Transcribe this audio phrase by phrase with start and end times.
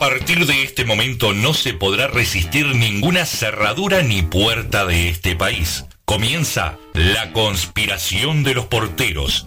[0.00, 5.84] partir de este momento no se podrá resistir ninguna cerradura ni puerta de este país.
[6.06, 9.46] Comienza La conspiración de los porteros.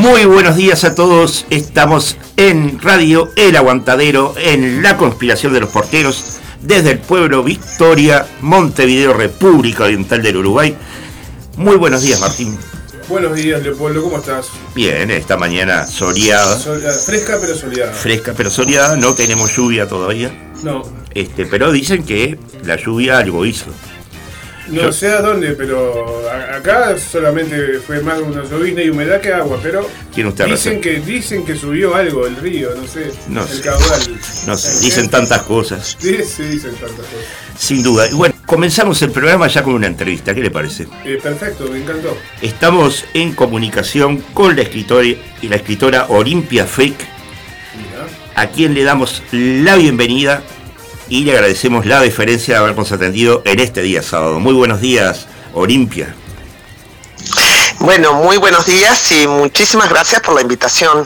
[0.00, 1.44] Muy buenos días a todos.
[1.50, 8.26] Estamos en Radio El Aguantadero, en la conspiración de los porteros, desde el pueblo Victoria,
[8.40, 10.74] Montevideo, República Oriental del Uruguay.
[11.58, 12.56] Muy buenos días, Martín.
[13.10, 14.46] Buenos días, Leopoldo, ¿cómo estás?
[14.74, 16.56] Bien, esta mañana soleada.
[16.56, 17.92] fresca pero soleada.
[17.92, 20.32] Fresca pero soleada, no tenemos lluvia todavía.
[20.62, 20.82] No.
[21.12, 23.66] Este, pero dicen que la lluvia algo hizo.
[24.70, 26.22] No sé a dónde, pero
[26.54, 29.88] acá solamente fue más una llovizna y humedad que agua, pero
[30.46, 34.20] dicen que dicen que subió algo el río, no sé, el caudal.
[34.46, 35.96] No sé, dicen tantas cosas.
[35.98, 37.26] Sí, sí, dicen tantas cosas.
[37.58, 38.08] Sin duda.
[38.08, 40.86] Y bueno, comenzamos el programa ya con una entrevista, ¿qué le parece?
[41.04, 42.16] Eh, perfecto, me encantó.
[42.40, 47.06] Estamos en comunicación con la escritora y la escritora Olimpia Fake,
[48.34, 50.42] a quien le damos la bienvenida
[51.10, 54.38] y le agradecemos la deferencia de habernos atendido en este día sábado.
[54.38, 56.14] Muy buenos días, Olimpia.
[57.80, 61.04] Bueno, muy buenos días y muchísimas gracias por la invitación.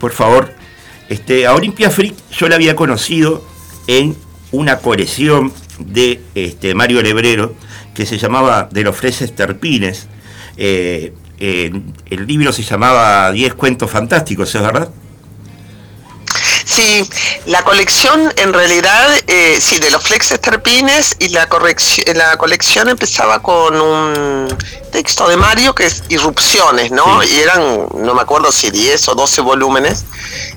[0.00, 0.52] Por favor,
[1.08, 3.46] este, a Olimpia Frick yo la había conocido
[3.86, 4.16] en
[4.50, 7.54] una colección de este, Mario Lebrero
[7.94, 10.08] que se llamaba De los Freses Terpines.
[10.56, 14.90] Eh, el libro se llamaba Diez cuentos fantásticos, ¿es verdad?
[16.74, 17.08] Sí,
[17.46, 21.46] la colección en realidad, eh, sí, de los flexes terpines y la,
[22.14, 24.48] la colección empezaba con un
[24.90, 27.22] texto de Mario que es Irrupciones, ¿no?
[27.22, 30.04] Y eran, no me acuerdo si 10 o 12 volúmenes,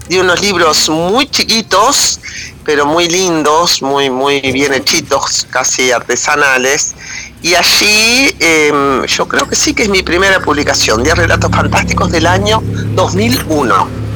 [0.10, 2.20] de unos libros muy chiquitos,
[2.66, 6.96] pero muy lindos, muy, muy bien hechitos, casi artesanales.
[7.44, 12.12] Y allí em, yo creo que sí que es mi primera publicación, 10 relatos fantásticos
[12.12, 12.64] del año
[12.96, 14.07] 2001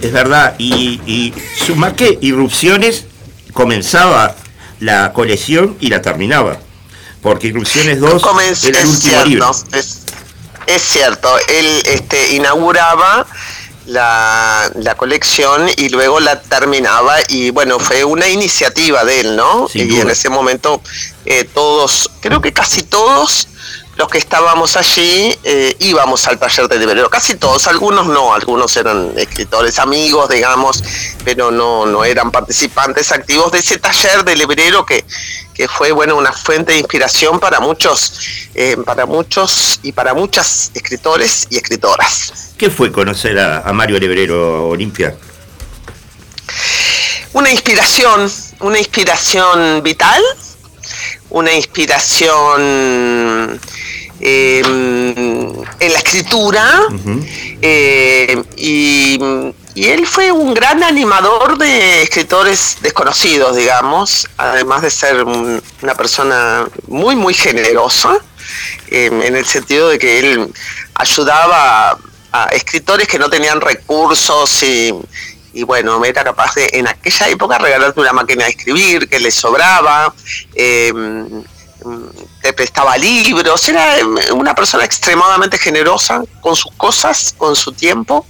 [0.00, 0.54] es verdad.
[0.58, 1.34] Y, y
[1.66, 3.04] suma que Irrupciones
[3.52, 4.34] comenzaba
[4.80, 6.58] la colección y la terminaba.
[7.22, 8.22] Porque Irrupciones 2
[8.64, 9.50] era el último libro.
[10.66, 13.26] Es, cierto, él este, inauguraba
[13.86, 19.66] la, la, colección y luego la terminaba y bueno, fue una iniciativa de él, ¿no?
[19.72, 20.82] y en ese momento
[21.24, 23.48] eh, todos, creo que casi todos
[23.98, 28.76] los que estábamos allí eh, íbamos al taller de librero, casi todos, algunos no, algunos
[28.76, 30.84] eran escritores amigos, digamos,
[31.24, 35.04] pero no, no eran participantes activos de ese taller de librero que,
[35.52, 38.20] que fue bueno una fuente de inspiración para muchos,
[38.54, 42.52] eh, para muchos y para muchas escritores y escritoras.
[42.56, 45.16] ¿Qué fue conocer a, a Mario Lebrero Olimpia?
[47.32, 50.22] Una inspiración, una inspiración vital,
[51.30, 53.60] una inspiración
[54.20, 55.14] Em,
[55.80, 56.82] en la escritura
[57.62, 59.16] eh, y,
[59.76, 67.14] él fue un gran animador de escritores desconocidos, digamos, además de ser una persona muy,
[67.14, 68.18] muy generosa,
[68.90, 70.52] em, en el sentido de que él
[70.94, 71.96] ayudaba
[72.32, 74.92] a, escritores que no tenían recursos y,
[75.52, 79.30] y bueno, era capaz de en aquella época regalarte una máquina de escribir que le
[79.30, 80.12] sobraba.
[80.56, 80.92] Eh,
[82.40, 83.96] te prestaba libros, era
[84.34, 88.26] una persona extremadamente generosa con sus cosas, con su tiempo.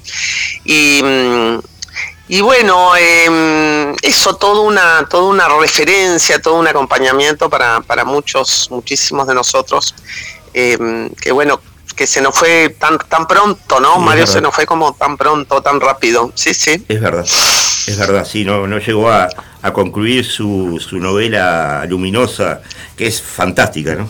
[0.64, 1.58] Y, mm,
[2.28, 8.69] y bueno, em, eso, toda una, toda una referencia, todo un acompañamiento para, para muchos,
[8.70, 9.94] muchísimos de nosotros,
[10.52, 11.61] em, que bueno,
[11.96, 13.99] que se nos fue tan tan pronto, ¿no?
[13.99, 16.31] Mario se nos fue como tan pronto, tan rápido.
[16.34, 16.84] Sí, sí.
[16.87, 17.25] Es verdad.
[17.25, 19.28] Es verdad, sí, no, no llegó a,
[19.72, 22.62] concluir su, su, novela luminosa,
[22.96, 24.08] que es fantástica, ¿no?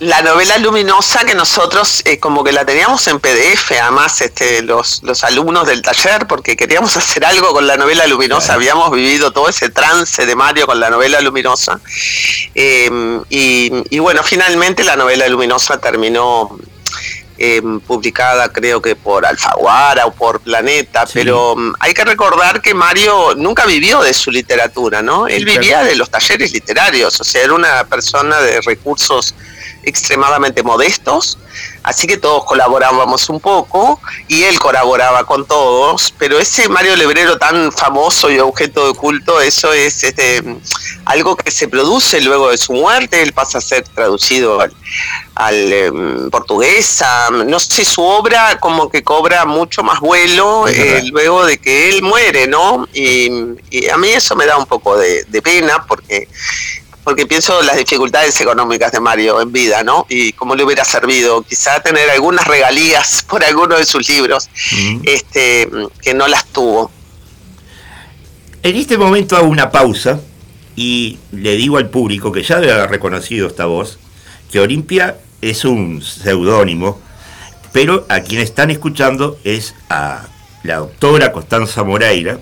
[0.00, 5.02] La novela luminosa que nosotros eh, como que la teníamos en PDF, además este, los,
[5.04, 9.48] los alumnos del taller, porque queríamos hacer algo con la novela luminosa, habíamos vivido todo
[9.48, 11.80] ese trance de Mario con la novela luminosa.
[12.54, 12.88] Y,
[13.30, 16.58] y bueno, finalmente la novela luminosa terminó
[17.36, 22.74] Em, publicada creo que por Alfaguara o por Planeta, pero mm, hay que recordar que
[22.74, 25.26] Mario nunca vivió de su literatura, ¿no?
[25.26, 29.34] Él vivía de los talleres literarios, o sea, era una persona de recursos
[29.82, 31.36] extremadamente modestos,
[31.82, 37.38] así que todos colaborábamos un poco y él colaboraba con todos, pero ese Mario Lebrero
[37.38, 40.42] tan famoso y objeto de culto, eso es este,
[41.04, 44.74] algo que se produce luego de su muerte, él pasa a ser traducido al,
[45.34, 51.44] al em, portuguesa, no sé, su obra como que cobra mucho más vuelo eh, luego
[51.44, 52.88] de que él muere, ¿no?
[52.92, 53.28] Y,
[53.90, 56.28] a mí eso me da un poco de, pena porque
[57.04, 60.06] porque pienso las dificultades económicas de Mario en vida, ¿no?
[60.08, 64.48] Y cómo le hubiera servido quizá tener algunas regalías por alguno de sus libros,
[65.04, 65.68] este,
[66.02, 66.90] que no las tuvo.
[68.62, 70.20] En este momento hago una pausa
[70.74, 73.98] y le digo al público que ya debe haber reconocido esta voz,
[74.50, 76.98] que Olimpia es un seudónimo,
[77.72, 80.26] pero a quien están escuchando es a
[80.62, 82.40] la doctora Constanza Moreira,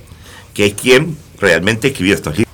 [0.54, 2.51] que es quien realmente escribió estos libros.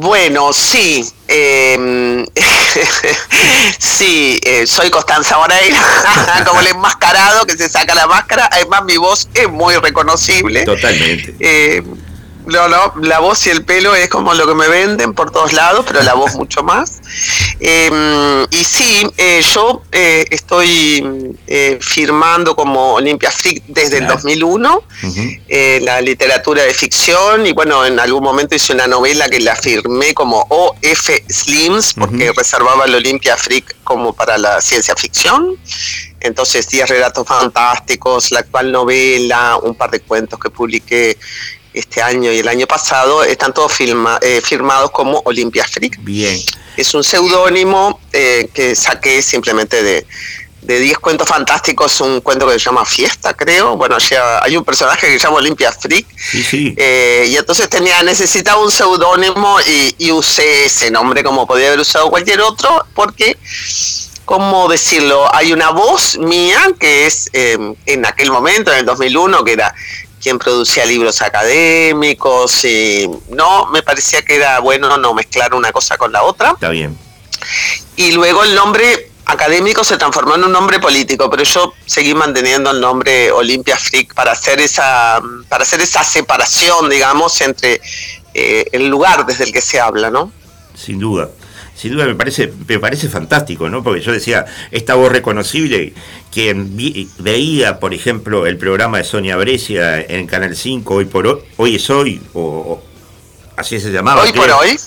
[0.00, 2.24] Bueno, sí, em,
[3.78, 5.78] sí, eh, soy Constanza Moreira,
[6.46, 10.64] como el enmascarado que se saca la máscara, además mi voz es muy reconocible.
[10.64, 11.34] Totalmente.
[11.38, 11.82] Eh,
[12.46, 15.52] no, no, la voz y el pelo es como lo que me venden por todos
[15.52, 17.00] lados, pero la voz mucho más.
[17.60, 24.82] Em, y sí, eh, yo eh, estoy eh, firmando como Olympia Freak desde el 2001,
[25.82, 30.14] la literatura de ficción, y bueno, en algún momento hice una novela que la firmé
[30.14, 35.56] como OF Slims, porque reservaba el Olympia Freak como para la ciencia ficción.
[36.20, 41.16] Entonces, 10 relatos fantásticos, la actual novela, un par de cuentos que publiqué
[41.72, 45.98] este año y el año pasado, están todos eh, firmados como Olympia Freak.
[46.00, 46.40] Bien.
[46.76, 50.06] Es un seudónimo eh, que saqué simplemente de,
[50.62, 53.76] de 10 cuentos fantásticos, un cuento que se llama Fiesta, creo.
[53.76, 56.06] Bueno, ya hay un personaje que se llama Olympia Freak.
[56.16, 56.74] Sí, sí.
[56.76, 59.58] Eh, y entonces tenía, necesitaba un seudónimo
[59.98, 63.38] y, usé ese nombre como podía haber usado cualquier otro, porque,
[64.24, 65.32] ¿cómo decirlo?
[65.32, 69.74] Hay una voz mía que es en aquel momento, en el 2001, que era
[70.20, 75.96] quien producía libros académicos y no, me parecía que era bueno no mezclar una cosa
[75.96, 76.50] con la otra.
[76.50, 76.96] Está bien.
[77.96, 82.70] Y luego el nombre académico se transformó en un nombre político, pero yo seguí manteniendo
[82.70, 87.80] el nombre Olympia Freak para hacer esa, para hacer esa separación, digamos, entre
[88.34, 90.32] eh, el lugar desde el que se habla, ¿no?
[90.74, 91.28] Sin duda
[91.80, 93.82] sin duda me parece, me parece fantástico, ¿no?
[93.82, 95.94] Porque yo decía, esta voz reconocible,
[96.30, 96.76] quien
[97.18, 101.76] veía, por ejemplo, el programa de Sonia Brescia en Canal 5, hoy por hoy, hoy
[101.76, 102.82] es hoy, o,
[103.56, 104.24] así se llamaba.
[104.24, 104.78] Hoy por hoy.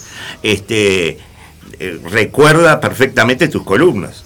[0.43, 1.17] Este,
[1.79, 4.23] eh, recuerda perfectamente tus columnas.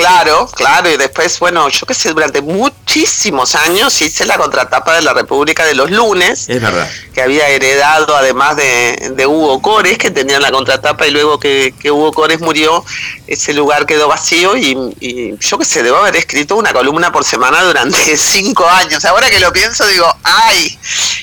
[0.00, 5.02] Claro, claro, y después, bueno, yo qué sé, durante muchísimos años hice la contratapa de
[5.02, 6.48] la República de los lunes.
[6.48, 6.88] Es verdad.
[7.12, 12.12] Que había heredado además de, Hugo Cores, que tenía la contratapa, y luego que, Hugo
[12.12, 12.82] Cores murió,
[13.26, 17.62] ese lugar quedó vacío y, yo qué sé, debo haber escrito una columna por semana
[17.62, 19.04] durante cinco años.
[19.04, 20.78] Ahora que lo pienso, digo, ay,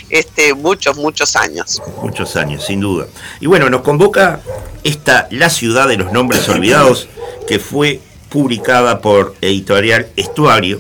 [0.10, 1.82] este, muchos, muchos años.
[2.04, 3.08] Muchos años, sin duda.
[3.40, 4.40] Y bueno, nos convoca
[4.84, 7.08] esta La Ciudad de los Nombres Olvidados,
[7.48, 8.02] que fue
[8.38, 10.80] publicada por Editorial Estuario,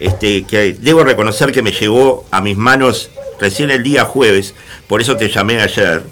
[0.00, 4.56] este, que debo reconocer que me llegó a mis manos recién el día jueves,
[4.88, 6.02] por eso te llamé ayer,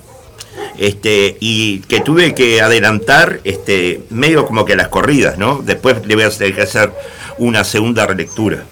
[0.78, 5.60] este, y que tuve que adelantar este, medio como que las corridas, ¿no?
[5.60, 6.92] Después le voy a hacer
[7.38, 8.62] una segunda relectura.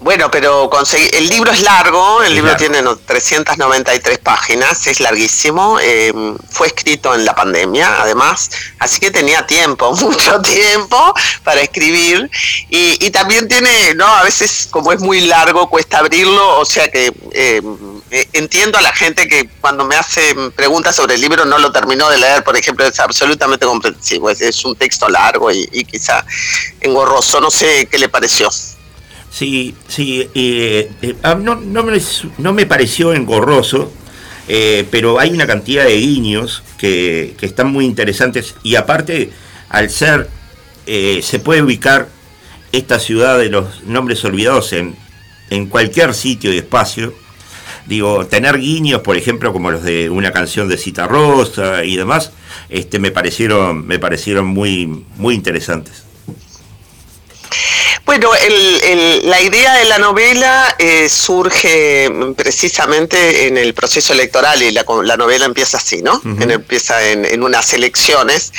[0.00, 0.70] Bueno, pero
[1.12, 6.10] el libro es largo, el libro tiene 393 páginas, es larguísimo, eh,
[6.48, 11.12] fue escrito en la pandemia además, así que tenía tiempo, mucho tiempo
[11.44, 12.30] para escribir
[12.70, 17.12] y, también tiene, no, a veces como es muy largo cuesta abrirlo, o sea que
[17.32, 17.60] eh,
[18.32, 22.08] entiendo a la gente que cuando me hace preguntas sobre el libro no lo terminó
[22.08, 26.24] de leer, por ejemplo, es absolutamente comprensivo, es, un texto largo y, y quizá
[26.80, 28.48] engorroso, no sé qué le pareció.
[29.30, 31.98] Sí, sí, eh, eh, ah, no, no, me,
[32.38, 33.92] no, me, pareció engorroso,
[34.48, 39.30] eh, pero hay una cantidad de guiños que, están muy interesantes y aparte,
[39.68, 40.28] al ser,
[40.86, 42.08] se puede ubicar
[42.72, 44.96] esta ciudad de los nombres olvidados en,
[45.50, 47.14] en cualquier sitio y espacio.
[47.86, 52.32] Digo, tener guiños, por ejemplo, como los de una canción de Cita Rosa y demás,
[52.68, 56.09] este, me parecieron, me parecieron muy, muy interesantes.
[58.10, 58.32] Bueno,
[59.22, 64.82] la idea de la novela eh, surge precisamente en el proceso electoral y la,
[65.16, 66.20] novela empieza así, ¿no?
[66.24, 68.52] empieza en, unas elecciones,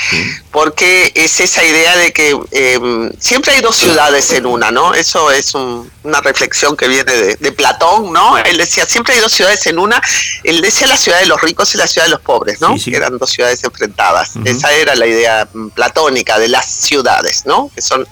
[0.52, 4.94] porque es esa idea de que em, siempre hay dos ciudades en una, ¿no?
[4.94, 8.38] Eso es una reflexión que viene de, Platón, ¿no?
[8.38, 10.02] Él decía, siempre hay dos ciudades en una,
[10.46, 12.74] él decía la ciudad de los ricos y la ciudad de los pobres, ¿no?
[12.82, 14.32] Que eran dos ciudades enfrentadas.
[14.46, 17.70] Esa era la idea platónica de las ciudades, ¿no?
[17.76, 18.08] Que son,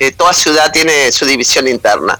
[0.00, 2.18] eh, toda ciudad tiene su división interna.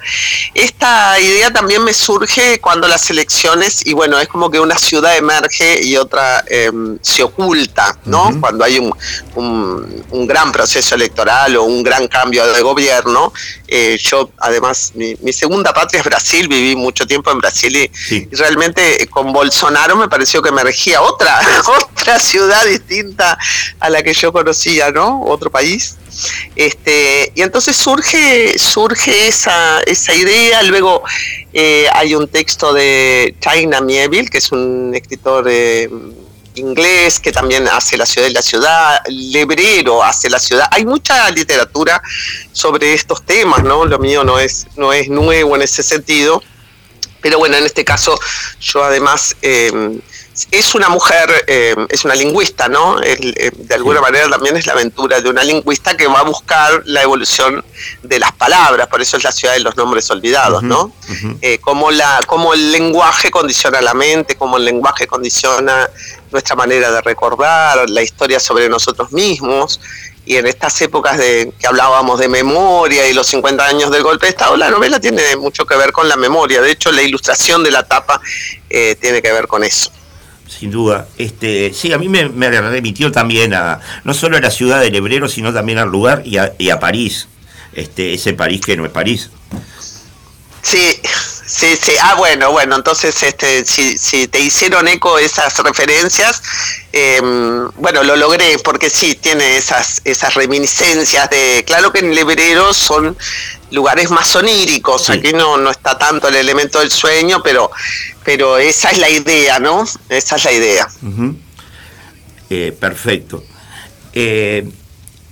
[0.53, 5.17] Esta idea también me surge cuando las elecciones, y bueno, es como que una ciudad
[5.17, 8.39] emerge y otra em, se oculta, ¿no?
[8.39, 8.95] Cuando hay un,
[9.35, 13.33] un, gran proceso electoral o un gran cambio de gobierno.
[13.67, 19.03] Eh, yo, además, mi, segunda patria es Brasil, viví mucho tiempo en Brasil y, realmente
[19.03, 21.41] eh, con Bolsonaro me pareció que emergía otra,
[21.81, 23.39] otra ciudad distinta
[23.79, 25.23] a la que yo conocía, ¿no?
[25.23, 25.97] Otro país.
[26.57, 31.03] Este, y entonces surge, surge esa, esa idea, luego
[31.53, 35.89] eh, hay un texto de China Mieville, que es un escritor eh,
[36.55, 41.31] inglés que también hace la ciudad de la ciudad, Lebrero hace la ciudad, hay mucha
[41.31, 42.03] literatura
[42.53, 43.85] sobre estos temas, ¿no?
[43.85, 46.43] Lo mío no es, no es nuevo en ese sentido,
[47.21, 48.19] pero bueno, en este caso
[48.61, 49.37] yo además...
[49.43, 50.01] Eh,
[50.51, 53.03] es una mujer, eh, es una lingüista, ¿no?
[53.03, 56.83] Eh, de alguna manera también es la aventura de una lingüista que va a buscar
[56.85, 57.65] la evolución
[58.03, 60.93] de las palabras, por eso es la ciudad de los nombres olvidados, ¿no?
[61.43, 65.89] Eh, cómo, la, cómo el lenguaje condiciona la mente, cómo el lenguaje condiciona
[66.31, 69.81] nuestra manera de recordar, la historia sobre nosotros mismos.
[70.27, 74.27] Y en estas épocas de que hablábamos de memoria y los 50 años del golpe
[74.27, 76.61] de Estado, la novela tiene mucho que ver con la memoria.
[76.61, 78.21] De hecho, la ilustración de la tapa
[78.69, 79.91] tiene que ver con eso
[80.61, 81.09] sin duda.
[81.17, 85.27] Este, sí, a mí me, remitió también a no solo a la ciudad del Hebrero,
[85.27, 87.29] sino también al lugar y a, París.
[87.73, 89.31] Este, ese París que no es París.
[90.61, 91.01] Sí,
[91.47, 91.93] sí, sí.
[92.03, 96.43] Ah, bueno, bueno, entonces este, si, si te hicieron eco esas referencias,
[96.93, 102.19] em, bueno, lo logré, porque sí, tiene esas, esas reminiscencias de, claro que en el
[102.19, 103.17] Hebrero son
[103.71, 107.71] lugares más oníricos, aquí no, no está tanto el elemento del sueño, pero
[108.25, 109.85] pero esa es la idea, ¿no?
[110.09, 110.89] Esa es la idea.
[112.49, 113.45] Eh, perfecto.
[114.13, 114.69] Eh,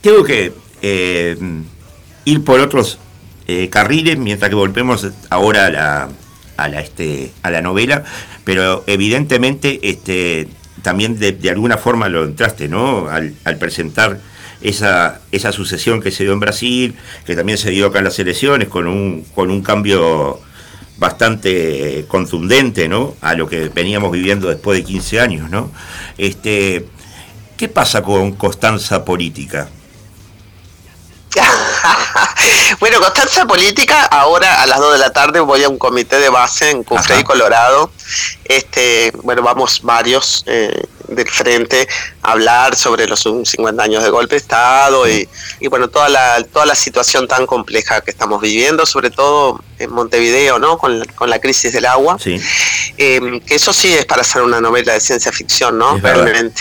[0.00, 0.52] tengo que
[0.82, 1.36] eh,
[2.24, 2.98] ir por otros
[3.70, 6.08] carriles mientras que volvemos ahora a la,
[6.58, 8.04] a la, este, a la novela,
[8.44, 10.48] pero evidentemente este,
[10.82, 13.08] también de, alguna forma lo entraste, ¿no?
[13.08, 14.20] Al, al presentar
[14.60, 18.18] esa, esa sucesión que se dio en Brasil, que también se dio acá en las
[18.18, 20.40] elecciones, con un, con un cambio
[20.98, 23.14] bastante contundente ¿no?
[23.20, 25.50] a lo que veníamos viviendo después de 15 años.
[25.50, 25.70] ¿no?
[26.18, 26.86] Este,
[27.56, 29.68] ¿Qué pasa con Constanza Política?
[32.80, 36.28] bueno, Constanza Política, ahora a las 2 de la tarde voy a un comité de
[36.28, 37.90] base en Cufrey, Colorado.
[38.44, 41.88] Este, bueno, vamos varios eh, del frente
[42.22, 45.28] hablar sobre los 50 años de golpe de Estado y,
[45.68, 50.58] bueno, toda la, toda la situación tan compleja que estamos viviendo, sobre todo en Montevideo,
[50.58, 50.78] ¿no?
[50.78, 52.18] Con, con la crisis del agua.
[52.18, 52.40] Sí.
[52.96, 55.98] Eh, que eso sí es para hacer una novela de ciencia ficción, ¿no?
[55.98, 56.60] Realmente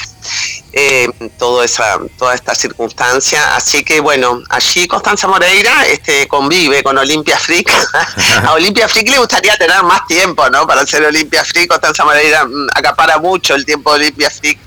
[0.80, 3.56] eh, toda, esa, toda esta circunstancia.
[3.56, 7.68] Así que bueno, allí Constanza Moreira este, convive con Olimpia Freak.
[8.44, 10.68] a Olimpia Freak le gustaría tener más tiempo, ¿no?
[10.68, 11.68] Para hacer Olimpia Freak.
[11.68, 14.60] Constanza Moreira mm, acapara mucho el tiempo de Olimpia Freak.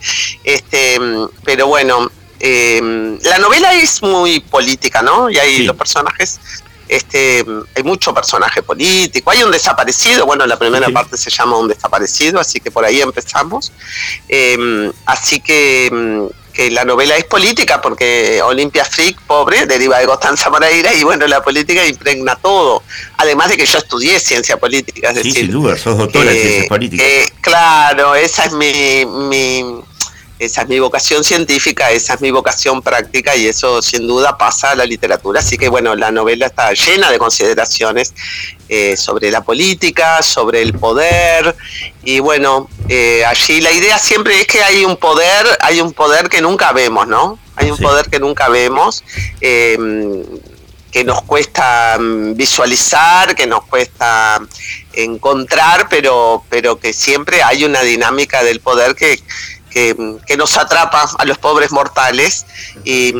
[0.43, 5.31] Este, mm, pero bueno, eh, la novela es muy política, ¿no?
[5.31, 6.40] Y hay los personajes
[6.90, 7.44] este,
[7.76, 12.40] hay mucho personaje político, hay un desaparecido, bueno, la primera parte se llama Un desaparecido,
[12.40, 13.73] así que por ahí empezamos.
[14.28, 20.06] Em, así que, mm, que, la novela es política, porque Olimpia Freak, pobre, deriva de
[20.06, 22.82] Constanza Moreira, y bueno, la política impregna todo.
[23.18, 26.66] Además de que yo estudié ciencia política, es sí, sin duda, sos doctora en ciencias
[26.66, 27.06] políticas.
[27.40, 29.80] claro, esa es mi, mi
[30.40, 34.70] esa es mi vocación científica, esa es mi vocación práctica y eso sin duda pasa
[34.70, 35.40] a la literatura.
[35.40, 38.14] Así que bueno, la novela está llena de consideraciones
[38.70, 41.54] eh, sobre la política, sobre el poder
[42.02, 46.30] y bueno, eh, allí la idea siempre es que hay un poder, hay un poder
[46.30, 47.38] que nunca vemos, ¿no?
[47.56, 49.04] Hay un poder que nunca vemos.
[49.42, 50.25] Em,
[50.90, 54.40] que nos cuesta mm, visualizar, que nos cuesta
[54.92, 59.20] encontrar, pero, pero que siempre hay una dinámica del poder que,
[59.71, 62.47] que, nos atrapa a los pobres mortales.
[62.85, 63.11] Y,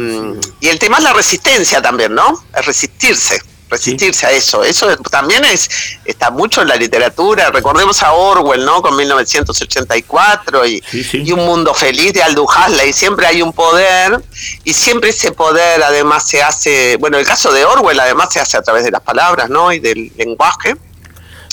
[0.61, 2.43] el tema es la resistencia también, ¿no?
[2.57, 3.41] Es resistirse.
[3.69, 4.65] resistirse a eso.
[4.65, 5.71] Eso también es
[6.05, 7.51] está mucho en la literatura.
[7.51, 8.83] Recordemos a Orwell, ¿no?
[8.83, 12.93] Con 1984 y, y un mundo feliz de Aldous Huxley.
[12.93, 14.21] Siempre hay un poder
[14.65, 18.57] y siempre ese poder además se hace, bueno, el caso de Orwell además se hace
[18.57, 19.73] a través de las palabras, ¿no?
[19.73, 20.77] Y del lenguaje.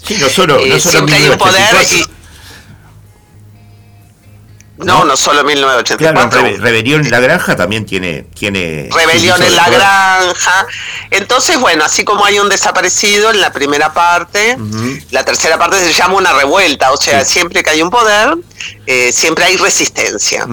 [0.07, 2.16] Sí, no solo, no eh, solo siempre hay un poder y,
[4.77, 6.29] no, no, solo 1984.
[6.29, 8.23] Claro, Rebelión en la Granja también tiene...
[8.33, 10.67] tiene Rebelión en la Granja.
[11.11, 14.57] Entonces, bueno, así como hay un desaparecido en la primera parte,
[15.11, 18.35] la tercera parte se llama una revuelta, o sea, siempre que hay un poder,
[18.85, 20.47] eh, siempre hay resistencia.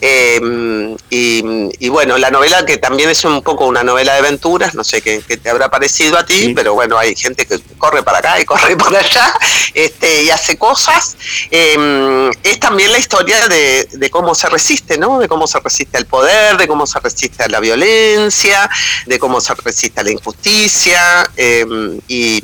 [0.00, 4.84] Em, y, bueno, la novela que también es un poco una novela de aventuras, no
[4.84, 8.40] sé qué, te habrá parecido a ti, pero bueno, hay gente que corre para acá
[8.40, 9.34] y corre para allá
[9.74, 11.16] este, y hace cosas.
[11.50, 15.18] Em, es también la historia de, cómo se resiste, ¿no?
[15.18, 18.68] De cómo se resiste al poder, de cómo se resiste a la violencia,
[19.06, 22.40] de cómo se resiste a la injusticia em, y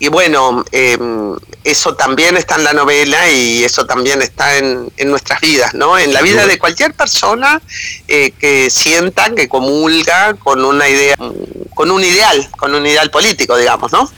[0.00, 5.40] y bueno, em, eso también está en la novela y eso también está en, nuestras
[5.40, 5.98] vidas, ¿no?
[5.98, 7.60] En la vida de cualquier persona
[8.06, 11.16] eh, que sienta, que comulga con una idea,
[11.74, 14.10] con un ideal, con un ideal político, digamos, ¿no?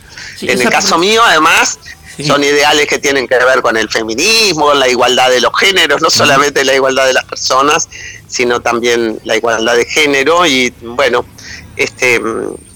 [0.43, 1.79] en el caso mío, además,
[2.27, 6.11] son ideales que tienen que ver con el feminismo, la igualdad de los géneros, no
[6.11, 7.89] solamente la igualdad de las personas,
[8.29, 11.25] sino también la igualdad de género y bueno,
[11.77, 12.21] este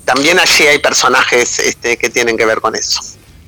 [0.04, 3.00] también allí hay personajes este, que tienen que ver con eso.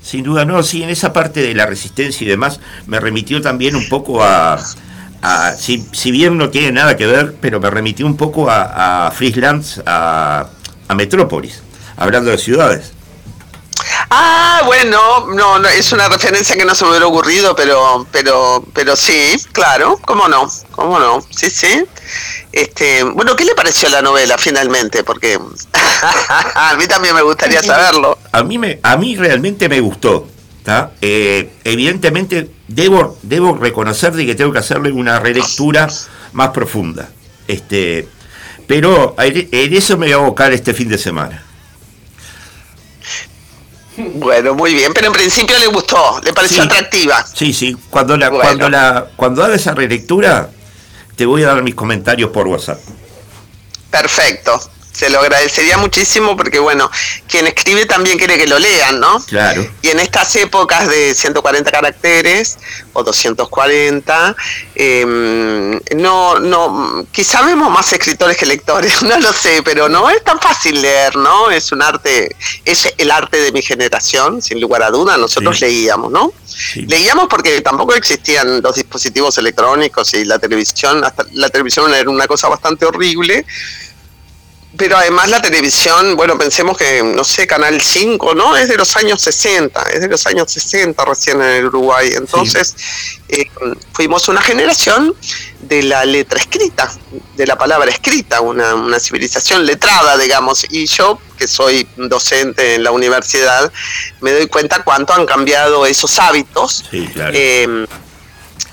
[0.02, 3.74] Sin duda, no, sí, en esa parte de la resistencia y demás me remitió también
[3.74, 4.58] un poco a,
[5.58, 9.10] si, si, bien no tiene nada que ver, pero me remitió un poco a, a
[9.10, 10.48] Frieslands, a,
[10.86, 11.62] a Metrópolis,
[11.96, 12.92] hablando de ciudades.
[14.10, 18.64] Ah, bueno, no, no, es una referencia que no se me hubiera ocurrido, pero, pero,
[18.72, 21.84] pero sí, claro, cómo no, cómo no, sí, sí.
[22.52, 25.02] Este, bueno, ¿qué le pareció la novela finalmente?
[25.02, 25.38] Porque
[26.54, 28.18] a mí también me gustaría saberlo.
[28.32, 30.28] A mí, me, a mí realmente me gustó.
[31.00, 35.88] Eh, evidentemente debo, debo reconocer de que tengo que hacerle una relectura
[36.32, 37.08] más profunda.
[37.46, 38.08] Este,
[38.66, 41.45] pero en eso me voy a abocar este fin de semana.
[44.14, 47.24] Bueno, muy bien, pero en principio le gustó, le pareció atractiva.
[47.34, 50.50] Sí, sí, cuando la, cuando la, cuando haga esa relectura,
[51.16, 52.78] te voy a dar mis comentarios por WhatsApp.
[53.90, 54.60] Perfecto.
[54.96, 56.90] Se lo agradecería muchísimo porque, bueno,
[57.28, 59.22] quien escribe también quiere que lo lean, ¿no?
[59.26, 59.68] Claro.
[59.82, 62.56] Y en estas épocas de 140 caracteres
[62.94, 64.34] o 240,
[64.74, 70.24] em, no, no, quizá vemos más escritores que lectores, no lo sé, pero no es
[70.24, 71.50] tan fácil leer, ¿no?
[71.50, 76.10] Es un arte, es el arte de mi generación, sin lugar a duda, nosotros leíamos,
[76.10, 76.32] ¿no?
[76.74, 82.26] Leíamos porque tampoco existían los dispositivos electrónicos y la televisión, hasta la televisión era una
[82.26, 83.44] cosa bastante horrible
[84.76, 88.56] pero además la televisión, bueno, pensemos que, no sé, Canal 5, ¿no?
[88.56, 92.10] Es de los años 60, es de los años 60 recién en el Uruguay.
[92.14, 92.74] Entonces,
[93.28, 93.46] eh,
[93.92, 95.14] fuimos una generación
[95.60, 96.92] de la letra escrita,
[97.36, 100.66] de la palabra escrita, una, una, civilización letrada, digamos.
[100.70, 103.72] Y yo, que soy docente en la universidad,
[104.20, 106.84] me doy cuenta cuánto han cambiado esos hábitos.
[106.90, 107.32] Sí, claro.
[107.34, 107.86] Eh,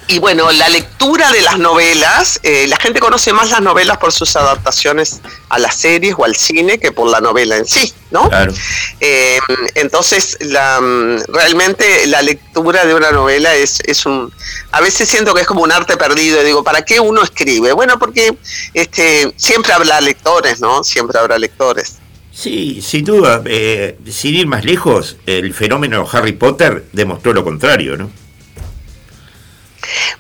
[0.08, 4.12] y bueno, la lectura de las novelas, eh, la gente conoce más las novelas por
[4.12, 8.30] sus adaptaciones a las series o al cine que por la novela en sí, ¿no?
[8.30, 8.54] Claro.
[9.00, 9.40] Eh,
[9.76, 10.80] entonces, la,
[11.28, 14.32] realmente la lectura de una novela es, es un...
[14.72, 16.44] A veces siento que es como un arte perdido.
[16.44, 17.74] Digo, ¿para qué uno escribe?
[17.74, 18.36] Bueno, porque
[18.74, 20.84] este, siempre habrá lectores, ¿no?
[20.84, 21.98] Siempre habrá lectores.
[22.32, 23.42] Sí, sin duda.
[23.46, 28.23] Eh, sin ir más lejos, el fenómeno Harry Potter demostró lo contrario, ¿no?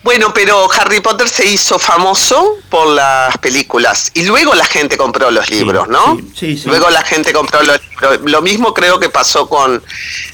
[0.04, 5.32] Bueno, pero Harry Potter se hizo famoso por las películas y luego la gente compró
[5.32, 6.18] los libros, ¿no?
[6.38, 8.20] Sí, sí, luego la gente compró los libros.
[8.26, 9.84] Lo mismo creo que pasó con,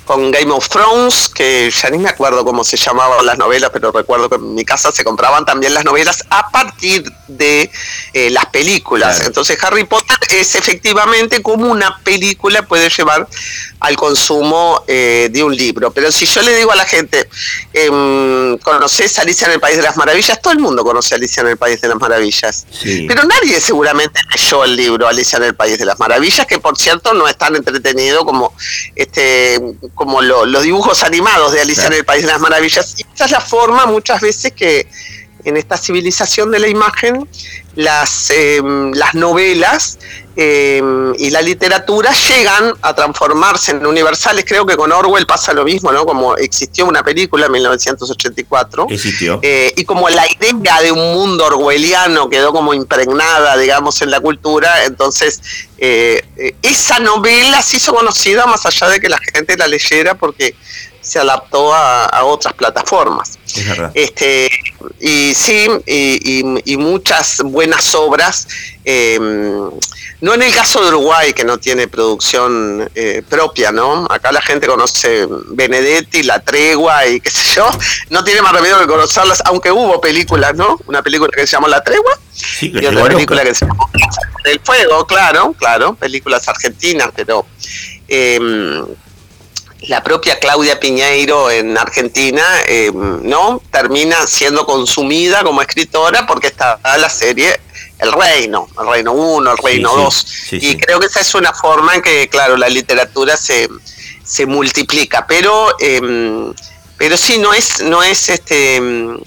[0.10, 3.92] con Game of Thrones, que ya ni me acuerdo cómo se llamaban las novelas, pero
[3.92, 7.70] recuerdo que en mi casa se compraban también las novelas a partir de
[8.14, 9.22] eh, las películas.
[9.28, 13.28] Entonces Harry Potter es efectivamente como una película puede llevar
[13.82, 15.92] al consumo eh, de un libro.
[15.92, 17.30] Pero si yo le digo a la gente,
[17.72, 20.42] eh, ¿conoces Alicia en el País de las Maravillas?
[20.42, 22.66] Todo el mundo conoce Alicia en el País de las Maravillas.
[22.82, 26.80] Pero nadie seguramente leyó el libro Alicia en el País de las Maravillas, que por
[26.80, 28.54] cierto no es tan entretenido como
[28.96, 29.60] este
[30.00, 32.96] como los dibujos animados de Alicia en el País de las Maravillas.
[32.98, 34.88] Y esa es la forma muchas veces que
[35.44, 37.28] en esta civilización de la imagen,
[37.76, 40.00] las, em, las novelas
[40.36, 44.46] em, y la literatura llegan a transformarse en universales.
[44.48, 46.06] Creo que con Orwell pasa lo mismo, ¿no?
[46.06, 48.88] Como existió una película en 1984.
[48.90, 49.40] Existió.
[49.42, 54.20] Eh, y como la idea de un mundo orwelliano quedó como impregnada, digamos, en la
[54.20, 55.42] cultura, entonces
[55.78, 60.16] eh, eh, esa novela se hizo conocida más allá de que la gente la leyera
[60.16, 60.56] porque
[61.10, 63.40] se adaptó a, otras plataformas.
[63.96, 64.50] Este,
[65.00, 68.48] y sí, y, muchas buenas obras.
[68.86, 69.72] Em,
[70.22, 74.06] no en el caso de Uruguay, que no tiene producción eh, propia, ¿no?
[74.10, 77.70] Acá la gente conoce Benedetti, La Tregua y qué sé yo.
[78.10, 80.78] No tiene más remedio que conocerlas, aunque hubo películas, ¿no?
[80.86, 82.20] Una película que se llama La Tregua
[82.62, 83.90] y otra película que se llama
[84.44, 87.48] El Fuego, claro, claro, películas argentinas, pero...
[88.08, 88.86] Eh,
[89.84, 93.62] la propia Claudia Piñeiro en Argentina, eh, ¿no?
[93.72, 97.60] Termina siendo consumida como escritora porque está la serie
[98.00, 100.26] El Reino, El Reino 1, El Reino 2.
[100.52, 103.70] y creo que esa es una forma en que, claro, la literatura se,
[104.24, 105.26] se multiplica.
[105.26, 106.54] Pero, em,
[106.98, 108.76] pero sí, no es, no es este.
[108.76, 109.18] Em,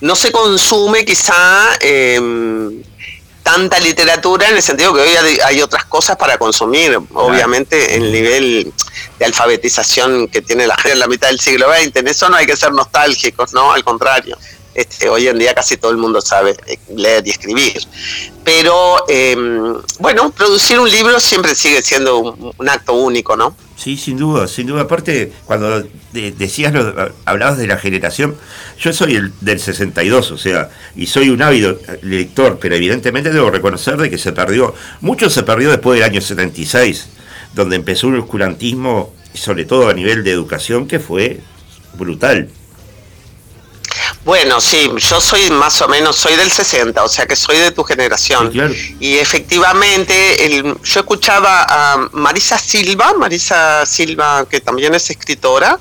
[0.00, 2.82] no se consume quizá em,
[3.50, 5.08] tanta literatura en el sentido que hoy
[5.44, 6.96] hay, otras cosas para consumir.
[7.14, 8.72] Obviamente, el nivel
[9.18, 12.36] de alfabetización que tiene la gente en la mitad del siglo XX, en eso no
[12.36, 13.72] hay que ser nostálgicos, ¿no?
[13.72, 14.38] Al contrario.
[14.72, 17.82] Este, hoy en día casi todo el mundo sabe eh, leer y escribir.
[18.44, 23.56] Pero em, bueno, producir un libro siempre sigue siendo un, acto único, ¿no?
[23.76, 24.82] Sí, sin duda, sin duda.
[24.82, 25.82] Aparte, cuando
[26.12, 28.36] decías, lo, hablabas de la generación,
[28.80, 33.50] yo soy el del 62, o sea, y soy un ávido lector, pero evidentemente debo
[33.50, 37.08] reconocer de que se perdió, mucho se perdió después del año 76,
[37.54, 41.40] donde empezó un oscurantismo, sobre todo a nivel de educación, que fue
[41.98, 42.48] brutal.
[44.24, 47.72] Bueno, sí, yo soy más o menos, soy del 60, o sea que soy de
[47.72, 48.52] tu generación.
[49.00, 55.78] Y efectivamente, yo escuchaba a Marisa Silva, Marisa Silva, que también es escritora,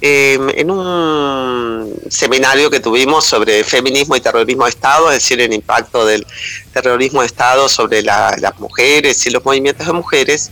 [0.00, 5.52] em, en un seminario que tuvimos sobre feminismo y terrorismo de Estado, es decir, el
[5.52, 6.26] impacto del
[6.72, 10.50] terrorismo de Estado sobre las mujeres y los movimientos de mujeres.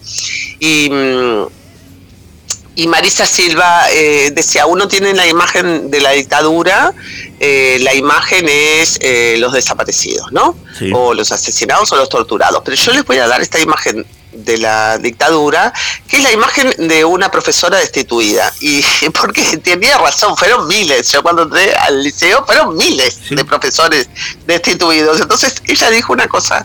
[0.60, 1.63] Y mm,
[2.76, 6.92] y Marisa Silva eh, decía, uno tiene la imagen de la dictadura,
[7.38, 10.56] eh, la imagen es eh, los desaparecidos, ¿no?
[10.92, 12.62] O los asesinados o los torturados.
[12.64, 15.72] Pero yo les voy a dar esta imagen de la dictadura,
[16.08, 18.52] que es la imagen de una profesora destituida.
[18.60, 18.82] Y
[19.20, 21.10] porque tenía razón, fueron miles.
[21.12, 24.08] Yo cuando entré al liceo fueron miles de profesores
[24.46, 25.20] destituidos.
[25.20, 26.64] Entonces ella dijo una cosa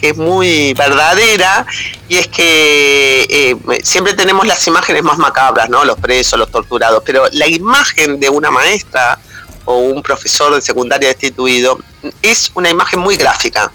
[0.00, 1.66] que es muy verdadera
[2.08, 5.84] y es que eh, siempre tenemos las imágenes más macabras, ¿no?
[5.84, 9.18] Los presos, los torturados, pero la imagen de una maestra
[9.64, 11.78] o un profesor de secundaria destituido
[12.22, 13.72] es una imagen muy gráfica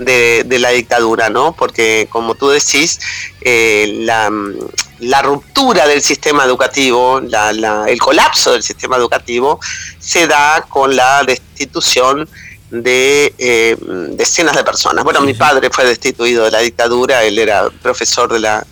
[0.00, 1.52] de, la dictadura, ¿no?
[1.52, 3.00] Porque, como tú decís,
[3.40, 9.60] eh, la, ruptura del sistema educativo, el colapso del sistema educativo,
[9.98, 12.28] se da con la destitución
[12.70, 13.76] de eh,
[14.10, 15.04] decenas de personas.
[15.04, 18.66] Bueno, mi padre fue destituido de la dictadura, él era profesor de la,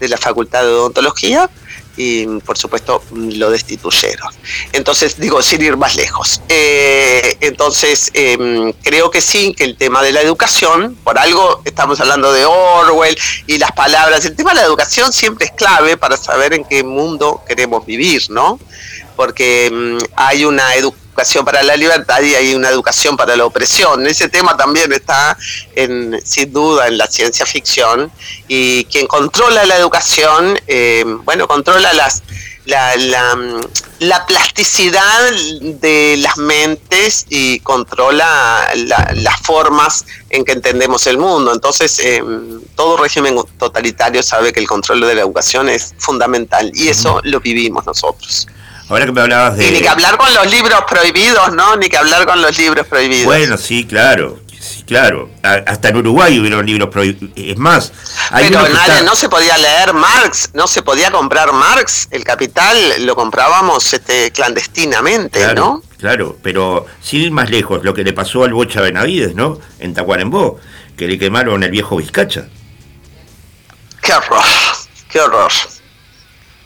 [0.00, 1.48] de la Facultad de Odontología
[1.96, 4.32] y por supuesto lo destituyeron.
[4.72, 6.40] Entonces, digo, sin ir más lejos.
[6.48, 12.00] Eh, entonces, em, creo que sí, que el tema de la educación, por algo estamos
[12.00, 16.16] hablando de Orwell y las palabras, el tema de la educación siempre es clave para
[16.16, 18.58] saber en qué mundo queremos vivir, ¿no?
[19.16, 23.44] Porque em, hay una educación educación para la libertad y hay una educación para la
[23.44, 24.04] opresión.
[24.06, 25.38] Ese tema también está
[25.76, 28.10] en, sin duda en la ciencia ficción
[28.48, 32.24] y quien controla la educación, eh, bueno, controla las,
[32.64, 32.96] la,
[34.00, 41.52] la, plasticidad de las mentes y controla las formas en que entendemos el mundo.
[41.52, 42.24] Entonces, eh,
[42.74, 47.38] todo régimen totalitario sabe que el control de la educación es fundamental y eso lo
[47.38, 48.48] vivimos nosotros.
[48.94, 49.72] Ahora que me hablabas de.
[49.72, 51.74] ni que hablar con los libros prohibidos, ¿no?
[51.74, 53.24] Ni que hablar con los libros prohibidos.
[53.24, 54.38] Bueno, sí, claro.
[54.60, 55.30] Sí, claro.
[55.42, 57.28] Hasta en Uruguay hubieron libros prohibidos.
[57.34, 57.92] Es más.
[58.30, 62.06] Pero nadie, no se podía leer Marx, no se podía comprar Marx.
[62.12, 65.82] El capital lo comprábamos este, clandestinamente, ¿no?
[65.98, 69.58] Claro, pero sin ir más lejos, lo que le pasó al Bocha Benavides, ¿no?
[69.80, 70.60] En Tacuarembó,
[70.96, 72.46] que le quemaron el viejo Vizcacha.
[74.00, 74.44] Qué horror,
[75.08, 75.50] qué horror.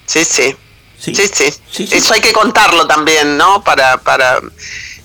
[0.05, 0.55] Sí, sí.
[1.15, 3.63] Sí, sí, Eso hay que contarlo también, ¿no?
[3.63, 4.41] Para, para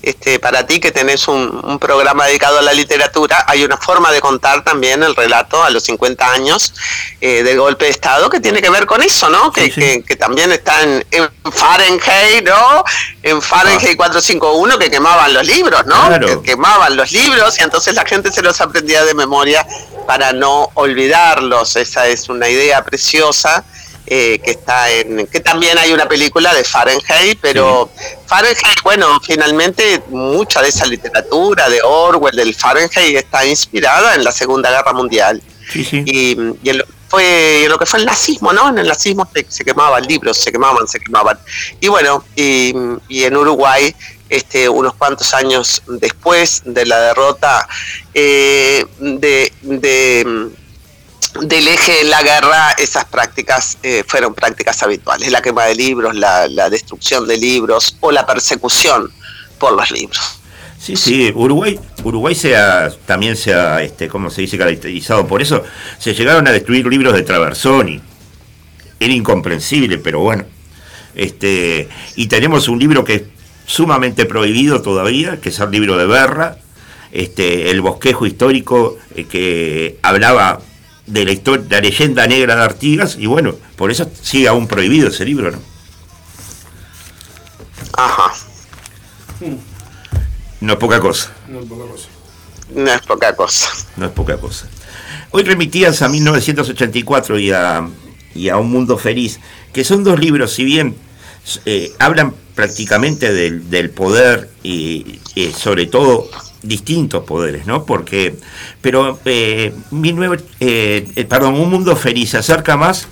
[0.04, 4.20] este, para ti que tenés un, programa dedicado a la literatura, hay una forma de
[4.20, 6.74] contar también el relato a los 50 años
[7.22, 9.50] eh, del golpe de Estado que tiene que ver con eso, ¿no?
[9.50, 11.04] Que, que, también está en,
[11.50, 12.84] Fahrenheit, ¿no?
[13.22, 14.78] En Fahrenheit 451 ah.
[14.78, 16.20] que quemaban los libros, ¿no?
[16.20, 19.66] Que quemaban los libros y entonces la gente se los aprendía de memoria
[20.06, 21.76] para no olvidarlos.
[21.76, 23.64] Esa es una idea preciosa
[24.06, 27.90] eh, que está en que también hay una película de Fahrenheit, pero
[28.26, 34.32] Fahrenheit, bueno, finalmente mucha de esa literatura de Orwell, del Fahrenheit, está inspirada en la
[34.32, 35.42] Segunda Guerra Mundial.
[35.74, 38.68] Y, en lo, fue, lo que fue el nazismo, ¿no?
[38.68, 41.38] En el nazismo se, quemaban libros, se quemaban, se quemaban.
[41.80, 42.74] Y bueno, y,
[43.08, 43.94] en Uruguay
[44.28, 47.68] este, unos cuantos años después de la derrota
[48.12, 49.52] eh, de,
[51.42, 56.14] del eje de la guerra, esas prácticas eh, fueron prácticas habituales, la quema de libros,
[56.14, 59.10] la, destrucción de libros o la persecución
[59.58, 60.40] por los libros.
[60.78, 62.36] Sí, sí, Uruguay, Uruguay
[63.06, 65.62] también se ha, este, como se dice, caracterizado por eso.
[65.98, 68.00] Se llegaron a destruir libros de Traversoni.
[69.00, 70.44] Era incomprensible, pero bueno.
[71.14, 73.22] Este, y tenemos un libro que es
[73.66, 76.58] sumamente prohibido todavía, que es el libro de Berra,
[77.12, 80.60] este, el bosquejo histórico eh, que hablaba
[81.06, 85.08] de la, historia, la leyenda negra de Artigas, y bueno, por eso sigue aún prohibido
[85.08, 85.58] ese libro, ¿no?
[87.92, 88.32] Ajá.
[90.60, 91.32] No es poca cosa.
[91.48, 92.08] No es poca cosa.
[92.74, 93.68] No es poca cosa.
[93.96, 94.68] No es poca cosa.
[95.30, 97.86] Hoy remitías a 1984 y a,
[98.34, 99.40] y a Un Mundo Feliz,
[99.72, 100.96] que son dos libros, si bien
[101.66, 106.30] eh, hablan prácticamente del, del poder y, y, sobre todo
[106.64, 107.84] distintos poderes, ¿no?
[107.84, 108.36] Porque,
[108.80, 113.08] pero eh, mi nuevo, eh, eh, perdón, un mundo feliz se acerca más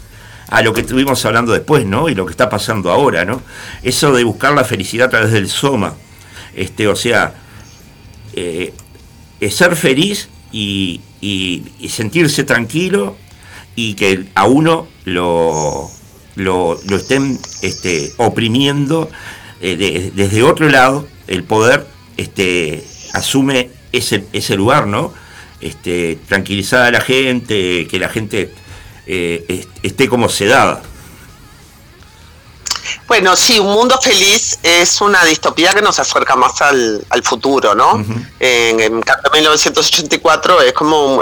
[0.48, 2.08] a lo que estuvimos hablando después, ¿no?
[2.08, 3.42] Y lo que está pasando ahora, ¿no?
[3.82, 5.94] Eso de buscar la felicidad a través del soma,
[6.54, 7.34] este, o sea,
[8.34, 11.00] ser feliz y,
[11.88, 13.16] sentirse tranquilo
[13.76, 15.88] y que a uno lo,
[16.34, 19.10] lo, estén este, oprimiendo
[19.60, 21.86] desde otro lado el poder
[22.16, 25.12] este, asume ese, ese lugar, ¿no?
[25.60, 28.52] Este, tranquilizar a la gente, que la gente
[29.06, 30.82] eh, esté como sedada.
[33.06, 38.04] Bueno, sí, un mundo feliz es una distopía que nos acerca más al, futuro, ¿no?
[38.40, 41.20] En, en 1984 es como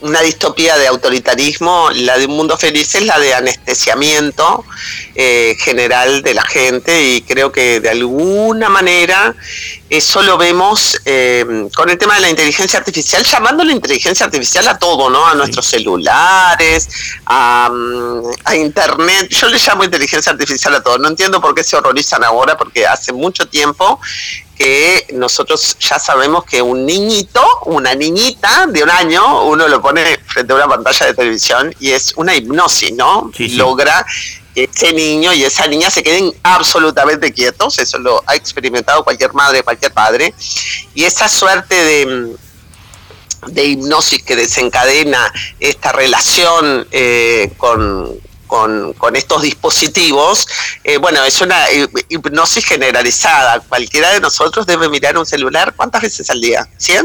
[0.00, 4.64] una distopía de autoritarismo, la de un mundo feliz es la de anestesiamiento
[5.14, 9.34] eh, general de la gente y creo que de alguna manera
[9.96, 14.66] eso lo vemos eh, con el tema de la inteligencia artificial, llamando la inteligencia artificial
[14.68, 15.26] a todo, ¿no?
[15.26, 16.88] A nuestros celulares,
[17.26, 19.28] a, mm, a Internet.
[19.30, 20.98] Yo le llamo inteligencia artificial a todo.
[20.98, 24.00] No entiendo por qué se horrorizan ahora, porque hace mucho tiempo
[24.56, 30.18] que nosotros ya sabemos que un niñito, una niñita de un año, uno lo pone
[30.26, 33.30] frente a una pantalla de televisión y es una hipnosis, ¿no?
[33.38, 39.04] Logra que ese niño y esa niña se queden absolutamente quietos, eso lo ha experimentado
[39.04, 40.34] cualquier madre, cualquier padre,
[40.94, 42.36] y esa suerte de,
[43.48, 50.46] de hipnosis que desencadena esta relación eh, con, con, estos dispositivos,
[50.84, 51.66] eh, bueno, es una
[52.08, 53.60] hipnosis generalizada.
[53.60, 56.68] Cualquiera de nosotros debe mirar un celular, ¿cuántas veces al día?
[56.78, 57.04] ¿100?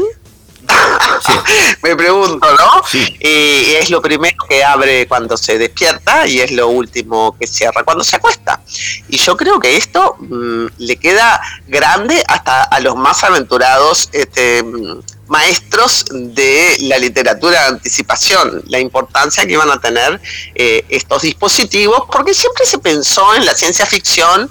[1.82, 2.82] Me pregunto, ¿no?
[2.92, 7.82] Y es lo primero que abre cuando se despierta y es lo último que cierra
[7.84, 8.60] cuando se acuesta.
[9.08, 14.64] Y yo creo que esto mm, le queda grande hasta a los más aventurados este,
[15.30, 20.20] maestros de la literatura de anticipación, la importancia que iban a tener
[20.56, 24.50] eh, estos dispositivos, porque siempre se pensó en la ciencia ficción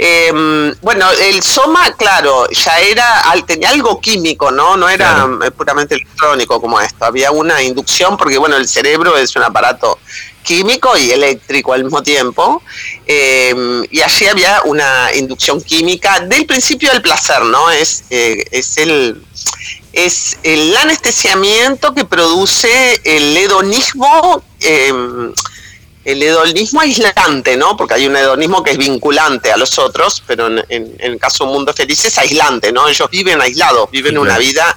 [0.00, 4.76] eh, bueno, el soma, claro, ya era, tenía algo químico, ¿no?
[4.76, 7.04] No era eh, puramente electrónico como esto.
[7.04, 9.98] Había una inducción, porque bueno, el cerebro es un aparato
[10.44, 12.62] químico y eléctrico al mismo tiempo.
[13.06, 17.68] Em, y allí había una inducción química del principio del placer, ¿no?
[17.68, 19.20] Es, eh, es el
[19.92, 24.92] es el anestesiamiento que produce el hedonismo eh,
[26.08, 27.76] el hedonismo aislante, ¿no?
[27.76, 31.48] Porque hay un hedonismo que es vinculante a los otros, pero en, el caso de
[31.48, 32.88] un mundo feliz es aislante, ¿no?
[32.88, 34.74] Ellos viven aislados, viven una vida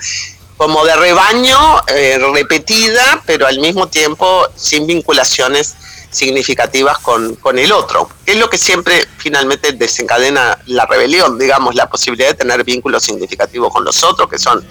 [0.57, 5.75] como de rebaño eh, repetida, pero al mismo tiempo sin vinculaciones
[6.11, 8.09] significativas con, con, el otro.
[8.25, 13.71] Es lo que siempre finalmente desencadena la rebelión, digamos, la posibilidad de tener vínculos significativos
[13.71, 14.63] con los otros, que son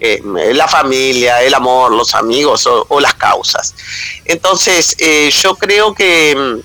[0.00, 0.20] eh,
[0.54, 3.74] la familia, el amor, los amigos o, las causas.
[4.24, 6.62] Entonces, eh, yo creo que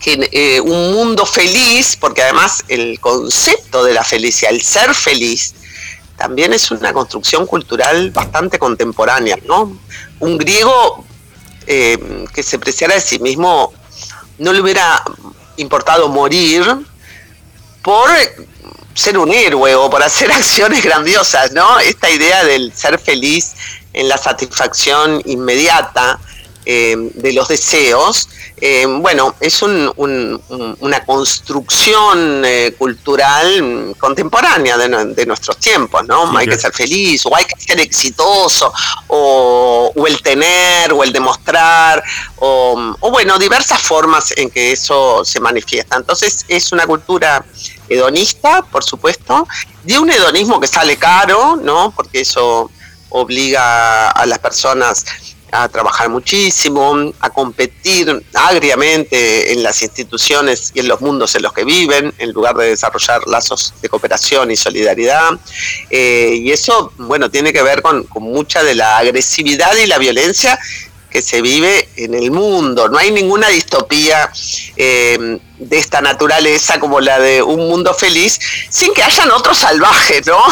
[0.00, 5.54] que eh, un mundo feliz, porque además el concepto de la felicidad, el ser feliz,
[6.18, 9.76] también es una construcción cultural bastante contemporánea, ¿no?
[10.20, 11.06] Un griego
[11.66, 13.72] eh, que se preciara de sí mismo
[14.38, 15.02] no le hubiera
[15.56, 16.64] importado morir
[17.82, 18.10] por
[18.94, 21.78] ser un héroe o por hacer acciones grandiosas, ¿no?
[21.80, 23.54] Esta idea del ser feliz
[23.92, 26.18] en la satisfacción inmediata
[26.66, 36.06] eh, de los deseos, eh, bueno, es una construcción eh, cultural contemporánea de, nuestros tiempos,
[36.06, 36.36] ¿no?
[36.38, 38.72] hay que ser feliz, o hay que ser exitoso,
[39.08, 42.02] o, el tener, o el demostrar,
[42.36, 45.96] o, bueno, diversas formas en que eso se manifiesta.
[45.96, 47.44] Entonces es una cultura
[47.88, 49.46] hedonista, por supuesto,
[49.82, 51.92] de un hedonismo que sale caro, ¿no?
[51.94, 52.70] Porque eso
[53.10, 55.04] obliga a las personas
[55.56, 61.52] a trabajar muchísimo, a competir agriamente en las instituciones y en los mundos en los
[61.52, 65.30] que viven, en lugar de desarrollar lazos de cooperación y solidaridad.
[65.90, 69.98] Eh, y eso, bueno, tiene que ver con, con mucha de la agresividad y la
[69.98, 70.58] violencia
[71.14, 72.88] que se vive en el mundo.
[72.88, 74.28] No hay ninguna distopía
[74.76, 78.36] eh, de esta naturaleza como la de un mundo feliz,
[78.68, 80.42] sin que hayan otros salvajes, ¿no?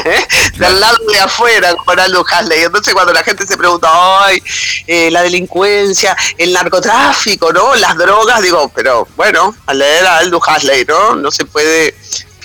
[0.56, 2.62] Del lado de afuera, como Aldous Huxley.
[2.62, 3.90] Entonces cuando la gente se pregunta,
[4.24, 4.42] ay,
[4.86, 7.74] eh, la delincuencia, el narcotráfico, ¿no?
[7.74, 11.16] Las drogas, digo, pero bueno, al leer a Aldous Huxley, ¿no?
[11.16, 11.94] No se puede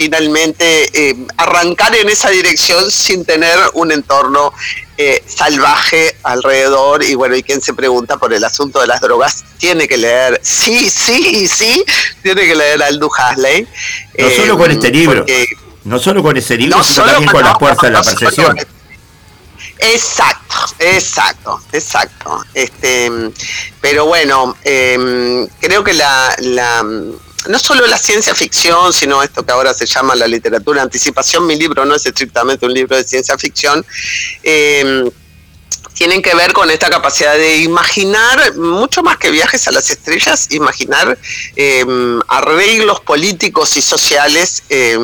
[0.02, 4.52] finalmente eh, arrancar en esa dirección sin tener un entorno
[4.98, 9.44] eh, salvaje alrededor y bueno, y quien se pregunta por el asunto de las drogas
[9.60, 11.86] tiene que leer, sí, sí, sí,
[12.24, 13.68] tiene que leer a Aldous Huxley.
[14.18, 15.24] No solo con este libro,
[15.84, 18.58] no solo con ese libro, sino también con, la fuerza de la percepción.
[19.78, 22.44] Exacto, exacto, exacto.
[22.56, 23.12] Este,
[23.80, 26.84] pero bueno, creo que la, la
[27.48, 31.56] no solo la ciencia ficción, sino esto que ahora se llama la literatura anticipación, mi
[31.56, 33.86] libro no es estrictamente un libro de ciencia ficción,
[34.44, 35.10] eh,
[35.94, 40.48] tienen que ver con esta capacidad de imaginar, mucho más que viajes a las estrellas,
[40.50, 41.18] imaginar
[41.56, 41.86] eh,
[42.28, 44.64] arreglos políticos y sociales.
[44.70, 44.98] Eh,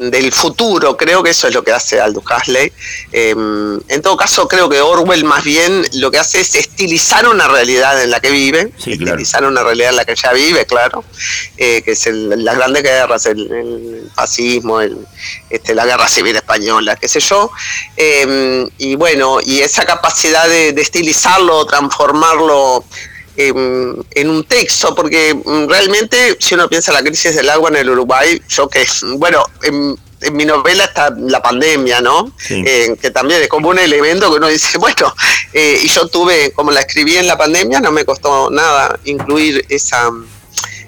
[0.00, 2.72] del futuro, creo que eso es lo que hace Aldous Huxley.
[3.12, 7.46] Em, en todo caso, creo que Orwell más bien lo que hace es estilizar una
[7.48, 11.04] realidad en la que vive, estilizar una realidad en la que ya vive, claro,
[11.58, 14.96] eh, que es las grandes guerras, el, fascismo, el,
[15.50, 17.50] este, la guerra civil española, qué sé yo.
[17.96, 22.84] Em, y bueno, y esa capacidad de, de estilizarlo, transformarlo
[23.48, 27.90] en un texto, porque mm, realmente si uno piensa la crisis del agua en el
[27.90, 29.96] Uruguay, yo que, bueno, en,
[30.32, 32.30] mi novela está la pandemia, ¿no?
[32.50, 35.14] Eh, que también es como un elemento que uno dice, bueno,
[35.54, 39.64] eh, y yo tuve, como la escribí en la pandemia, no me costó nada incluir
[39.70, 40.10] esa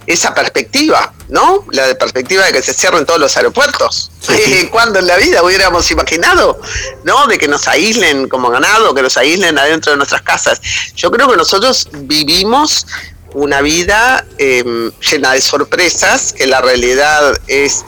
[0.07, 1.65] esa perspectiva, ¿no?
[1.71, 4.11] La perspectiva de que se cierren todos los aeropuertos.
[4.71, 6.61] Cuando en la vida hubiéramos imaginado,
[7.05, 7.27] ¿no?
[7.27, 10.61] De que nos aíslen como ganado, que nos aíslen adentro de nuestras casas.
[10.97, 12.87] Yo creo que nosotros vivimos
[13.35, 17.85] una vida em, llena de sorpresas, que la realidad es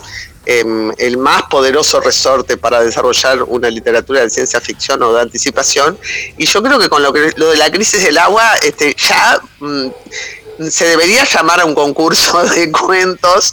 [0.46, 5.98] em, el más poderoso resorte para desarrollar una literatura de ciencia ficción o de anticipación.
[6.38, 9.40] Y yo creo que con lo, que, lo de la crisis del agua, este, ya...
[9.59, 9.88] Mm,
[10.70, 13.52] se debería llamar a un concurso de cuentos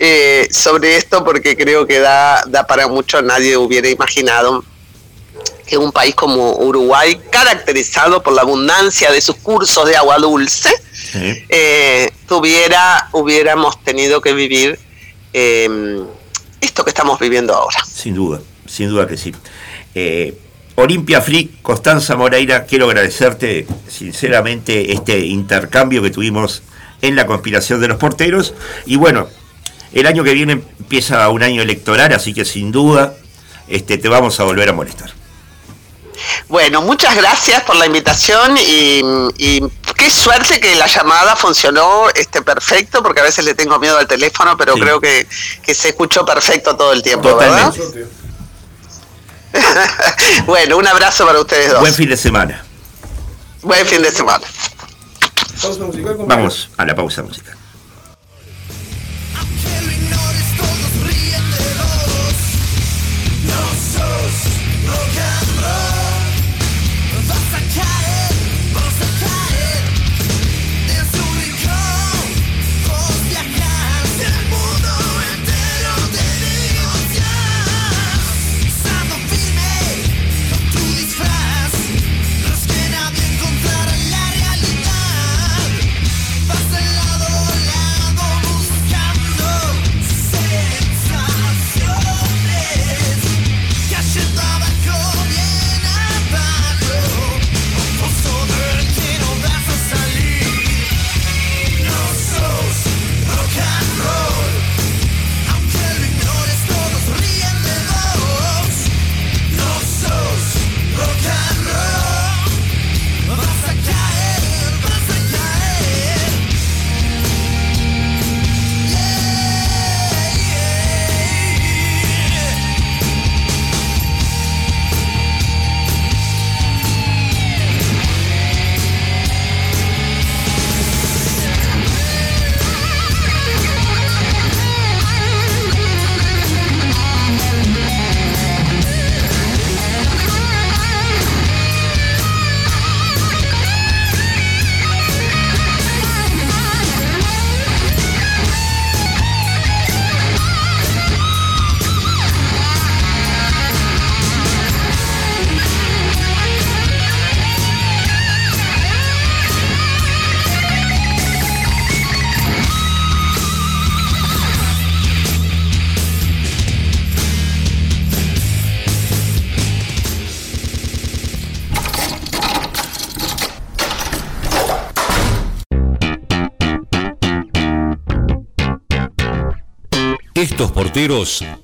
[0.00, 4.64] eh, sobre esto porque creo que da, da para mucho, nadie hubiera imaginado
[5.68, 10.70] que un país como Uruguay, caracterizado por la abundancia de sus cursos de agua dulce,
[11.14, 14.78] eh, tuviera, hubiéramos tenido que vivir
[15.34, 16.06] em,
[16.60, 17.84] esto que estamos viviendo ahora.
[17.84, 19.34] Sin duda, sin duda que sí.
[19.94, 20.38] Eh,
[20.80, 26.62] Olimpia Free, Constanza Moreira, quiero agradecerte sinceramente este intercambio que tuvimos
[27.02, 28.54] en la conspiración de los porteros.
[28.86, 29.26] Y bueno,
[29.92, 33.14] el año que viene empieza un año electoral, así que sin duda
[33.66, 35.12] este, te vamos a volver a molestar.
[36.46, 39.60] Bueno, muchas gracias por la invitación y,
[39.96, 44.06] qué suerte que la llamada funcionó este perfecto, porque a veces le tengo miedo al
[44.06, 45.26] teléfono, pero creo que,
[45.74, 48.27] se escuchó perfecto todo el tiempo, Totalmente.
[50.46, 51.80] bueno, un abrazo para ustedes dos.
[51.80, 52.64] Buen fin de semana.
[53.62, 54.44] Buen fin de semana.
[56.26, 57.57] Vamos a la pausa musical.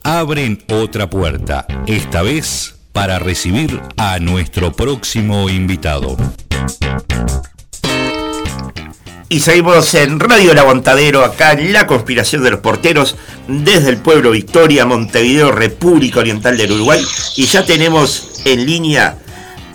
[0.05, 6.17] Abren otra puerta, esta vez para recibir a nuestro próximo invitado.
[9.29, 13.17] Y seguimos en Radio El Aguantadero, acá en La Conspiración de los Porteros,
[13.49, 17.05] desde el pueblo Victoria, Montevideo, República Oriental del Uruguay.
[17.37, 19.19] Y ya tenemos en línea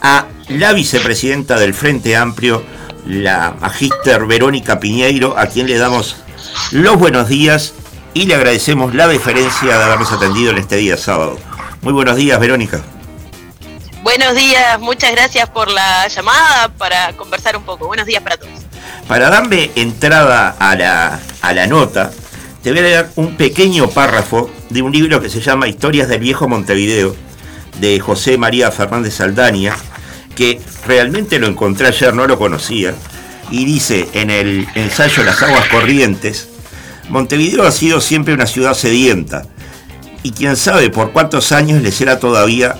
[0.01, 2.63] a la vicepresidenta del Frente Amplio,
[3.05, 6.15] la magíster Verónica Piñeiro, a quien le damos
[6.71, 7.73] los buenos días
[8.13, 11.37] y le agradecemos la deferencia de habernos atendido en este día sábado.
[11.81, 12.81] Muy buenos días, Verónica.
[14.03, 17.87] Buenos días, muchas gracias por la llamada para conversar un poco.
[17.87, 18.53] Buenos días para todos.
[19.07, 22.11] Para darle entrada a la, a la nota,
[22.63, 26.19] te voy a leer un pequeño párrafo de un libro que se llama Historias del
[26.19, 27.15] Viejo Montevideo,
[27.79, 29.75] de José María Fernández Saldaña,
[30.35, 32.93] que realmente lo encontré ayer, no lo conocía,
[33.51, 36.48] y dice en el ensayo Las aguas corrientes,
[37.09, 39.43] Montevideo ha sido siempre una ciudad sedienta,
[40.23, 42.75] y quién sabe por cuántos años lo será todavía.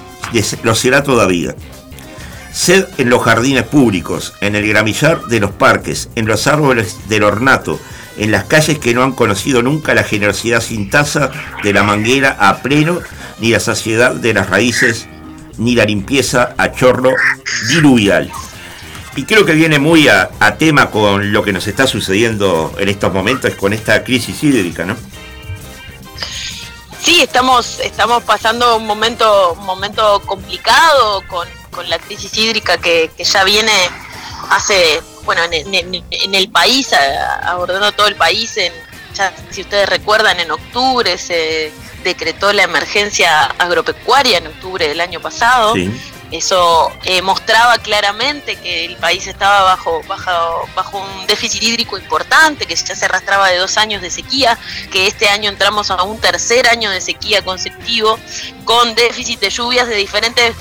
[2.52, 7.24] Sed en los jardines públicos, en el gramillar de los parques, en los árboles del
[7.24, 7.80] ornato,
[8.18, 11.32] en las calles que no han conocido nunca la generosidad sin tasa
[11.64, 13.00] de la manguera a pleno,
[13.40, 15.08] ni la saciedad de las raíces,
[15.58, 17.14] ni la limpieza a chorro
[17.70, 18.30] diluvial.
[19.16, 23.14] Y creo que viene muy a, tema con lo que nos está sucediendo en estos
[23.14, 24.96] momentos, con esta crisis hídrica, ¿no?
[27.02, 31.48] Sí, estamos, estamos pasando un momento, un momento complicado con,
[31.88, 33.72] la crisis hídrica que, ya viene
[34.50, 36.92] hace, bueno, en, el país,
[37.44, 38.74] abordando todo el país, en,
[39.50, 41.72] si ustedes recuerdan, en octubre se
[42.04, 45.74] decretó la emergencia agropecuaria en octubre del año pasado.
[46.32, 52.68] Eso eh, mostraba claramente que el país estaba bajo, bajo, bajo un déficit hídrico importante,
[52.68, 54.58] que ya se arrastraba de dos años de sequía,
[54.92, 58.20] que este año entramos a un tercer año de sequía consecutivo,
[58.64, 60.56] con déficit de lluvias de diferentes,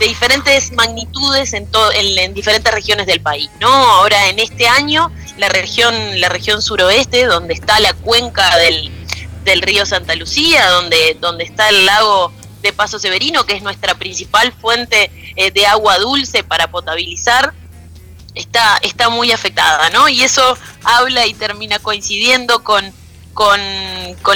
[0.00, 3.48] de diferentes magnitudes en, en, diferentes regiones del país.
[3.60, 3.68] ¿no?
[3.68, 8.90] Ahora en este año, la región, la región suroeste, donde está la cuenca del,
[9.44, 12.32] del río Santa Lucía, donde, donde está el lago
[12.64, 17.52] de Paso Severino, que es nuestra principal fuente eh, de agua dulce para potabilizar,
[18.34, 20.08] está, está muy afectada, ¿no?
[20.08, 22.90] Y eso habla y termina coincidiendo con,
[23.34, 23.60] con,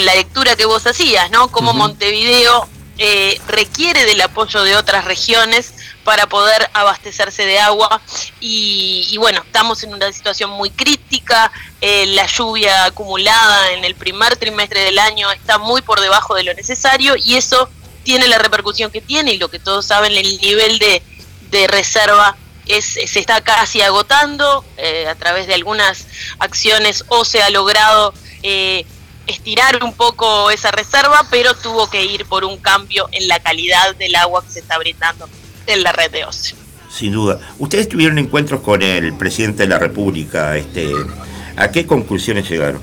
[0.04, 1.48] la lectura que vos hacías, ¿no?
[1.48, 2.68] Como Montevideo
[2.98, 5.72] eh, requiere del apoyo de otras regiones
[6.04, 8.00] para poder abastecerse de agua
[8.40, 11.50] y, bueno, estamos en una situación muy crítica,
[11.80, 16.42] eh, la lluvia acumulada en el primer trimestre del año está muy por debajo de
[16.42, 17.70] lo necesario y eso
[18.08, 22.86] tiene la repercusión que tiene y lo que todos saben, el nivel de, reserva es,
[22.86, 26.06] se está casi agotando eh, a través de algunas
[26.38, 28.86] acciones o se ha logrado eh,
[29.26, 33.94] estirar un poco esa reserva, pero tuvo que ir por un cambio en la calidad
[33.96, 35.28] del agua que se está brindando
[35.66, 36.56] en la red de ocio.
[36.90, 37.38] Sin duda.
[37.58, 40.56] Ustedes tuvieron encuentros con el presidente de la República.
[40.56, 40.90] Este,
[41.56, 42.80] ¿A qué conclusiones llegaron?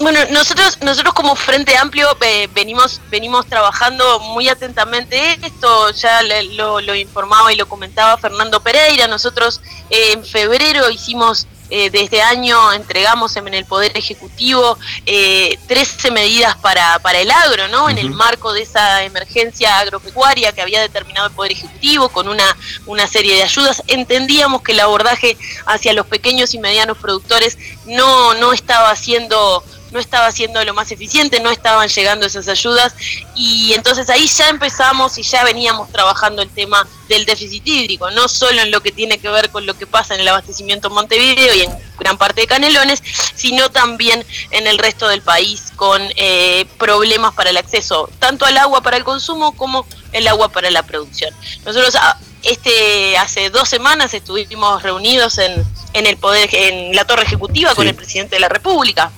[0.00, 6.80] Bueno, nosotros, nosotros como Frente Amplio eh, venimos, venimos trabajando muy atentamente esto, ya lo,
[6.80, 12.22] lo, informaba y lo comentaba Fernando Pereira, nosotros eh, en febrero hicimos eh, desde este
[12.22, 14.76] año entregamos en el Poder Ejecutivo
[15.06, 17.88] eh, 13 medidas para, para el agro, ¿no?
[17.88, 22.56] En el marco de esa emergencia agropecuaria que había determinado el Poder Ejecutivo con una,
[22.86, 23.84] una serie de ayudas.
[23.86, 29.62] Entendíamos que el abordaje hacia los pequeños y medianos productores no, no estaba siendo
[29.92, 32.94] no estaba siendo lo más eficiente, no estaban llegando esas ayudas
[33.34, 38.28] y entonces ahí ya empezamos y ya veníamos trabajando el tema del déficit hídrico, no
[38.28, 40.94] solo en lo que tiene que ver con lo que pasa en el abastecimiento en
[40.94, 43.02] Montevideo y en gran parte de Canelones,
[43.34, 48.56] sino también en el resto del país con eh, problemas para el acceso tanto al
[48.58, 51.34] agua para el consumo como el agua para la producción.
[51.64, 57.24] Nosotros ah, este hace dos semanas estuvimos reunidos en, en el poder en la torre
[57.24, 59.10] ejecutiva con el presidente de la República.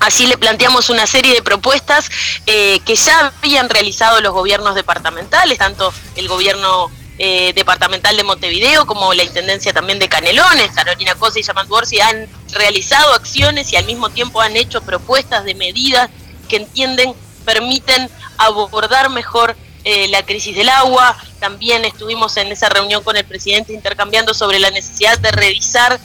[0.00, 2.10] Así le planteamos una serie de propuestas
[2.46, 8.86] eh, que ya habían realizado los gobiernos departamentales, tanto el gobierno eh, departamental de Montevideo
[8.86, 13.86] como la Intendencia también de Canelones, Carolina Cosa y Yamandu han realizado acciones y al
[13.86, 16.10] mismo tiempo han hecho propuestas de medidas
[16.48, 21.16] que entienden permiten abordar mejor eh, la crisis del agua.
[21.40, 25.98] También estuvimos en esa reunión con el presidente intercambiando sobre la necesidad de revisar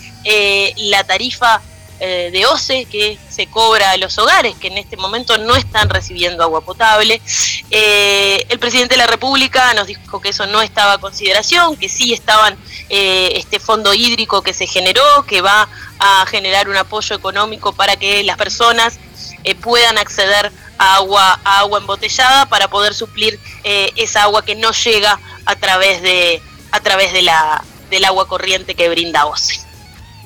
[0.78, 1.62] la tarifa
[2.04, 5.88] eh, de OCE que se cobra a los hogares que en este momento no están
[5.88, 7.22] recibiendo agua potable.
[7.70, 11.90] Eh, el presidente de la República nos dijo que eso no estaba a consideración, que
[11.90, 12.58] sí estaban
[12.90, 17.96] eh, este fondo hídrico que se generó, que va a generar un apoyo económico para
[17.96, 18.98] que las personas
[19.44, 25.20] eh, puedan acceder a agua, agua embotellada para poder suplir esa agua que no llega
[25.46, 26.42] a través de
[26.72, 29.71] a través de la del agua corriente que brinda OCE.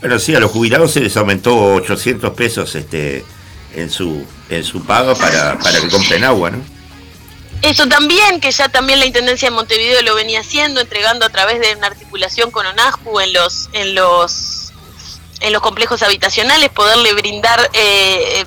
[0.02, 3.26] Pero sí, a los jubilados se les aumentó 800 pesos este
[3.74, 6.76] en su en su pago para, para que compren agua, ¿no?
[7.62, 11.60] Eso también, que ya también la Intendencia de Montevideo lo venía haciendo, entregando a través
[11.60, 14.72] de una articulación con ONASPU en los, en los,
[15.40, 18.46] en los complejos habitacionales, poderle brindar eh,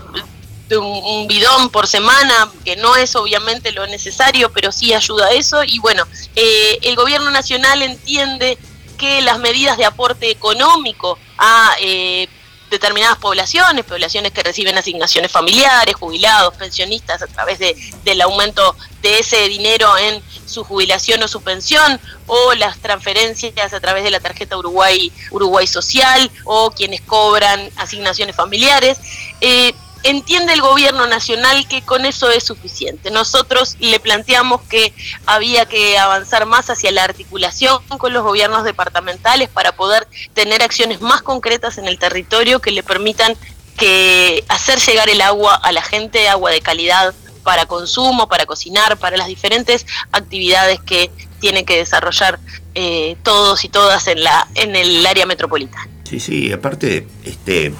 [0.76, 5.64] un, bidón por semana, que no es obviamente lo necesario, pero sí ayuda a eso.
[5.64, 6.04] Y bueno,
[6.36, 8.58] eh, el gobierno nacional entiende
[8.98, 12.28] que las medidas de aporte económico a eh,
[12.70, 19.20] determinadas poblaciones, poblaciones que reciben asignaciones familiares, jubilados, pensionistas a través de, del aumento de
[19.20, 24.20] ese dinero en su jubilación o su pensión, o las transferencias a través de la
[24.20, 28.98] tarjeta Uruguay, Uruguay Social, o quienes cobran asignaciones familiares.
[29.40, 29.72] Eh,
[30.02, 33.10] entiende el gobierno nacional que con eso es suficiente.
[33.10, 34.92] Nosotros le planteamos que
[35.26, 41.00] había que avanzar más hacia la articulación con los gobiernos departamentales para poder tener acciones
[41.00, 43.36] más concretas en el territorio que le permitan
[43.76, 48.98] que hacer llegar el agua a la gente, agua de calidad para consumo, para cocinar,
[48.98, 52.38] para las diferentes actividades que tienen que desarrollar
[52.74, 55.88] eh, todos y todas en la en el área metropolitana.
[56.04, 57.72] Sí, sí, aparte, este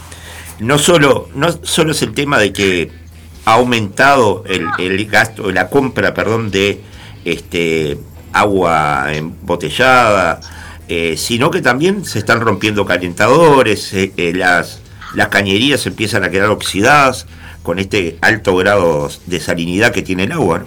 [0.61, 2.90] no solo, no solo es el tema de que
[3.44, 6.80] ha aumentado el, el gasto, la compra, perdón, de
[7.24, 7.98] este
[8.32, 10.40] agua embotellada,
[10.88, 14.80] eh, sino que también se están rompiendo calentadores, eh, eh, las,
[15.14, 17.26] las cañerías empiezan a quedar oxidadas
[17.62, 20.64] con este alto grado de salinidad que tiene el agua.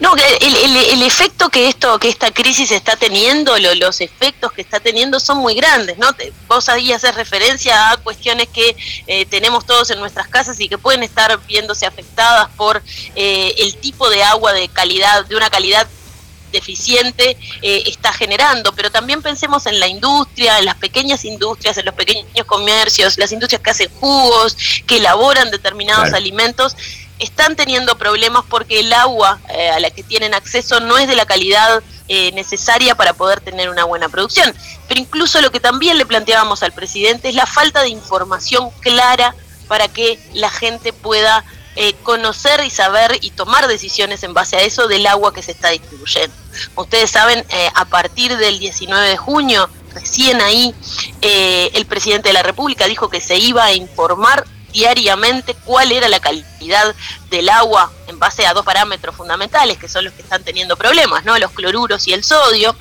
[0.00, 4.62] No, el, el, el, efecto que esto, que esta crisis está teniendo, los efectos que
[4.62, 6.08] está teniendo son muy grandes, ¿no?
[6.48, 10.78] vos ahí haces referencia a cuestiones que eh, tenemos todos en nuestras casas y que
[10.78, 12.82] pueden estar viéndose afectadas por
[13.14, 15.86] eh, el tipo de agua de calidad, de una calidad
[16.54, 21.84] deficiente eh, está generando, pero también pensemos en la industria, en las pequeñas industrias, en
[21.84, 24.56] los pequeños comercios, las industrias que hacen jugos,
[24.86, 26.76] que elaboran determinados alimentos
[27.18, 31.16] están teniendo problemas porque el agua eh, a la que tienen acceso no es de
[31.16, 34.54] la calidad eh, necesaria para poder tener una buena producción.
[34.88, 39.34] Pero incluso lo que también le planteábamos al presidente es la falta de información clara
[39.68, 41.44] para que la gente pueda
[41.76, 45.52] eh, conocer y saber y tomar decisiones en base a eso del agua que se
[45.52, 46.34] está distribuyendo.
[46.76, 47.44] Ustedes saben,
[47.74, 50.72] a partir del 19 de junio, recién ahí,
[51.20, 54.44] el presidente de la República dijo que se iba a informar
[54.74, 56.94] diariamente cuál era la calidad
[57.30, 61.24] del agua en base a dos parámetros fundamentales, que son los que están teniendo problemas,
[61.24, 61.38] ¿no?
[61.38, 62.76] Los cloruros y el sodio,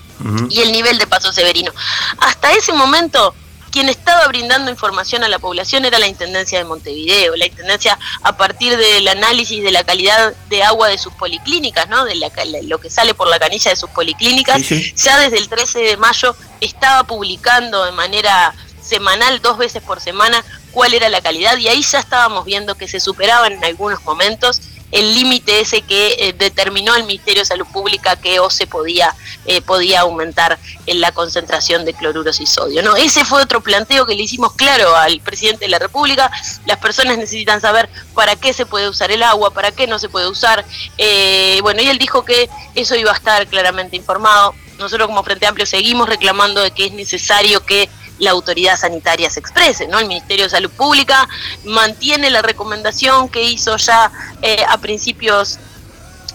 [0.49, 1.71] y el nivel de paso severino.
[2.17, 3.35] Hasta ese momento,
[3.71, 8.37] quien estaba brindando información a la población era la Intendencia de Montevideo, la Intendencia a
[8.37, 12.05] partir del análisis de la calidad de agua de sus policlínicas, ¿no?
[12.05, 12.15] de
[12.63, 14.61] lo que sale por la canilla de sus policlínicas,
[14.95, 20.43] ya desde el 13 de mayo estaba publicando de manera semanal, dos veces por semana,
[20.73, 24.61] cuál era la calidad y ahí ya estábamos viendo que se superaban en algunos momentos
[24.93, 29.13] el límite ese que eh, determinó el Ministerio de Salud Pública que o se podía,
[29.45, 32.83] eh, podía aumentar en la concentración de cloruros y sodio.
[32.83, 36.31] No, ese fue otro planteo que le hicimos claro al presidente de la República.
[36.67, 40.09] Las personas necesitan saber para qué se puede usar el agua, para qué no se
[40.09, 40.63] puede usar.
[40.99, 44.53] Eh, bueno, y él dijo que eso iba a estar claramente informado.
[44.77, 47.89] Nosotros como Frente Amplio seguimos reclamando de que es necesario que
[48.19, 49.87] la autoridad sanitaria se exprese.
[49.87, 49.99] ¿no?
[49.99, 51.27] El Ministerio de Salud Pública
[51.65, 54.11] mantiene la recomendación que hizo ya
[54.41, 55.59] eh, a principios,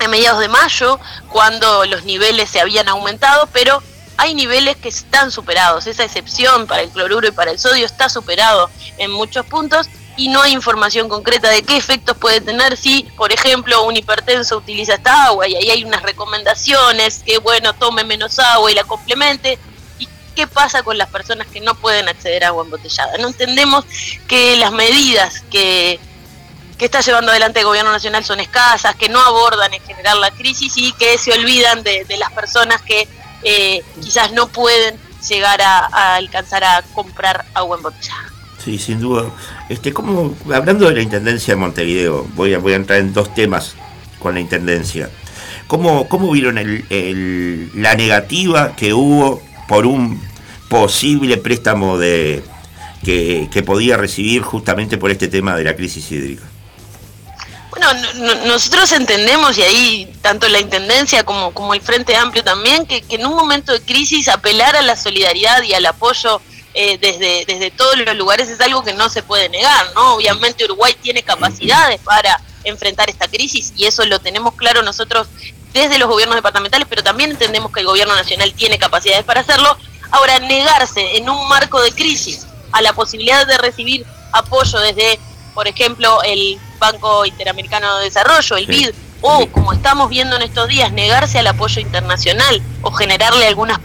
[0.01, 0.99] a mediados de mayo,
[1.29, 3.83] cuando los niveles se habían aumentado, pero
[4.17, 5.87] hay niveles que están superados.
[5.87, 8.69] Esa excepción para el cloruro y para el sodio está superado
[8.99, 13.33] en muchos puntos y no hay información concreta de qué efectos puede tener si, por
[13.33, 18.41] ejemplo, un hipertenso utiliza esta agua y ahí hay unas recomendaciones que, bueno, tome menos
[18.41, 19.59] agua y la complemente
[20.39, 23.19] qué pasa con las personas que no pueden acceder a agua embotellada.
[23.19, 23.85] No entendemos
[24.29, 25.99] que las medidas que,
[26.79, 30.77] está llevando adelante el gobierno nacional son escasas, que no abordan en general la crisis
[30.77, 33.09] y que se olvidan de, las personas que
[33.43, 34.95] eh, quizás no pueden
[35.29, 38.33] llegar a, alcanzar a comprar agua embotellada.
[38.65, 39.25] Sí, sin duda.
[39.69, 43.35] Este, como, hablando de la Intendencia de Montevideo, voy a, voy a entrar en dos
[43.35, 43.75] temas
[44.21, 45.11] con la Intendencia.
[45.67, 50.21] ¿Cómo, cómo vieron el, la negativa que hubo por un
[50.69, 52.43] posible préstamo de,
[53.05, 56.45] que, podía recibir justamente por este tema de la crisis hídrica.
[57.71, 57.87] Bueno,
[58.47, 63.27] nosotros entendemos, y ahí tanto la Intendencia como, como el Frente Amplio también, que, en
[63.27, 66.41] un momento de crisis apelar a la solidaridad y al apoyo
[66.75, 70.15] eh, desde, desde todos los lugares es algo que no se puede negar, ¿no?
[70.15, 75.29] Obviamente Uruguay tiene capacidades para enfrentar esta crisis y eso lo tenemos claro nosotros
[75.73, 79.77] desde los gobiernos departamentales, pero también entendemos que el gobierno nacional tiene capacidades para hacerlo.
[80.11, 85.19] Ahora, negarse en un marco de crisis a la posibilidad de recibir apoyo desde,
[85.55, 88.91] por ejemplo, el Banco Interamericano de Desarrollo, el BID,
[89.21, 93.79] o, como estamos viendo en estos días, negarse al apoyo internacional o generarle algunos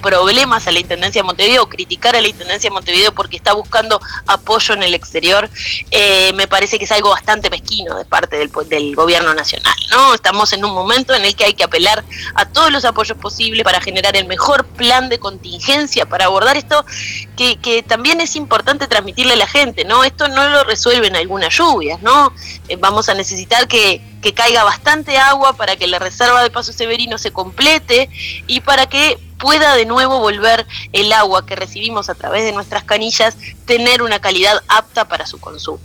[0.00, 3.52] problemas a la Intendencia de Montevideo o criticar a la Intendencia de Montevideo porque está
[3.52, 5.50] buscando apoyo en el exterior,
[5.90, 9.74] eh, me parece que es algo bastante mezquino de parte del, del gobierno nacional.
[9.90, 10.14] ¿no?
[10.14, 13.64] Estamos en un momento en el que hay que apelar a todos los apoyos posibles
[13.64, 16.84] para generar el mejor plan de contingencia para abordar esto,
[17.36, 20.04] que, que también es importante transmitirle a la gente, ¿no?
[20.04, 22.32] Esto no lo resuelven algunas lluvias, ¿no?
[22.68, 26.72] Eh, vamos a necesitar que que caiga bastante agua para que la reserva de Paso
[26.72, 28.10] Severino se complete
[28.48, 32.82] y para que pueda de nuevo volver el agua que recibimos a través de nuestras
[32.82, 35.78] canillas tener una calidad apta para su consumo.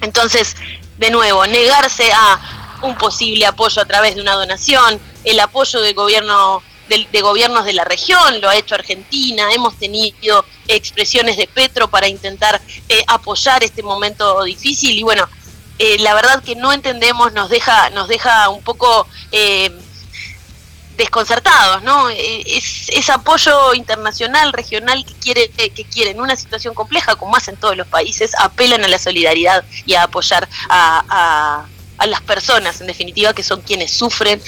[0.00, 0.56] Entonces,
[0.98, 5.94] de nuevo, negarse a un posible apoyo a través de una donación, el apoyo del
[5.94, 11.86] gobierno de, gobiernos de la región, lo ha hecho Argentina, hemos tenido expresiones de Petro
[11.86, 15.28] para intentar eh, apoyar este momento difícil y bueno,
[15.78, 19.70] eh, la verdad que no entendemos, nos deja, nos deja un poco eh,
[20.96, 22.10] desconcertados, ¿no?
[22.10, 27.56] Eh, es, ese apoyo internacional, regional que quiere, que quiere una situación compleja, como hacen
[27.56, 31.66] todos los países, apelan a la solidaridad y a apoyar a, a
[32.06, 34.40] las personas, en definitiva, que son quienes sufren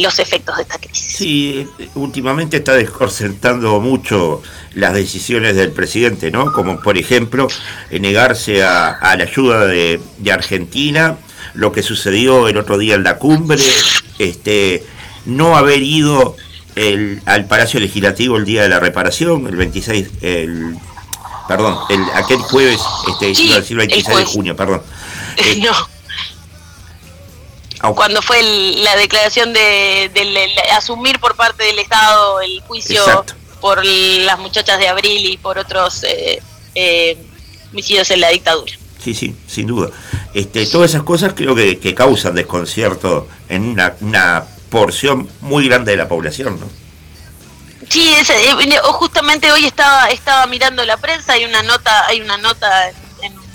[0.00, 1.16] los efectos de esta crisis.
[1.16, 4.42] Sí, últimamente está desconcertando mucho
[4.74, 6.52] las decisiones del presidente, ¿no?
[6.52, 7.48] Como por ejemplo
[7.90, 10.00] negarse a, la ayuda de,
[10.32, 11.18] Argentina,
[11.54, 13.62] lo que sucedió el otro día en la cumbre,
[14.18, 14.84] este,
[15.26, 16.36] no haber ido
[17.26, 20.76] al Palacio Legislativo el día de la reparación, el 26, el,
[21.46, 23.26] perdón, el, aquel jueves, este,
[23.70, 24.82] el 26 de junio, perdón.
[25.38, 25.72] Eh, no.
[27.90, 30.10] Cuando fue la declaración de,
[30.76, 33.24] asumir por parte del Estado el juicio
[33.60, 36.42] por las muchachas de abril y por otros eh,
[36.74, 37.16] eh,
[37.70, 38.72] homicidios en la dictadura.
[39.02, 39.90] Sí, sí, sin duda.
[40.32, 46.08] Este, todas esas cosas creo que, causan desconcierto en una, porción muy grande de la
[46.08, 46.66] población, ¿no?
[47.90, 52.88] Sí, eh, justamente hoy estaba estaba mirando la prensa, hay una nota, hay una nota
[52.88, 52.94] en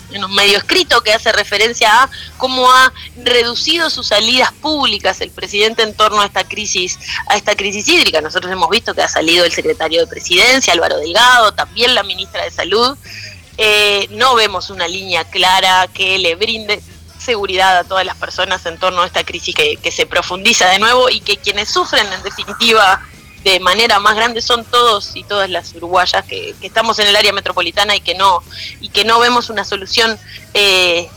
[0.09, 2.93] un medio escrito que hace referencia a cómo ha
[3.23, 8.21] reducido sus salidas públicas el presidente en torno a esta crisis, a esta crisis hídrica.
[8.21, 12.43] Nosotros hemos visto que ha salido el secretario de Presidencia, Álvaro Delgado, también la ministra
[12.43, 12.97] de Salud.
[13.57, 16.81] Eh, no vemos una línea clara que le brinde
[17.19, 20.79] seguridad a todas las personas en torno a esta crisis que, que se profundiza de
[20.79, 23.01] nuevo y que quienes sufren en definitiva
[23.51, 27.31] de manera más grande son todos y todas las uruguayas que, estamos en el área
[27.31, 28.43] metropolitana y que no
[28.81, 30.19] y que no vemos una solución
[30.53, 31.07] eh,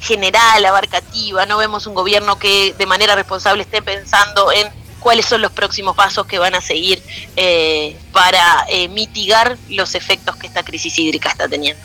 [0.00, 4.68] general abarcativa no vemos un gobierno que de manera responsable esté pensando en
[5.00, 7.02] cuáles son los próximos pasos que van a seguir
[7.36, 11.80] eh, para eh, mitigar los efectos que esta crisis hídrica está teniendo.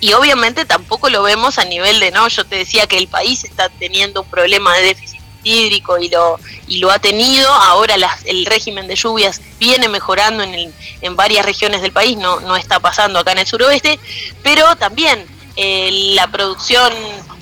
[0.00, 3.44] Y obviamente tampoco lo vemos a nivel de, no, yo te decía que el país
[3.44, 5.13] está teniendo un problema de déficit
[5.44, 7.48] hídrico y lo, y lo ha tenido.
[7.48, 12.56] Ahora el régimen de lluvias viene mejorando en, en varias regiones del país, no, no
[12.56, 13.98] está pasando acá en el suroeste,
[14.42, 15.26] pero también
[15.56, 16.92] eh, la producción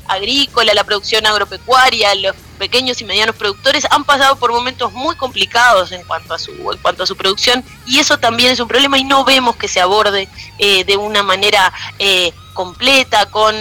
[0.06, 5.92] agrícola, la producción agropecuaria, los pequeños y medianos productores han pasado por momentos muy complicados
[5.92, 8.98] en cuanto a su en cuanto a su producción y eso también es un problema
[8.98, 10.28] y no vemos que se aborde
[10.58, 13.56] eh, de una manera eh, completa con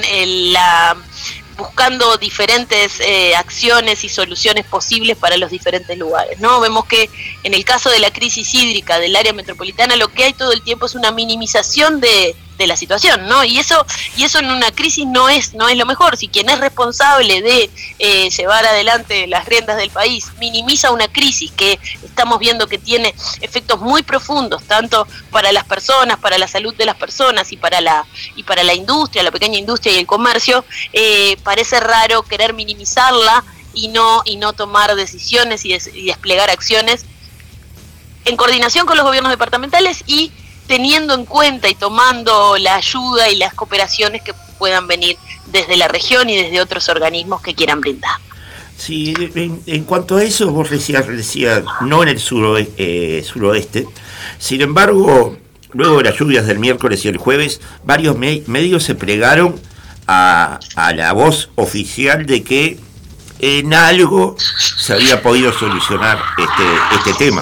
[0.52, 0.98] la
[1.62, 6.40] buscando diferentes eh, acciones y soluciones posibles para los diferentes lugares.
[6.40, 6.60] ¿no?
[6.60, 7.10] Vemos que
[7.44, 10.64] en el caso de la crisis hídrica del área metropolitana lo que hay todo el
[10.64, 13.44] tiempo es una minimización de, de la situación, ¿no?
[13.44, 13.86] Y eso,
[14.16, 16.18] y eso en una crisis no es, no es lo mejor.
[16.18, 21.52] Si quien es responsable de eh, llevar adelante las riendas del país minimiza una crisis
[21.52, 26.76] que estamos viendo que tiene efectos muy profundos, tanto para las personas, para la salud
[26.76, 30.08] de las personas y para la, y para la industria, la pequeña industria y el
[30.08, 33.44] comercio, eh, parece raro querer minimizarla
[33.74, 37.06] y no, y no tomar decisiones y, y desplegar acciones
[38.26, 40.32] en coordinación con los gobiernos departamentales y
[40.72, 45.18] teniendo en cuenta y tomando la ayuda y las cooperaciones que puedan venir
[45.48, 48.16] desde la región y desde otros organismos que quieran brindar.
[48.78, 49.14] Sí,
[49.66, 51.06] en, cuanto a eso, vos decías,
[51.82, 52.22] no en el
[52.78, 53.86] eh, suroeste,
[54.40, 55.36] sin embargo,
[55.74, 59.60] luego de las lluvias del miércoles y el jueves, varios medios se plegaron
[60.08, 62.80] a, a la voz oficial de que
[63.40, 64.38] en algo
[64.78, 67.42] se había podido solucionar este, este tema.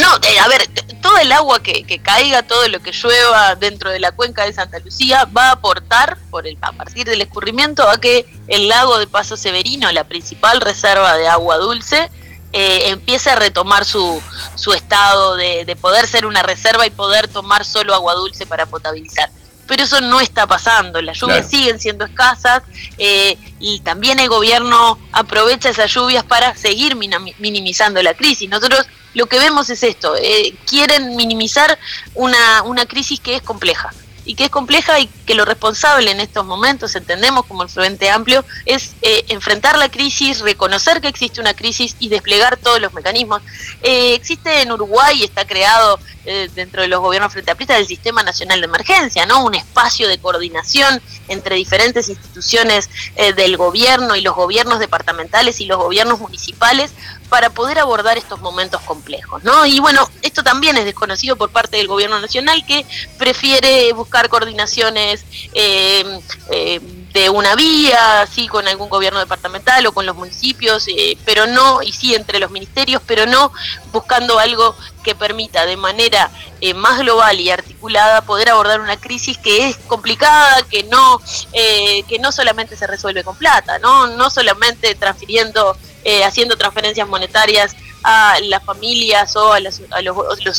[0.00, 0.62] No, eh, a ver,
[1.02, 4.78] toda el agua que, caiga, todo lo que llueva dentro de la cuenca de Santa
[4.78, 9.06] Lucía va a aportar, por el, a partir del escurrimiento, a que el lago de
[9.06, 12.10] Paso Severino, la principal reserva de agua dulce,
[12.54, 14.22] eh, empiece a retomar su,
[14.54, 18.66] su estado de, de poder ser una reserva y poder tomar solo agua dulce para
[18.66, 19.30] potabilizar
[19.72, 22.62] pero eso no está pasando, las lluvias siguen siendo escasas
[22.98, 28.50] eh, y también el gobierno aprovecha esas lluvias para seguir minimizando la crisis.
[28.50, 31.78] Nosotros lo que vemos es esto, eh, quieren minimizar
[32.14, 33.92] una, una crisis que es compleja
[34.24, 38.10] y que es compleja y que lo responsable en estos momentos, entendemos como el Frente
[38.10, 42.92] Amplio, es eh, enfrentar la crisis, reconocer que existe una crisis y desplegar todos los
[42.92, 43.42] mecanismos.
[43.82, 48.22] Eh, existe en Uruguay, está creado eh, dentro de los gobiernos frente a el Sistema
[48.22, 49.44] Nacional de Emergencia, ¿no?
[49.44, 52.90] Un espacio de coordinación entre diferentes instituciones
[53.36, 56.92] del gobierno y los gobiernos departamentales y los gobiernos municipales
[57.32, 59.64] para poder abordar estos momentos complejos, ¿no?
[59.64, 62.84] Y bueno, esto también es desconocido por parte del gobierno nacional que
[63.16, 66.20] prefiere buscar coordinaciones eh,
[66.50, 66.80] eh,
[67.12, 71.82] de una vía, sí, con algún gobierno departamental o con los municipios, eh, pero no,
[71.82, 73.52] y sí entre los ministerios, pero no
[73.92, 76.30] buscando algo que permita de manera
[76.76, 81.20] más global y articulada poder abordar una crisis que es complicada, que no,
[81.52, 87.76] que no solamente se resuelve con plata, no, no solamente transfiriendo eh, haciendo transferencias monetarias
[88.02, 89.80] a las familias o a, los,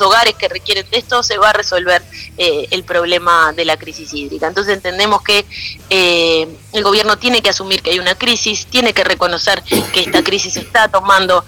[0.01, 2.01] hogares que requieren de esto, se va a resolver
[2.37, 4.47] eh, el problema de la crisis hídrica.
[4.47, 5.45] Entonces entendemos que
[5.89, 10.23] eh, el gobierno tiene que asumir que hay una crisis, tiene que reconocer que esta
[10.23, 11.43] crisis está tomando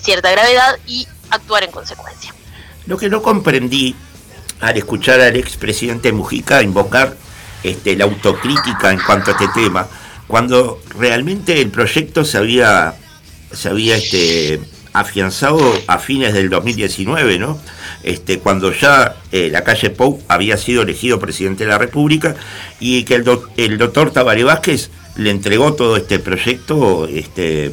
[0.00, 2.34] cierta gravedad y actuar en consecuencia.
[2.86, 3.94] Lo que no comprendí
[4.60, 7.16] al escuchar al expresidente Mujica invocar
[7.62, 9.86] este, la autocrítica en cuanto a este tema,
[10.26, 12.94] cuando realmente el proyecto se había
[13.52, 14.60] se había este,
[14.92, 17.58] afianzado a fines del 2019, ¿no?
[18.02, 22.36] Este, cuando ya eh, la calle Pou había sido elegido presidente de la República
[22.80, 23.24] y que el,
[23.56, 27.72] el doctor Tabaré Vázquez le entregó todo este proyecto este,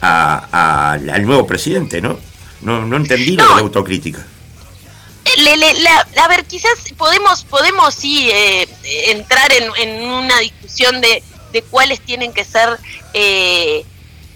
[0.00, 2.18] al nuevo presidente, ¿no?
[2.62, 4.26] No, no entendí la autocrítica.
[6.16, 8.68] a ver, quizás podemos, podemos sí eh,
[9.08, 12.78] entrar en, una discusión de, de cuáles tienen que ser
[13.14, 13.84] eh,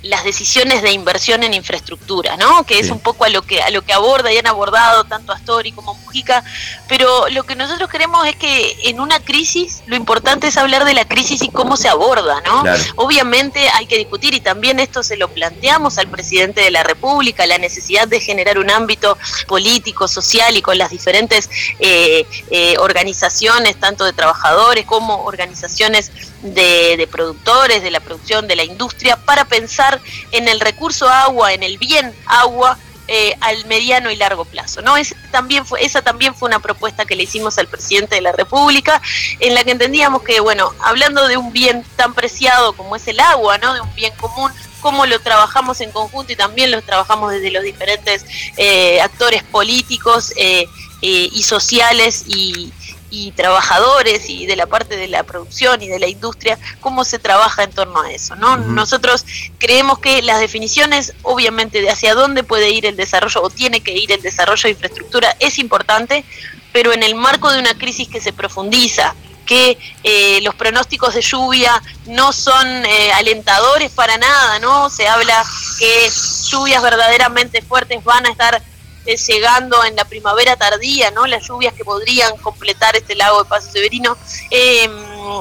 [0.04, 2.64] las decisiones de inversión en infraestructura, ¿no?
[2.64, 5.32] Que es un poco a lo que a lo que aborda y han abordado tanto
[5.32, 6.44] Astori como Mujica,
[6.88, 10.92] pero lo que nosotros queremos es que en una crisis lo importante es hablar de
[10.92, 12.64] la crisis y cómo se aborda, ¿no?
[12.96, 17.46] Obviamente hay que discutir y también esto se lo planteamos al presidente de la República,
[17.46, 21.48] la necesidad de generar un ámbito político, social y con las diferentes
[21.78, 26.10] eh, eh, organizaciones, tanto de trabajadores como organizaciones
[26.44, 31.62] de, productores, de la producción, de la industria, para pensar en el recurso agua, en
[31.62, 34.80] el bien agua, eh, al mediano y largo plazo.
[34.82, 34.94] ¿no?
[35.30, 39.00] también fue, esa también fue una propuesta que le hicimos al presidente de la República,
[39.40, 43.20] en la que entendíamos que, bueno, hablando de un bien tan preciado como es el
[43.20, 43.74] agua, ¿no?
[43.74, 47.62] de un bien común, cómo lo trabajamos en conjunto y también lo trabajamos desde los
[47.62, 48.24] diferentes
[48.56, 50.66] eh, actores políticos eh,
[51.00, 52.72] y sociales y,
[53.14, 57.20] y trabajadores y de la parte de la producción y de la industria, cómo se
[57.20, 58.34] trabaja en torno a eso.
[58.34, 58.56] ¿no?
[58.56, 59.24] Nosotros
[59.58, 63.92] creemos que las definiciones, obviamente, de hacia dónde puede ir el desarrollo o tiene que
[63.92, 66.24] ir el desarrollo de infraestructura es importante,
[66.72, 69.14] pero en el marco de una crisis que se profundiza,
[69.46, 74.90] que eh, los pronósticos de lluvia no son eh, alentadores para nada, ¿no?
[74.90, 75.44] Se habla
[75.78, 76.10] que
[76.50, 78.60] lluvias verdaderamente fuertes van a estar
[79.06, 81.26] eh, llegando en la primavera tardía, ¿no?
[81.26, 84.16] Las lluvias que podrían completar este lago de Paso Severino,
[84.50, 84.92] em,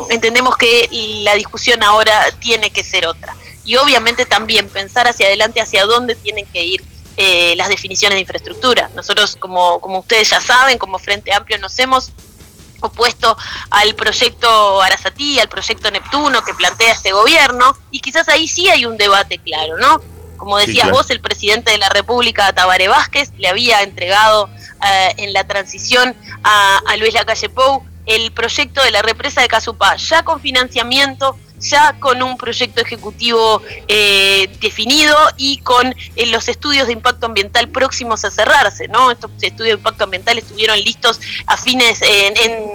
[0.09, 0.89] entendemos que
[1.23, 3.35] la discusión ahora tiene que ser otra.
[3.65, 6.83] Y obviamente también pensar hacia adelante, hacia dónde tienen que ir
[7.15, 8.89] eh, las definiciones de infraestructura.
[8.95, 12.11] Nosotros, como, como ustedes ya saben, como Frente Amplio nos hemos
[12.81, 13.37] opuesto
[13.69, 18.85] al proyecto Arasatí, al proyecto Neptuno que plantea este gobierno, y quizás ahí sí hay
[18.85, 20.01] un debate claro, ¿no?
[20.43, 24.49] Como decías vos, el presidente de la República, Tabaré Vázquez, le había entregado
[24.85, 29.47] eh, en la transición a, a Luis Lacalle Pou el proyecto de la represa de
[29.47, 36.47] Casupá, ya con financiamiento, ya con un proyecto ejecutivo eh, definido y con eh, los
[36.49, 39.11] estudios de impacto ambiental próximos a cerrarse, ¿no?
[39.11, 42.73] Estos estudios de impacto ambiental estuvieron listos a fines en,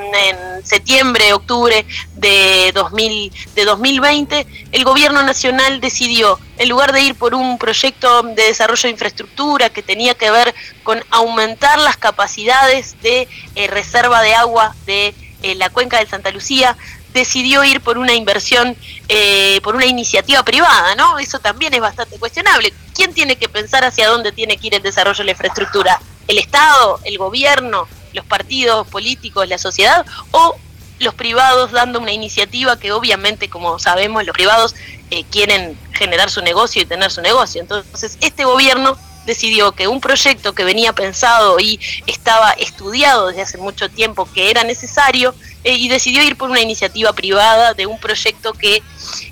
[0.65, 1.87] septiembre, octubre
[2.17, 4.47] de, 2000, de 2020.
[4.73, 9.71] El gobierno nacional decidió, en lugar de ir por un proyecto de desarrollo de infraestructura
[9.71, 15.15] que tenía que ver con aumentar las capacidades de eh, reserva de agua de
[15.57, 16.77] la cuenca de Santa Lucía,
[17.13, 18.77] decidió ir por una inversión,
[19.09, 21.19] eh, por una iniciativa privada, ¿no?
[21.19, 22.73] Eso también es bastante cuestionable.
[22.95, 26.01] ¿Quién tiene que pensar hacia dónde tiene que ir el desarrollo de la infraestructura?
[26.29, 30.57] el Estado, el gobierno, los partidos políticos, la sociedad, o
[31.01, 34.75] los privados dando una iniciativa que obviamente, como sabemos, los privados
[35.11, 37.61] eh, quieren generar su negocio y tener su negocio.
[37.61, 38.97] Entonces, este gobierno
[39.29, 44.51] decidió que un proyecto que venía pensado y estaba estudiado desde hace mucho tiempo que
[44.51, 48.83] era necesario eh, y decidió ir por una iniciativa privada de un proyecto que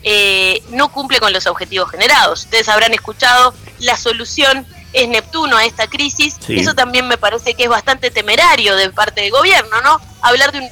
[0.03, 2.45] eh, no cumple con los objetivos generados.
[2.45, 6.37] Ustedes habrán escuchado la solución es Neptuno a esta crisis.
[6.47, 9.99] Eso también me parece que es bastante temerario de parte del gobierno, ¿no?
[10.21, 10.69] Hablar de un...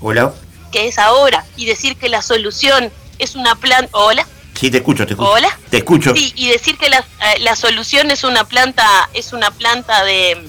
[0.00, 0.32] Hola.
[0.70, 3.88] Que es ahora y decir que la solución es una planta...
[3.92, 4.24] Hola.
[4.54, 5.30] Sí, te escucho, te escucho.
[5.30, 5.58] Hola.
[5.76, 6.14] Te escucho.
[6.16, 10.42] Sí, y decir que la, eh, la solución es una planta, es una planta de,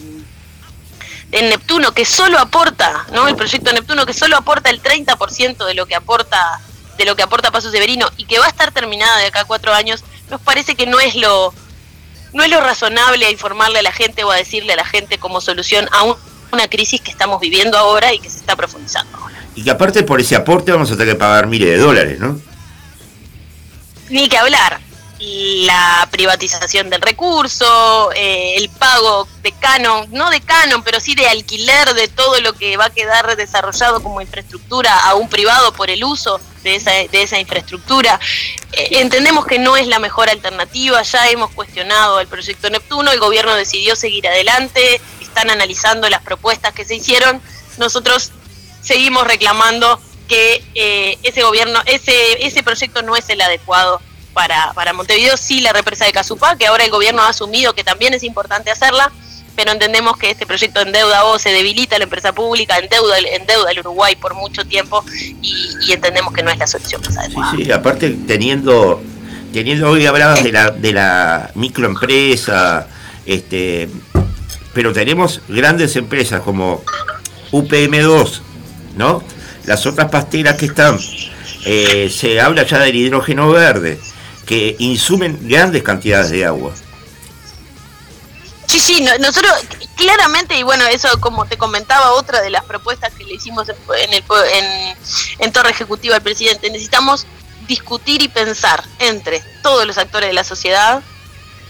[1.28, 3.28] de Neptuno que solo aporta, ¿no?
[3.28, 6.62] El proyecto Neptuno que solo aporta el 30% de lo que aporta
[6.98, 9.46] de lo que aporta Paso Severino y que va a estar terminada de acá a
[9.46, 11.54] cuatro años, nos parece que no es lo
[12.32, 15.18] no es lo razonable a informarle a la gente o a decirle a la gente
[15.18, 16.04] como solución a
[16.54, 19.20] una crisis que estamos viviendo ahora y que se está profundizando
[19.56, 22.40] Y que aparte por ese aporte vamos a tener que pagar miles de dólares, ¿no?
[24.10, 24.87] Ni que hablar.
[25.20, 31.28] La privatización del recurso, eh, el pago de canon, no de canon, pero sí de
[31.28, 35.90] alquiler de todo lo que va a quedar desarrollado como infraestructura a un privado por
[35.90, 38.20] el uso de esa, de esa infraestructura.
[38.74, 43.20] Eh, entendemos que no es la mejor alternativa, ya hemos cuestionado el proyecto Neptuno, el
[43.20, 47.42] gobierno decidió seguir adelante, están analizando las propuestas que se hicieron.
[47.80, 48.32] Nosotros
[48.84, 54.00] seguimos reclamando que eh, ese gobierno, ese, ese proyecto no es el adecuado
[54.38, 57.84] para, para Montevideo, sí la represa de Casupá, que ahora el gobierno ha asumido que
[57.84, 59.12] también es importante hacerla,
[59.56, 63.80] pero entendemos que este proyecto endeuda o se debilita la empresa pública, endeuda, endeuda el
[63.80, 65.04] Uruguay por mucho tiempo
[65.42, 67.52] y, entendemos que no es la solución más adecuada.
[67.56, 69.02] Sí, sí, aparte teniendo,
[69.52, 72.86] teniendo hoy hablabas de la, de la microempresa,
[73.26, 73.90] este,
[74.72, 76.84] pero tenemos grandes empresas como
[77.52, 78.42] UPM2,
[78.98, 79.24] ¿no?
[79.66, 81.00] las otras pasteras que están,
[81.66, 84.00] eh, se habla ya del hidrógeno verde,
[84.48, 86.74] que insumen grandes cantidades de agua.
[88.66, 89.54] Sí, sí, nosotros
[89.96, 94.14] claramente, y bueno, eso como te comentaba, otra de las propuestas que le hicimos en,
[94.14, 94.24] el,
[94.54, 94.98] en,
[95.40, 97.28] en Torre Ejecutiva al presidente, necesitamos
[97.68, 101.02] discutir y pensar entre todos los actores de la sociedad,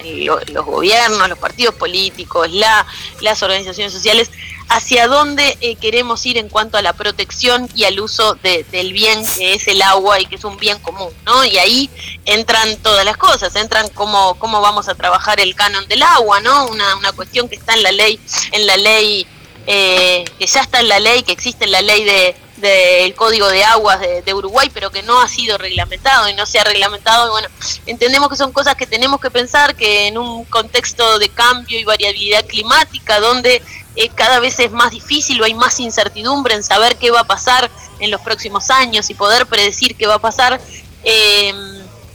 [0.04, 2.86] los gobiernos, los partidos políticos, la,
[3.22, 4.32] las organizaciones sociales,
[4.70, 9.26] hacia dónde eh, queremos ir en cuanto a la protección y al uso del bien
[9.38, 11.46] que es el agua y que es un bien común, ¿no?
[11.46, 11.90] Y ahí
[12.26, 16.68] entran todas las cosas, entran cómo, cómo vamos a trabajar el canon del agua, ¿no?
[16.68, 18.20] Una, una cuestión que está en la ley,
[18.52, 19.26] en la ley,
[19.68, 23.48] eh, que ya está en la ley, que existe en la ley de del Código
[23.48, 27.28] de Aguas de, Uruguay, pero que no ha sido reglamentado y no se ha reglamentado.
[27.28, 27.48] Y bueno,
[27.86, 31.84] entendemos que son cosas que tenemos que pensar, que en un contexto de cambio y
[31.84, 33.62] variabilidad climática, donde
[33.96, 37.28] eh, cada vez es más difícil o hay más incertidumbre en saber qué va a
[37.28, 40.60] pasar en los próximos años y poder predecir qué va a pasar,
[41.04, 41.54] eh,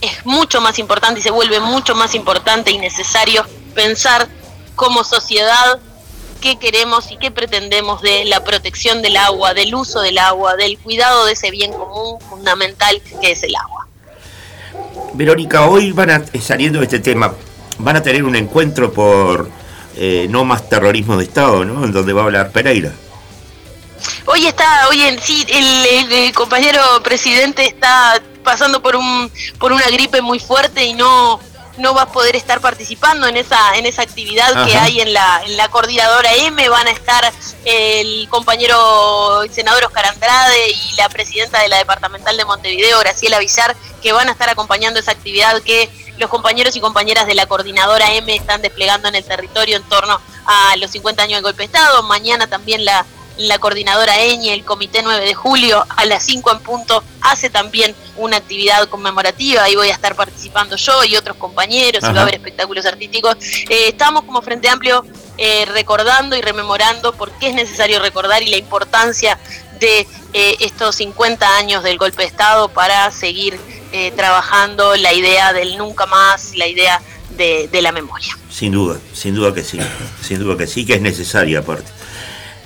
[0.00, 4.28] es mucho más importante y se vuelve mucho más importante y necesario pensar
[4.74, 5.80] como sociedad
[6.42, 10.76] qué queremos y qué pretendemos de la protección del agua, del uso del agua, del
[10.76, 13.86] cuidado de ese bien común fundamental que es el agua.
[15.14, 17.32] Verónica, hoy van a, eh, saliendo de este tema,
[17.78, 19.48] van a tener un encuentro por
[19.96, 21.84] eh, no más terrorismo de Estado, ¿no?
[21.84, 22.92] En donde va a hablar Pereira.
[24.26, 29.30] Hoy está, oye, sí, el, compañero presidente está pasando por un
[29.60, 31.38] por una gripe muy fuerte y no
[31.78, 35.42] no va a poder estar participando en esa en esa actividad que hay en la,
[35.44, 36.68] en la coordinadora M.
[36.68, 37.32] Van a estar
[37.64, 43.74] el compañero senador Oscar Andrade y la presidenta de la departamental de Montevideo, Graciela Villar,
[44.02, 48.12] que van a estar acompañando esa actividad que los compañeros y compañeras de la coordinadora
[48.12, 51.66] M están desplegando en el territorio en torno a los 50 años del golpe de
[51.66, 52.02] Estado.
[52.02, 53.06] Mañana también la
[53.38, 57.94] la coordinadora EñE, el Comité 9 de Julio, a las 5 en punto, hace también
[58.16, 59.64] una actividad conmemorativa.
[59.64, 63.36] Ahí voy a estar participando yo y otros compañeros, y va a haber espectáculos artísticos.
[63.68, 65.04] Eh, estamos como Frente Amplio
[65.38, 69.38] eh, recordando y rememorando por qué es necesario recordar y la importancia
[69.80, 73.58] de eh, estos 50 años del golpe de Estado para seguir
[74.16, 77.02] trabajando la idea del nunca más, la idea
[77.36, 78.38] de, de la memoria.
[78.50, 79.78] Sin duda, sin duda que sí,
[80.22, 81.90] sin duda que sí, que es necesaria aparte.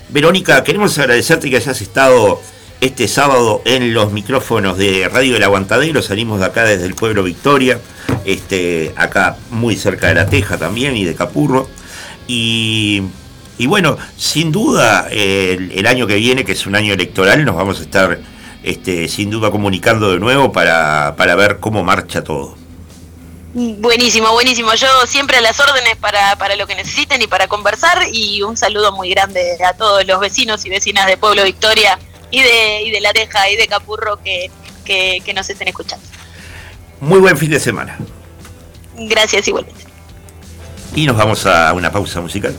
[0.08, 2.40] Verónica, queremos agradecerte que hayas estado
[2.80, 6.00] este sábado en los micrófonos de Radio El Aguantadero.
[6.00, 7.80] Salimos de acá desde el pueblo Victoria,
[8.24, 11.68] este, acá muy cerca de La Teja también y de Capurro.
[12.28, 13.02] Y,
[13.66, 17.82] bueno, sin duda, el, año que viene, que es un año electoral, nos vamos a
[17.82, 18.20] estar
[18.62, 22.56] este, sin duda comunicando de nuevo para, para ver cómo marcha todo.
[23.58, 24.74] Buenísimo, buenísimo.
[24.74, 28.54] Yo siempre a las órdenes para, para lo que necesiten y para conversar y un
[28.54, 31.98] saludo muy grande a todos los vecinos y vecinas de Pueblo Victoria
[32.30, 34.50] y de, y de La Teja y de Capurro que,
[34.84, 36.04] que, que nos estén escuchando.
[37.00, 37.96] Muy buen fin de semana.
[38.94, 39.86] Gracias igualmente.
[40.94, 42.54] Y nos vamos a una pausa musical.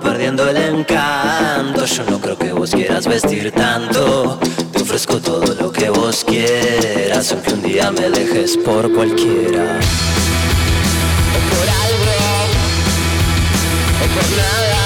[0.00, 1.84] Perdiendo el encanto.
[1.86, 4.38] Yo no creo que vos quieras vestir tanto.
[4.72, 9.78] Te ofrezco todo lo que vos quieras, aunque un día me dejes por cualquiera.
[11.34, 12.14] O por algo,
[14.02, 14.83] o por nada,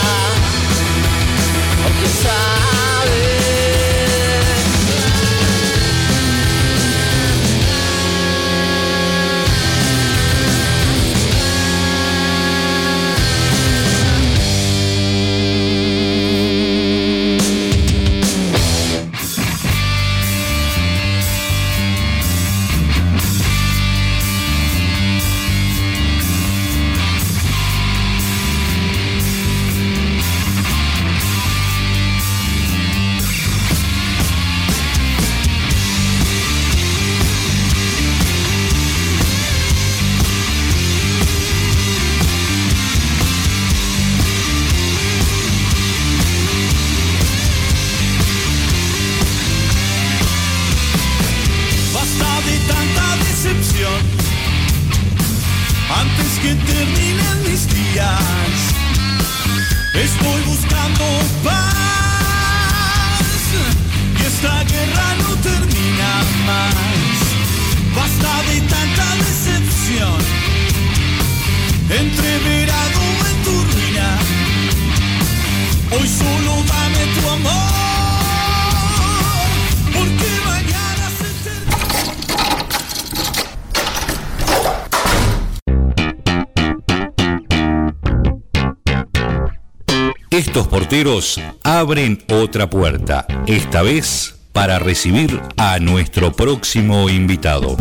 [91.62, 97.76] abren otra puerta, esta vez para recibir a nuestro próximo invitado.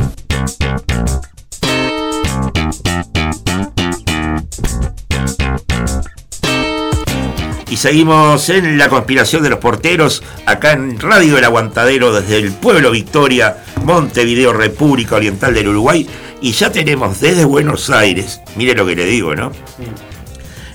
[7.72, 12.52] Y seguimos en la conspiración de los porteros, acá en Radio El Aguantadero, desde el
[12.52, 16.08] pueblo Victoria, Montevideo, República Oriental del Uruguay.
[16.40, 19.52] Y ya tenemos desde Buenos Aires, mire lo que le digo, ¿no?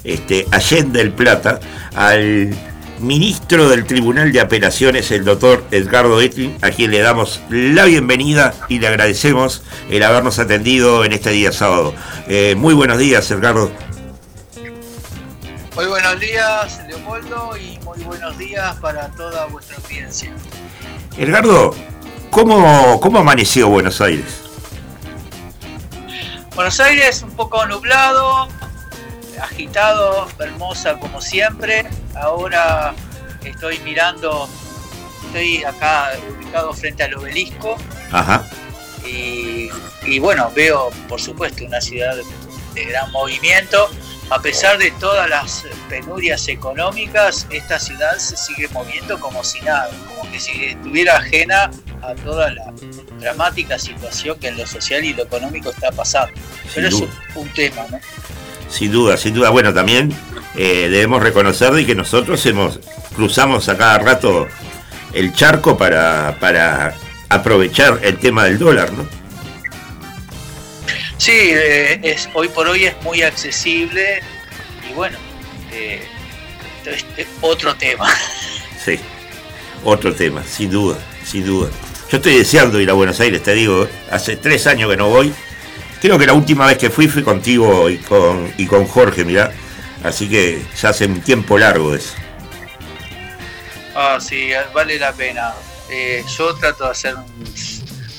[0.04, 1.60] Este, Allende el Plata,
[1.94, 2.54] al
[2.98, 8.54] ministro del Tribunal de Apelaciones, el doctor Edgardo Etlin, a quien le damos la bienvenida
[8.68, 11.94] y le agradecemos el habernos atendido en este día sábado.
[12.28, 13.70] Eh, muy buenos días, Edgardo.
[15.74, 20.32] Muy buenos días, Leopoldo, y muy buenos días para toda vuestra audiencia.
[21.16, 21.74] Edgardo,
[22.30, 24.42] ¿cómo, cómo amaneció Buenos Aires?
[26.54, 28.48] Buenos Aires un poco nublado,
[29.40, 31.86] agitado, hermosa como siempre.
[32.14, 32.94] Ahora
[33.44, 34.48] estoy mirando,
[35.26, 37.76] estoy acá ubicado frente al obelisco.
[38.10, 38.44] Ajá.
[39.04, 42.16] Y, bueno, veo por supuesto una ciudad
[42.74, 43.90] de, gran movimiento.
[44.30, 49.90] A pesar de todas las penurias económicas, esta ciudad se sigue moviendo como si nada,
[50.08, 51.70] como que si estuviera ajena
[52.00, 52.72] a toda la
[53.18, 56.32] dramática situación que en lo social y lo económico está pasando.
[56.74, 56.94] Pero es
[57.34, 58.00] un tema, ¿no?
[58.72, 59.50] Sin duda, sin duda.
[59.50, 60.10] Bueno, también
[60.56, 62.80] eh, debemos reconocer de que nosotros hemos
[63.14, 64.48] cruzamos a cada rato
[65.12, 66.94] el charco para, para
[67.28, 69.06] aprovechar el tema del dólar, ¿no?
[71.18, 74.22] Sí, eh, es, hoy por hoy es muy accesible
[74.90, 75.18] y bueno,
[75.70, 76.02] eh,
[77.40, 78.08] otro tema.
[78.84, 78.98] Sí,
[79.84, 81.70] otro tema, sin duda, sin duda.
[82.10, 85.32] Yo estoy deseando ir a Buenos Aires, te digo, hace tres años que no voy
[86.02, 89.52] Creo que la última vez que fui fui contigo y con, y con Jorge, mirá.
[90.02, 92.14] Así que ya hace un tiempo largo eso.
[93.94, 95.54] Ah, sí, vale la pena.
[95.88, 97.14] Eh, yo trato de hacer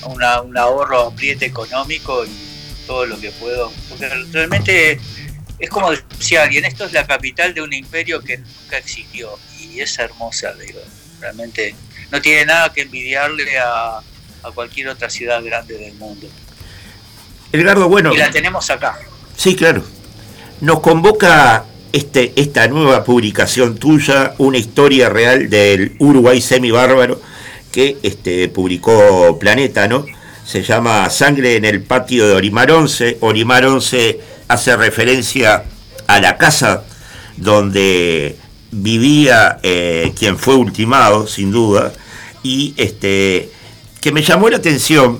[0.05, 0.23] un,
[0.57, 2.29] ahorro apriete económico y
[2.87, 4.97] todo lo que puedo, porque realmente
[5.59, 9.81] es como decía alguien, esto es la capital de un imperio que nunca existió y
[9.81, 10.79] es hermosa, digo,
[11.19, 11.75] realmente
[12.11, 16.29] no tiene nada que envidiarle a, a cualquier otra ciudad grande del mundo.
[17.53, 18.13] Edgardo, bueno.
[18.13, 18.97] Y la tenemos acá.
[19.37, 19.83] Sí, claro.
[20.59, 27.21] Nos convoca este, esta nueva publicación tuya, una historia real del Uruguay semibárbaro
[27.71, 30.05] que este, publicó Planeta, ¿no?
[30.45, 33.17] Se llama Sangre en el patio de Orimar 11.
[33.21, 35.63] Orimar 11 hace referencia
[36.07, 36.83] a la casa
[37.37, 38.35] donde
[38.71, 41.93] vivía eh, quien fue ultimado, sin duda,
[42.41, 43.51] y este,
[44.01, 45.19] que me llamó la atención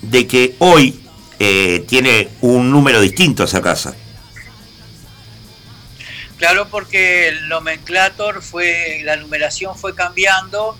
[0.00, 1.03] de que hoy
[1.38, 3.94] eh, tiene un número distinto esa casa.
[6.38, 10.76] Claro, porque el nomenclator fue, la numeración fue cambiando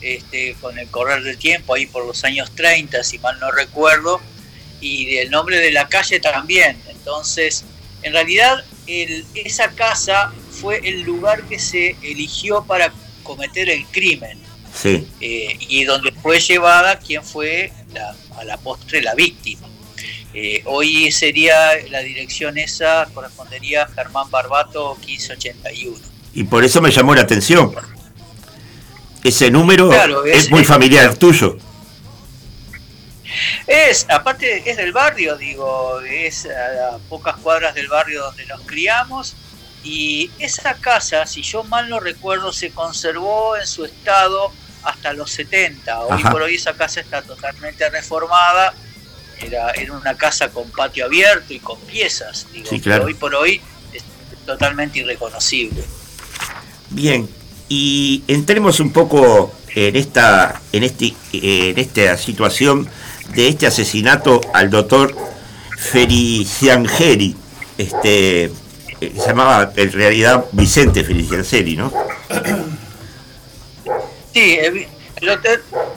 [0.00, 4.20] este, con el correr del tiempo, ahí por los años 30, si mal no recuerdo,
[4.80, 6.80] y el nombre de la calle también.
[6.88, 7.64] Entonces,
[8.02, 12.92] en realidad, esa casa fue el lugar que se eligió para
[13.22, 14.38] cometer el crimen.
[14.74, 15.08] Sí.
[15.20, 17.72] Eh, y donde fue llevada quien fue
[18.36, 19.67] a la postre la víctima.
[20.40, 25.98] Eh, hoy sería la dirección esa, correspondería a Germán Barbato 1581.
[26.32, 27.74] Y por eso me llamó la atención.
[29.24, 29.92] Ese número
[30.24, 31.58] es, muy familiar tuyo.
[33.66, 39.34] Es, aparte es del barrio, digo, es a pocas cuadras del barrio donde nos criamos
[39.82, 44.52] y esa casa, si yo mal no recuerdo, se conservó en su estado
[44.84, 45.98] hasta los 70.
[46.02, 48.72] Hoy por hoy esa casa está totalmente reformada
[49.40, 52.68] era, era una casa con patio abierto y con piezas, digo,
[53.04, 53.60] hoy por hoy
[53.92, 54.02] es
[54.46, 55.82] totalmente irreconocible.
[56.90, 57.28] Bien,
[57.68, 62.88] y entremos un poco en esta, en este, en esta situación
[63.34, 65.14] de este asesinato al doctor
[65.76, 67.36] Feliciangeli,
[67.76, 68.50] este
[69.00, 71.92] eh, se llamaba en realidad Vicente Feliciangeli, ¿no?
[74.34, 74.58] Sí,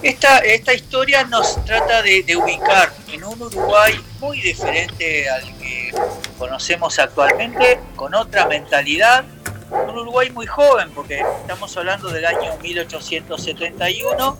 [0.03, 5.91] esta, esta historia nos trata de, ubicar en un Uruguay muy diferente al que
[6.37, 9.25] conocemos actualmente, con otra mentalidad,
[9.69, 14.37] un Uruguay muy joven, porque estamos hablando del año 1871,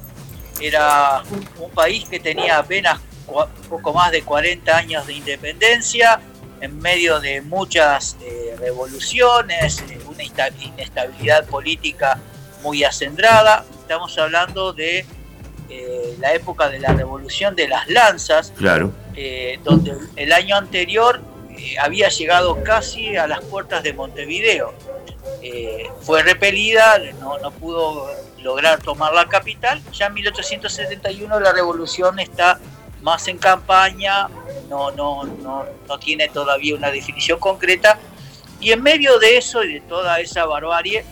[0.60, 1.24] era
[1.60, 3.00] un país que tenía apenas
[3.70, 6.20] poco más de 40 años de independencia,
[6.60, 12.20] en medio de muchas eh, revoluciones, eh, una inestabilidad política
[12.62, 13.66] muy acendrada.
[13.92, 15.06] Estamos hablando de
[15.70, 18.94] eh, la época de la revolución de las lanzas, claro.
[19.18, 21.20] Eh, donde el año anterior
[21.50, 24.74] eh, había llegado casi a las puertas de Montevideo.
[26.04, 28.10] fue repelida, no, no pudo
[28.42, 29.82] lograr tomar la capital.
[29.92, 32.62] Ya en 1871 la revolución está
[33.02, 34.30] más en campaña,
[34.70, 38.00] no, no, no, no tiene todavía una definición concreta.
[38.62, 41.04] Y en medio de eso y de toda esa barbarie,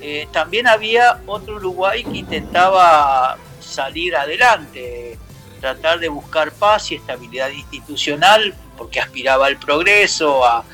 [0.00, 5.18] eh, también había otro Uruguay que intentaba salir adelante,
[5.60, 10.64] tratar de buscar paz y estabilidad institucional, porque aspiraba al progreso, a,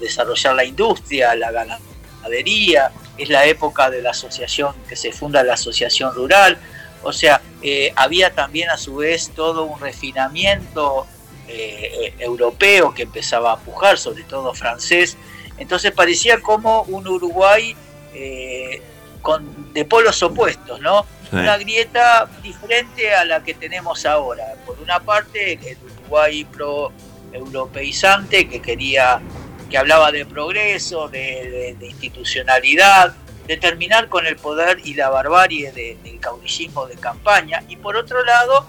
[0.00, 5.54] desarrollar la industria, la ganadería, es la época de la asociación que se funda la
[5.54, 6.58] asociación rural,
[7.04, 11.06] o sea, eh, había también a su vez todo un refinamiento
[11.46, 15.16] eh, europeo que empezaba a pujar, sobre todo francés,
[15.56, 17.76] entonces parecía como un Uruguay
[18.14, 18.82] eh,
[19.22, 21.06] con, de polos opuestos, ¿no?
[21.32, 24.54] Una grieta diferente a la que tenemos ahora.
[24.64, 29.20] Por una parte, el Uruguay pro-europeizante que quería,
[29.68, 33.16] que hablaba de progreso, de, institucionalidad,
[33.48, 37.64] de terminar con el poder y la barbarie del caudillismo de campaña.
[37.68, 38.68] Y por otro lado,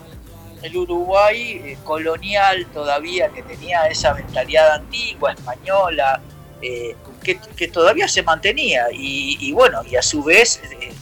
[0.64, 6.20] el Uruguay eh, colonial todavía que tenía esa mentalidad antigua, española,
[6.62, 10.94] eh, que, todavía se mantenía y, bueno, y a su vez eh,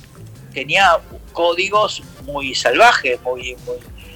[0.53, 0.99] tenía
[1.34, 3.55] códigos muy salvajes, muy,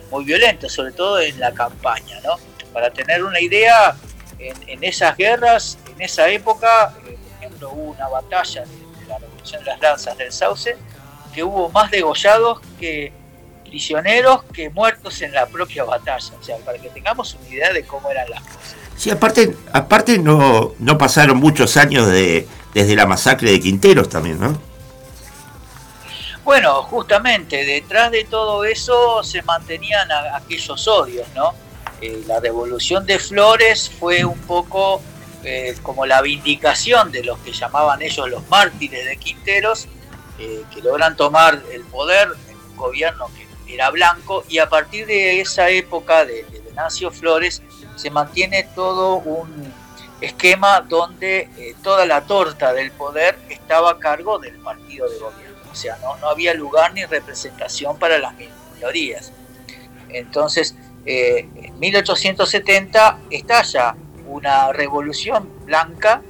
[0.09, 2.35] muy, violentos, sobre todo en la campaña, ¿no?
[2.73, 3.95] Para tener una idea,
[4.39, 9.63] en, esas guerras, en esa época, eh, por ejemplo, hubo una batalla de, la Revolución
[9.63, 10.77] de las Lanzas del Sauce,
[11.33, 13.11] que hubo más degollados que
[13.65, 17.83] prisioneros que muertos en la propia batalla, o sea, para que tengamos una idea de
[17.85, 18.76] cómo eran las cosas.
[18.97, 24.39] Sí, aparte, aparte no, no pasaron muchos años de, desde la masacre de Quinteros también,
[24.39, 24.59] ¿no?
[26.43, 31.53] Bueno, justamente detrás de todo eso se mantenían aquellos odios, ¿no?
[32.01, 35.01] Eh, la revolución de Flores fue un poco
[35.43, 39.87] eh, como la vindicación de los que llamaban ellos los mártires de Quinteros,
[40.39, 45.05] eh, que logran tomar el poder en un gobierno que era blanco, y a partir
[45.05, 47.61] de esa época de, de Flores
[47.97, 49.73] se mantiene todo un
[50.21, 55.57] esquema donde eh, toda la torta del poder estaba a cargo del partido de gobierno.
[55.71, 58.33] O sea, no, había lugar ni representación para las
[58.75, 59.31] minorías.
[60.09, 60.75] Entonces,
[61.05, 63.95] eh, en 1870 estalla
[64.27, 66.21] una revolución blanca,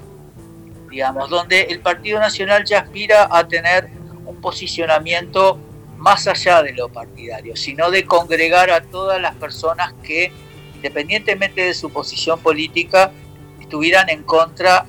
[0.89, 3.89] digamos, donde el Partido Nacional ya aspira a tener
[4.25, 5.59] un posicionamiento
[5.97, 10.31] más allá de lo partidario, sino de congregar a todas las personas que,
[10.77, 13.11] independientemente de su posición política,
[13.59, 14.85] estuvieran en contra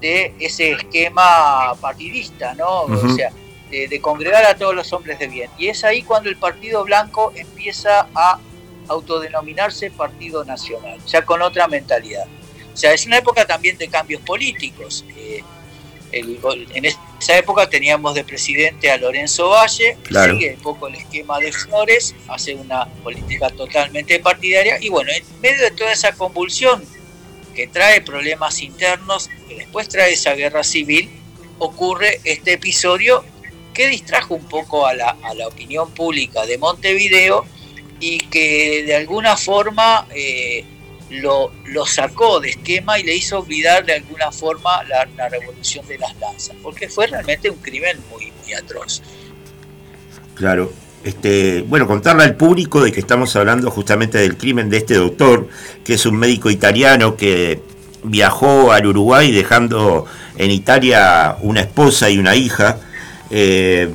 [0.00, 2.82] de ese esquema partidista, ¿no?
[2.82, 3.32] O sea,
[3.70, 5.50] de, congregar a todos los hombres de bien.
[5.58, 8.38] Y es ahí cuando el Partido Blanco empieza a
[8.88, 12.26] autodenominarse Partido Nacional, ya con otra mentalidad.
[12.72, 15.04] O sea, es una época también de cambios políticos.
[15.16, 15.42] Eh,
[16.12, 21.52] en esa época teníamos de presidente a Lorenzo Valle, sigue un poco el esquema de
[21.52, 26.82] Flores, hace una política totalmente partidaria, y bueno, en medio de toda esa convulsión
[27.54, 31.10] que trae problemas internos, que después trae esa guerra civil,
[31.58, 33.24] ocurre este episodio
[33.72, 35.16] que distrajo un poco a la,
[35.46, 37.46] opinión pública de Montevideo
[38.00, 40.64] y que de alguna forma eh,
[41.20, 41.52] lo,
[41.86, 46.56] sacó de esquema y le hizo olvidar de alguna forma la, revolución de las lanzas,
[46.62, 49.02] porque fue realmente un crimen muy, muy atroz.
[50.34, 50.72] Claro,
[51.04, 55.48] este, bueno, contarle al público de que estamos hablando justamente del crimen de este doctor,
[55.84, 57.60] que es un médico italiano que
[58.04, 60.06] viajó al Uruguay dejando
[60.36, 62.78] en Italia una esposa y una hija,
[63.30, 63.90] eh,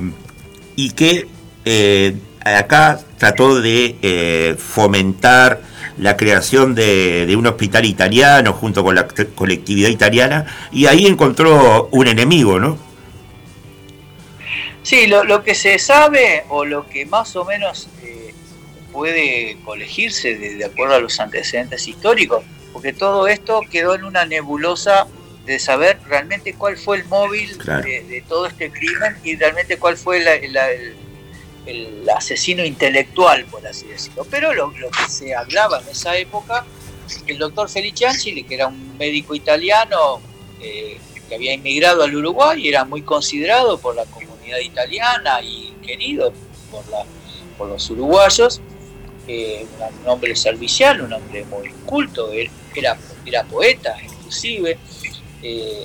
[0.76, 1.26] y que
[1.64, 2.14] eh,
[2.56, 5.60] acá trató de eh, fomentar
[5.98, 11.88] la creación de, de, un hospital italiano junto con la colectividad italiana, y ahí encontró
[11.90, 12.78] un enemigo, ¿no?
[14.88, 18.32] Sí, lo, que se sabe o lo que más o menos eh,
[18.90, 22.42] puede colegirse de, acuerdo a los antecedentes históricos,
[22.72, 25.06] porque todo esto quedó en una nebulosa
[25.44, 30.18] de saber realmente cuál fue el móvil de, todo este crimen y realmente cuál fue
[30.18, 30.96] el,
[32.16, 34.26] asesino intelectual, por así decirlo.
[34.30, 36.64] Pero lo, que se hablaba en esa época,
[37.26, 40.20] el doctor Felicianchi, que era un médico italiano
[40.60, 46.32] eh, que había inmigrado al Uruguay era muy considerado por la comunidad, italiana y querido
[47.58, 48.62] por, los uruguayos,
[49.26, 49.66] eh,
[50.02, 54.78] un hombre servicial, un hombre muy culto, era poeta inclusive.
[55.42, 55.84] Eh,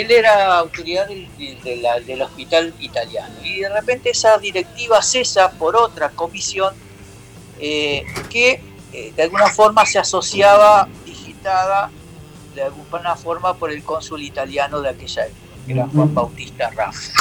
[0.00, 6.74] él era autoridad del, hospital italiano y de repente esa directiva cesa por otra comisión
[7.58, 8.60] eh, que
[8.92, 11.90] de alguna forma se asociaba digitada
[12.56, 17.12] de alguna forma por el cónsul italiano de aquella época, que era Juan Bautista Rafa.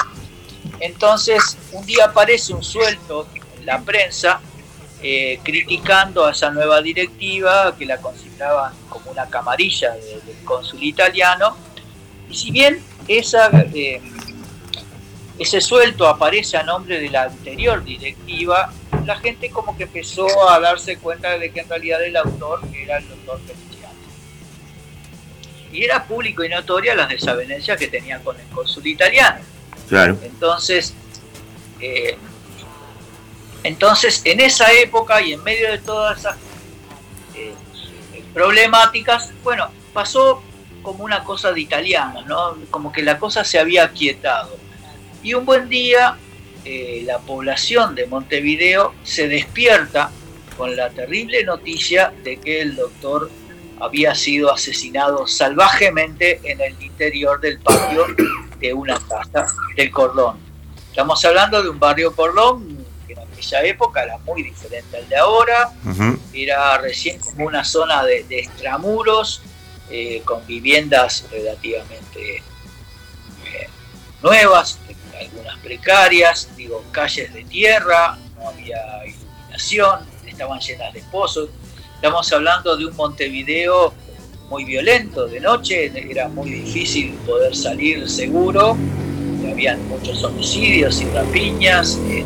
[0.80, 3.28] Entonces, un día aparece un suelto
[3.58, 4.40] en la prensa
[5.04, 11.56] eh, criticando a esa nueva directiva que la consideraban como una camarilla del cónsul italiano.
[12.30, 14.02] Y si bien esa, eh,
[15.38, 18.72] ese suelto aparece a nombre de la anterior directiva,
[19.06, 22.98] la gente como que empezó a darse cuenta de que en realidad el autor era
[22.98, 24.00] el doctor Feliciano.
[25.72, 29.40] Y era público y notoria las desavenencias que tenía con el cónsul italiano.
[30.24, 30.94] Entonces,
[31.80, 32.18] eh,
[33.64, 36.38] entonces, en esa época y en medio de todas esas
[37.34, 37.54] eh,
[38.32, 40.44] problemáticas, bueno, pasó
[40.86, 42.56] como una cosa de italianos, ¿no?
[42.70, 44.56] Como que la cosa se había aquietado.
[45.24, 46.16] Y un buen día,
[46.64, 50.12] eh, la población de Montevideo se despierta
[50.56, 53.30] con la terrible noticia de que el doctor
[53.80, 58.06] había sido asesinado salvajemente en el interior del patio
[58.60, 60.38] de una casa del Cordón.
[60.90, 65.18] Estamos hablando de un barrio Cordón que en aquella época era muy diferente al de
[65.18, 65.72] ahora,
[66.34, 69.42] era recién como una zona de, extramuros,
[69.90, 73.70] eh, con viviendas relativamente eh,
[74.22, 74.80] nuevas,
[75.20, 81.50] algunas precarias, digo, calles de tierra, no había iluminación, estaban llenas de pozos.
[81.96, 83.94] Estamos hablando de un Montevideo
[84.50, 88.78] muy violento de noche, era muy difícil poder salir seguro,
[89.50, 92.26] había muchos homicidios y rapiñas, eh,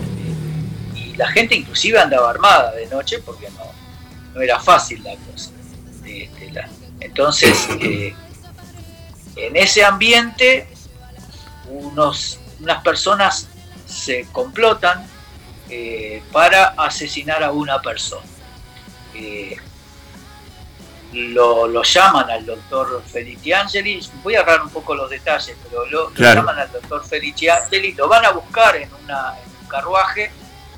[0.95, 5.52] y la gente inclusive andaba armada de noche porque no, era fácil la cosa.
[7.00, 8.14] Entonces, eh,
[9.36, 10.68] en ese ambiente,
[11.70, 13.48] unos, unas personas
[13.86, 15.08] se complotan
[15.70, 18.26] eh, para asesinar a una persona.
[21.12, 23.04] Lo, llaman al doctor
[23.56, 28.08] Angeli, voy a agarrar un poco los detalles, pero lo, llaman al doctor Angeli, lo
[28.08, 30.32] van a buscar en, una, un carruaje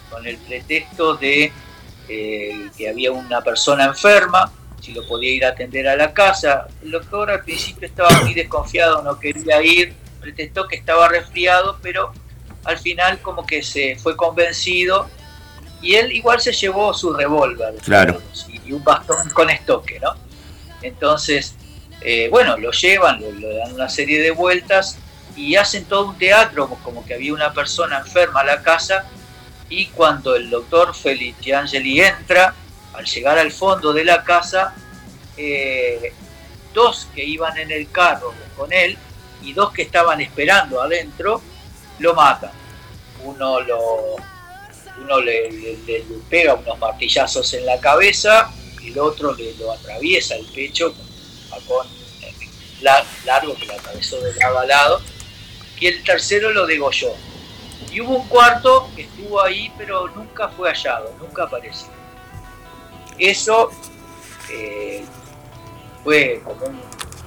[0.10, 1.52] con el pretexto de
[2.08, 6.68] eh, que había una persona enferma, si lo podía ir a atender a la casa.
[6.84, 12.12] El doctor al principio estaba muy desconfiado, no quería ir, pretextó que estaba resfriado, pero
[12.66, 15.10] al final como que se fue convencido
[15.82, 17.76] y él igual se llevó su revólver.
[17.84, 18.22] Claro
[18.72, 20.16] y un bastón con estoque, ¿no?
[20.82, 21.56] Entonces,
[22.02, 24.98] eh, bueno, lo llevan, le dan una serie de vueltas
[25.36, 29.06] y hacen todo un teatro, como que había una persona enferma a la casa,
[29.70, 32.54] y cuando el doctor Felice Angeli entra,
[32.94, 34.74] al llegar al fondo de la casa,
[35.38, 36.14] eh,
[36.74, 38.98] dos que iban en el carro con él
[39.42, 41.42] y dos que estaban esperando adentro,
[42.00, 42.52] lo matan.
[43.24, 44.16] Uno lo,
[45.00, 45.78] uno le,
[46.30, 48.52] pega unos martillazos en la cabeza
[48.86, 50.94] el otro le lo atraviesa el pecho
[51.68, 51.88] con
[53.26, 55.02] largo que lo atravesó de lado a lado
[55.80, 57.14] y el tercero lo degolló.
[57.92, 61.90] Y hubo un cuarto que estuvo ahí pero nunca fue hallado, nunca apareció.
[63.22, 63.70] Eso
[64.50, 65.04] eh,
[66.04, 66.80] fue como un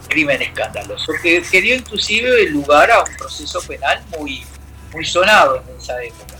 [0.08, 4.42] crimen escandaloso que, que dio inclusive lugar a un proceso penal muy,
[4.92, 6.34] muy sonado en esa época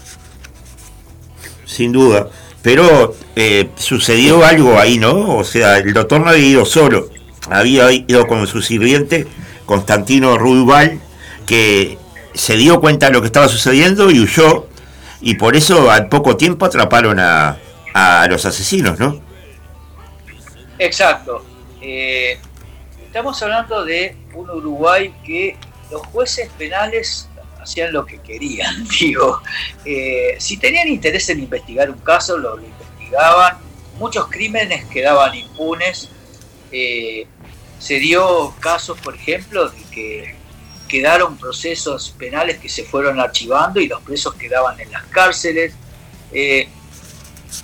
[1.75, 2.29] sin duda.
[2.63, 5.37] Pero eh, sucedió algo ahí, ¿no?
[5.37, 7.11] O sea, el doctor no había ido solo,
[7.51, 9.27] había ido con su sirviente,
[9.67, 11.01] Constantino Ruibal,
[11.47, 11.99] que
[12.33, 14.67] se dio cuenta de lo que estaba sucediendo y huyó,
[15.21, 17.59] y por eso al poco tiempo atraparon a,
[17.93, 19.21] a los asesinos, ¿no?
[20.85, 21.44] Exacto.
[21.81, 22.39] Eh,
[23.05, 25.56] estamos hablando de un Uruguay que
[25.90, 27.28] los jueces penales
[27.61, 29.40] hacían lo que querían, digo.
[29.85, 33.59] Eh, si tenían interés en investigar un caso, lo, investigaban.
[33.98, 36.11] Muchos crímenes quedaban impunes.
[36.70, 37.27] Eh,
[37.78, 40.35] se dio casos, por ejemplo, de que
[40.89, 45.74] quedaron procesos penales que se fueron archivando y los presos quedaban en las cárceles.
[46.32, 46.69] Eh,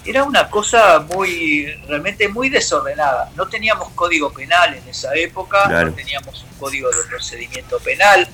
[0.05, 3.31] era una cosa muy, realmente muy desordenada.
[3.37, 8.29] No teníamos código penal en esa época, no teníamos un código de procedimiento penal,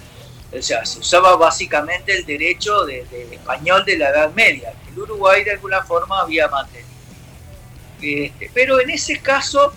[0.53, 4.99] o sea, se usaba básicamente el derecho de, español de la Edad Media, que el
[4.99, 6.87] Uruguay de alguna forma había mantenido.
[8.01, 9.73] Este, pero en ese caso,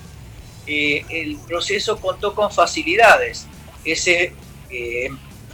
[0.67, 3.47] eh, el proceso contó con facilidades.
[3.83, 4.33] Ese,
[4.69, 5.09] eh,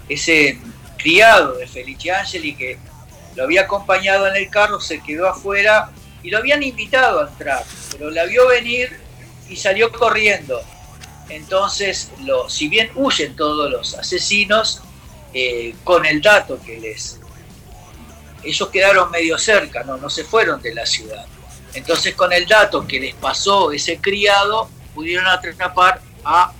[0.09, 0.59] ese
[0.97, 2.77] criado de Felice Angeli que
[3.35, 5.91] lo había acompañado en el carro se quedó afuera
[6.25, 8.99] y lo habían invitado a entrar, pero la vio venir
[9.47, 10.59] y salió corriendo.
[11.29, 14.81] Entonces, lo, si bien huyen todos los asesinos,
[15.35, 17.19] eh, con el dato que les...
[18.43, 21.27] Ellos quedaron medio cerca, no, no se fueron de la ciudad.
[21.75, 26.53] Entonces con el dato que les pasó ese criado, pudieron atrapar a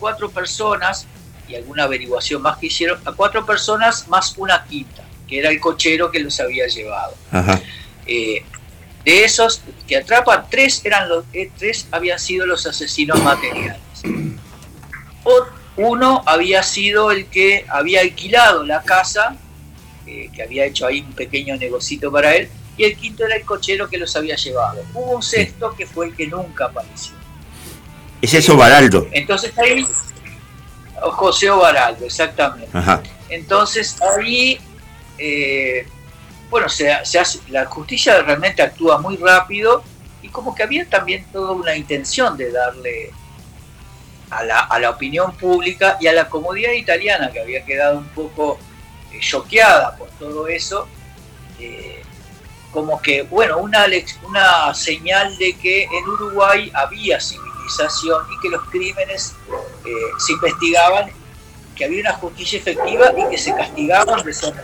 [0.00, 1.06] cuatro personas
[1.46, 5.60] y alguna averiguación más que hicieron, a cuatro personas más una quinta, que era el
[5.60, 7.14] cochero que los había llevado.
[8.06, 8.44] Eh,
[9.04, 13.80] de esos que atrapan, tres, eran los, eh, tres habían sido los asesinos materiales.
[15.76, 19.36] Uno había sido el que había alquilado la casa,
[20.06, 23.44] eh, que había hecho ahí un pequeño negocito para él, y el quinto era el
[23.44, 24.84] cochero que los había llevado.
[24.92, 27.14] Hubo un sexto que fue el que nunca apareció.
[28.20, 29.08] Es eso Baraldo.
[29.12, 29.86] Entonces ahí,
[31.00, 32.68] José Baraldo, exactamente.
[33.28, 34.60] Entonces ahí,
[35.18, 35.86] eh,
[36.52, 39.82] bueno, se, hace, la justicia realmente actúa muy rápido
[40.20, 43.10] y como que había también toda una intención de darle
[44.28, 48.58] a la, opinión pública y a la comodidad italiana que había quedado un poco
[49.12, 50.86] eh, choqueada por todo eso,
[51.58, 52.02] eh,
[52.70, 53.86] como que, bueno, una,
[54.28, 59.34] una señal de que en Uruguay había civilización y que los crímenes
[59.86, 61.10] eh, se investigaban,
[61.74, 64.62] que había una justicia efectiva y que se castigaban de zona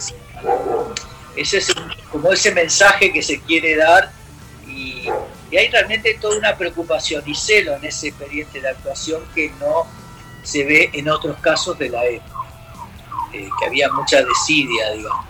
[1.38, 1.72] Ese es
[2.10, 4.10] como ese mensaje que se quiere dar
[4.66, 5.08] y,
[5.56, 9.86] hay realmente toda una preocupación y celo en ese expediente de actuación que no
[10.42, 12.50] se ve en otros casos de la época,
[13.32, 15.24] eh, que había mucha desidia, digamos.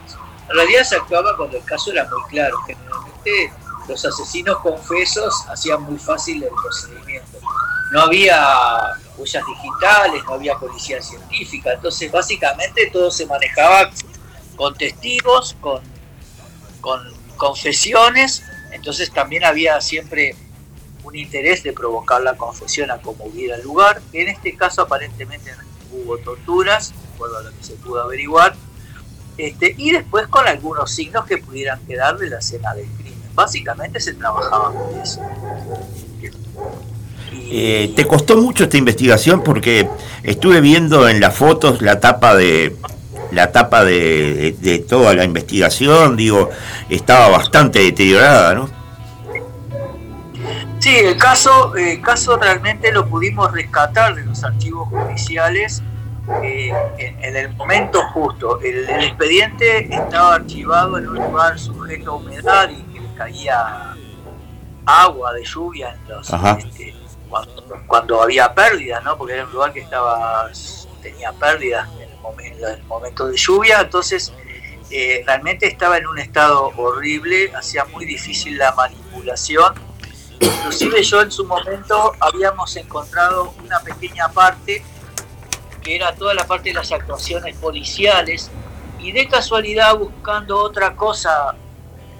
[0.48, 2.56] En realidad se actuaba cuando el caso era muy claro.
[2.66, 3.52] Generalmente
[3.86, 7.38] los asesinos confesos hacían muy fácil el procedimiento.
[7.92, 13.90] No había huellas digitales, no había policía científica, entonces básicamente todo se manejaba
[14.56, 15.80] con testigos, con,
[16.88, 17.02] con
[17.36, 18.42] confesiones
[18.72, 20.34] entonces también había siempre
[21.04, 24.00] un interés de provocar la confesión a como hubiera lugar.
[24.12, 25.52] En este caso aparentemente
[25.92, 28.54] hubo torturas, de acuerdo a lo que se pudo averiguar,
[29.36, 33.18] este, y después con algunos signos que pudieran quedar de la escena del crimen.
[33.34, 35.20] Básicamente se trabajaba con eso.
[37.50, 39.42] Eh, ¿Te costó mucho esta investigación?
[39.42, 39.88] Porque
[40.22, 42.76] estuve viendo en las fotos la tapa de
[43.30, 46.50] la tapa de, toda la investigación, digo,
[46.88, 48.70] estaba bastante deteriorada, ¿no?
[50.78, 55.82] Sí, el caso, el caso realmente lo pudimos rescatar de los archivos judiciales
[56.42, 58.60] eh, en, el momento justo.
[58.60, 63.96] El, expediente estaba archivado en un lugar sujeto a humedad y que caía
[64.86, 66.94] agua de lluvia en los, este,
[67.86, 69.18] cuando, había pérdidas, ¿no?
[69.18, 70.48] Porque era un lugar que estaba
[71.02, 71.88] tenía pérdidas
[72.38, 74.32] en el momento, de lluvia, entonces
[74.90, 79.74] eh, realmente estaba en un estado horrible, hacía muy difícil la manipulación.
[80.40, 84.84] Inclusive yo en su momento habíamos encontrado una pequeña parte
[85.82, 88.50] que era toda la parte de las actuaciones policiales
[88.98, 91.56] y de casualidad buscando otra cosa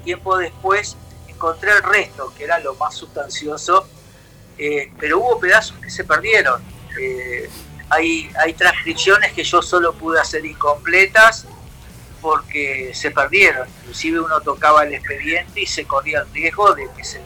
[0.05, 0.97] tiempo después
[1.29, 3.87] encontré el resto, que era lo más sustancioso,
[4.57, 6.63] eh, pero hubo pedazos que se perdieron.
[7.01, 7.49] Eh,
[7.91, 11.47] hay, hay transcripciones que yo solo pude hacer incompletas
[12.21, 13.69] porque se perdieron.
[13.81, 17.21] Inclusive uno tocaba el expediente y se corría el riesgo de que se,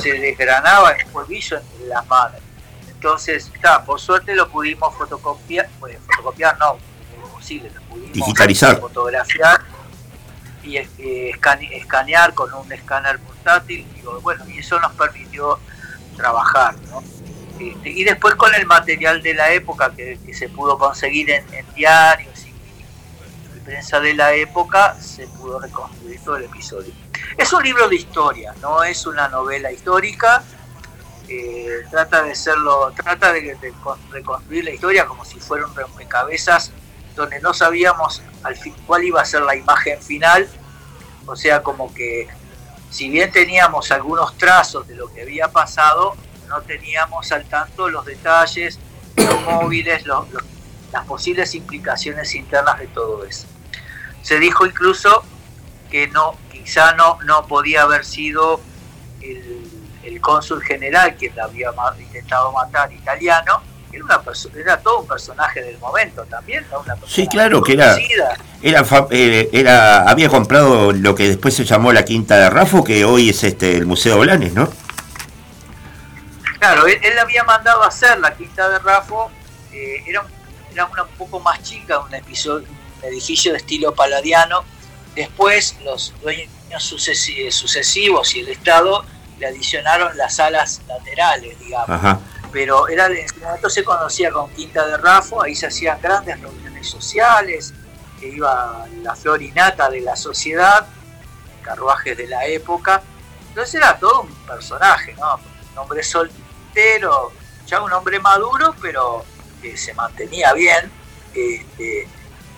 [0.00, 2.40] se desgranaba el polvillo entre las manos.
[2.88, 6.78] Entonces, está, por suerte lo pudimos fotocopiar, pues, fotocopiar no,
[7.16, 9.60] imposible, lo pudimos digitalizar, fotografiar
[10.64, 11.32] y eh,
[11.72, 13.86] escanear con un escáner portátil.
[13.96, 15.60] Y, bueno, y eso nos permitió
[16.16, 17.02] trabajar, ¿no?
[17.58, 21.44] Este, y después con el material de la época que, se pudo conseguir en,
[21.74, 26.92] diarios y, prensa de la época, se pudo reconstruir todo el episodio.
[27.36, 30.42] Es un libro de historia, no es una novela histórica.
[31.28, 33.58] Eh, trata de serlo, trata de,
[34.10, 36.72] reconstruir la historia como si fuera un rompecabezas
[37.14, 40.48] donde no sabíamos al fin cuál iba a ser la imagen final,
[41.26, 42.28] o sea, como que
[42.90, 46.16] si bien teníamos algunos trazos de lo que había pasado,
[46.48, 48.78] no teníamos al tanto los detalles,
[49.16, 53.46] los móviles, las posibles implicaciones internas de todo eso.
[54.22, 55.22] Se dijo incluso
[55.90, 58.60] que no, quizá no, no podía haber sido
[59.20, 61.70] el, cónsul general quien la había
[62.00, 63.62] intentado matar italiano,
[63.92, 64.20] era, una
[64.56, 66.66] era todo un personaje del momento también,
[67.06, 67.96] sí, claro, que era,
[68.60, 73.04] era, eh, era, había comprado lo que después se llamó la Quinta de Rafo, que
[73.04, 74.68] hoy es este el Museo Blanes, ¿no?
[76.58, 79.30] Claro, él, había mandado a hacer la quinta de Rafo,
[79.72, 80.24] eh, era,
[80.72, 82.66] era una un poco más chica, un, episodio,
[82.98, 84.64] un edificio de estilo paladiano.
[85.14, 86.50] Después los dueños
[86.82, 89.04] sucesivos y el Estado
[89.38, 92.18] le adicionaron las salas laterales, digamos.
[92.52, 96.40] Pero era, en ese momento se conocía con Quinta de Rafo, ahí se hacían grandes
[96.40, 97.74] reuniones sociales,
[98.18, 100.86] que iba la florinata de la sociedad,
[101.62, 103.02] carruajes de la época.
[103.48, 105.34] Entonces era todo un personaje, ¿no?
[105.72, 106.30] Un hombre sol,
[107.66, 109.24] ya un hombre maduro, pero
[109.60, 110.90] que se mantenía bien.
[111.34, 112.08] Este,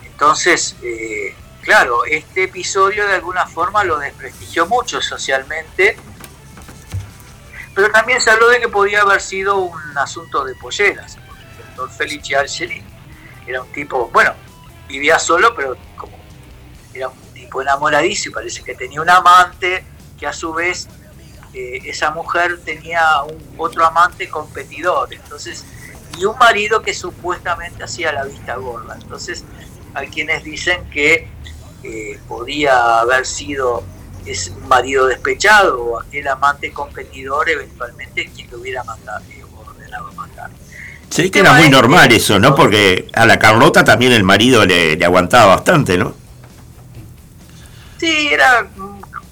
[0.04, 5.96] entonces, eh, claro, este episodio de alguna forma lo desprestigió mucho socialmente,
[7.74, 11.90] pero también se habló de que podía haber sido un asunto de polleras, el doctor
[11.90, 12.84] Felice Archeri
[13.46, 14.34] era un tipo, bueno,
[14.88, 16.16] vivía solo, pero como
[16.92, 19.84] era un tipo enamoradizo y parece que tenía un amante
[20.18, 20.88] que a su vez
[21.52, 25.64] esa mujer tenía un otro amante competidor, entonces,
[26.18, 28.96] y un marido que supuestamente hacía la vista gorda.
[29.00, 29.44] Entonces,
[29.94, 31.28] hay quienes dicen que
[31.82, 33.84] eh, podía haber sido
[34.26, 39.24] es un marido despechado o aquel amante competidor eventualmente quien lo hubiera mandado,
[39.56, 40.50] ordenado matar.
[41.08, 42.54] Sí, que era muy normal eso, ¿no?
[42.54, 46.14] Porque a la Carlota también el marido le, le aguantaba bastante, ¿no?
[47.98, 48.68] Sí, era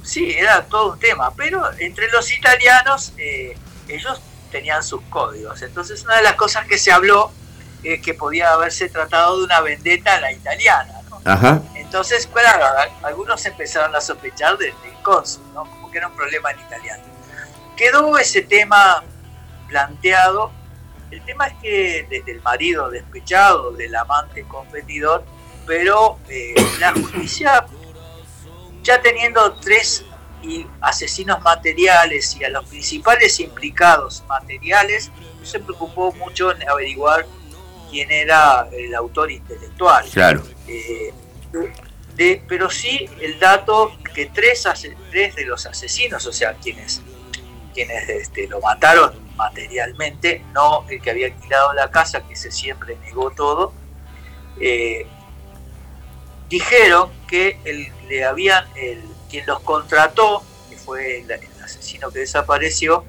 [0.09, 3.57] sí, era todo un tema, pero entre los italianos eh,
[3.89, 4.21] ellos
[4.51, 5.61] tenían sus códigos.
[5.63, 7.31] Entonces una de las cosas que se habló
[7.83, 10.95] es que podía haberse tratado de una vendetta a la italiana.
[11.75, 12.65] Entonces, claro,
[13.03, 14.73] algunos empezaron a sospechar del,
[15.03, 15.65] cónsul, ¿no?
[15.65, 17.03] como que era un problema en italiano.
[17.77, 19.05] Quedó ese tema
[19.69, 20.51] planteado.
[21.11, 25.25] El tema es que desde el marido despechado, del amante competidor,
[25.67, 27.67] pero eh, la justicia
[28.89, 30.03] ya teniendo tres
[30.81, 35.11] asesinos materiales y a los principales implicados materiales,
[35.43, 37.27] se preocupó mucho en averiguar
[37.91, 40.07] quién era el autor intelectual.
[40.11, 40.43] Claro.
[40.67, 41.13] Eh,
[42.17, 44.67] de, pero sí el dato que tres,
[45.11, 47.03] tres de los asesinos, o sea, quienes,
[47.75, 52.97] quienes este, lo mataron materialmente, no el que había alquilado la casa, que se siempre
[53.05, 53.75] negó todo,
[54.59, 55.07] eh,
[56.49, 61.31] dijeron que el, le habían, el, quien los contrató, que fue el,
[61.63, 63.05] asesino que desapareció,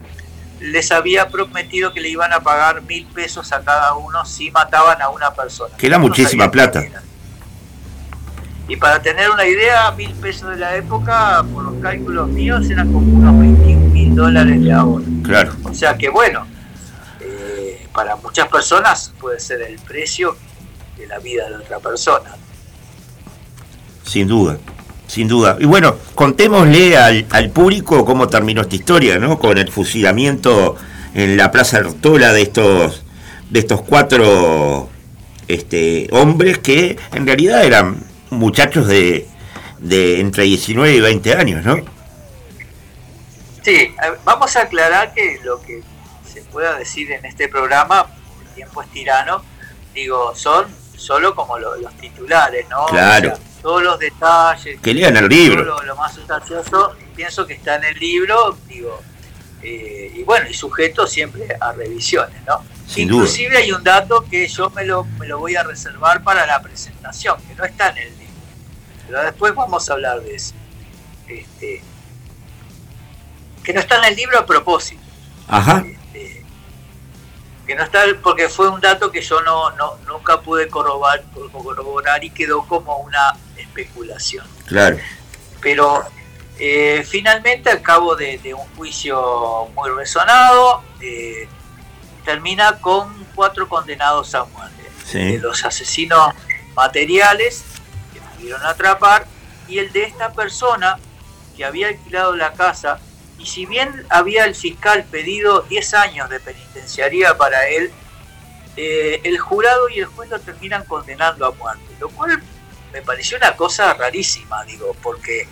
[0.59, 5.01] les había prometido que le iban a pagar mil pesos a cada uno si mataban
[5.01, 5.75] a una persona.
[5.77, 6.85] Que era muchísima plata.
[8.67, 12.91] Y para tener una idea, mil pesos de la época, por los cálculos míos, eran
[12.93, 15.05] como unos 21 mil dólares de ahora.
[15.23, 15.53] Claro.
[15.63, 16.45] O sea que bueno,
[17.19, 20.37] eh, para muchas personas puede ser el precio
[20.97, 22.35] de la vida de otra persona.
[24.03, 24.57] Sin duda,
[25.09, 25.57] sin duda.
[25.59, 29.39] Y bueno, contémosle al, al público cómo terminó esta historia, ¿no?
[29.39, 30.75] Con el fusilamiento
[31.15, 33.03] en la Plaza Artola de estos,
[33.49, 34.87] de estos cuatro
[35.47, 39.27] este, hombres que en realidad eran muchachos de,
[39.79, 41.77] de entre 19 y 20 años, ¿no?
[43.63, 43.91] Sí,
[44.23, 45.81] vamos a aclarar que lo que
[46.31, 48.05] se pueda decir en este programa,
[48.47, 49.41] el tiempo es tirano,
[49.95, 52.85] digo, son solo como los titulares, ¿no?
[52.85, 53.33] Claro.
[53.61, 54.79] Todos los detalles.
[54.81, 55.81] Que lean el libro.
[55.83, 59.01] Lo, más sustancioso, pienso que está en el libro, digo,
[59.61, 62.63] eh, y bueno, y sujeto siempre a revisiones, ¿no?
[62.95, 66.61] Inclusive hay un dato que yo me lo, me lo voy a reservar para la
[66.61, 68.33] presentación, que no está en el libro.
[69.07, 70.53] Pero después vamos a hablar de eso.
[71.27, 71.81] Este,
[73.63, 75.01] que no está en el libro a propósito.
[75.47, 75.83] Ajá.
[75.85, 75.98] Este,
[77.69, 82.23] que no está porque fue un dato que yo no, no nunca pude corroborar, corroborar
[82.23, 84.43] y quedó como una especulación.
[84.65, 84.97] Claro.
[85.61, 86.03] Pero
[86.57, 91.47] eh, finalmente, al cabo de, un juicio muy resonado, eh,
[92.25, 95.37] termina con cuatro condenados a muerte.
[95.39, 96.33] Los asesinos
[96.73, 97.63] materiales
[98.11, 99.27] que pudieron atrapar
[99.67, 100.97] y el de esta persona
[101.55, 102.99] que había alquilado la casa
[103.39, 107.91] y si bien había el fiscal pedido 10 años de penitenciaría para él,
[108.75, 112.41] eh, el jurado y el juez lo terminan condenando a muerte, lo cual
[112.91, 115.47] me pareció una cosa rarísima, digo, porque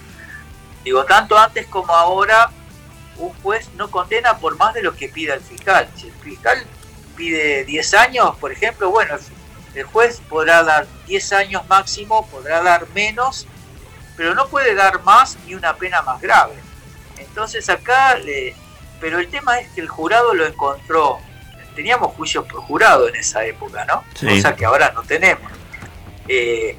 [0.83, 2.51] digo, tanto antes como ahora
[3.17, 5.89] un juez no condena por más de lo que pida el fiscal.
[5.95, 6.65] Si el fiscal
[7.15, 9.15] pide 10 años, por ejemplo, bueno,
[9.73, 13.47] el juez podrá dar 10 años máximo, podrá dar menos,
[14.15, 16.66] pero no puede dar más ni una pena más grave.
[17.19, 18.55] Entonces acá, le,
[18.99, 21.19] pero el tema es que el jurado lo encontró.
[21.75, 24.03] Teníamos juicios por jurado en esa época, ¿no?
[24.19, 25.51] Cosa que ahora no tenemos.
[26.27, 26.75] Eh,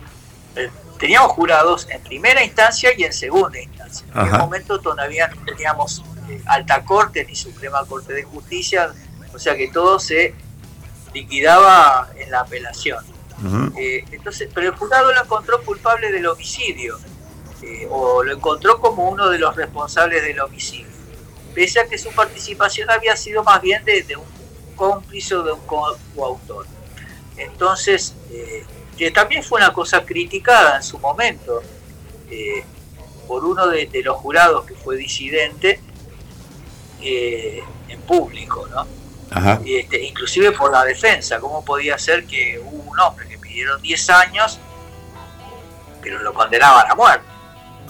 [0.57, 4.07] eh, teníamos jurados en primera instancia y en segunda instancia.
[4.15, 6.03] En ese momento todavía no teníamos
[6.47, 8.93] alta corte ni suprema corte de justicia,
[9.33, 10.35] o sea que todo se
[11.15, 13.05] liquidaba en la apelación.
[13.77, 16.99] Eh, entonces, pero el jurado lo encontró culpable del homicidio,
[17.69, 20.87] eh, o lo encontró como uno de los responsables del homicidio,
[21.55, 24.25] pese a que su participación había sido más bien de, un
[24.75, 25.61] cómplice o de un
[26.17, 26.67] coautor.
[27.37, 28.65] Entonces, eh,
[28.97, 31.63] que también fue una cosa criticada en su momento
[33.27, 35.81] por uno de, los jurados que fue disidente,
[37.01, 38.87] eh, en público, ¿no?
[39.67, 44.11] Este, inclusive por la defensa, ¿cómo podía ser que hubo un hombre que pidieron 10
[44.11, 44.59] años,
[46.01, 47.38] pero lo condenaban a muerte?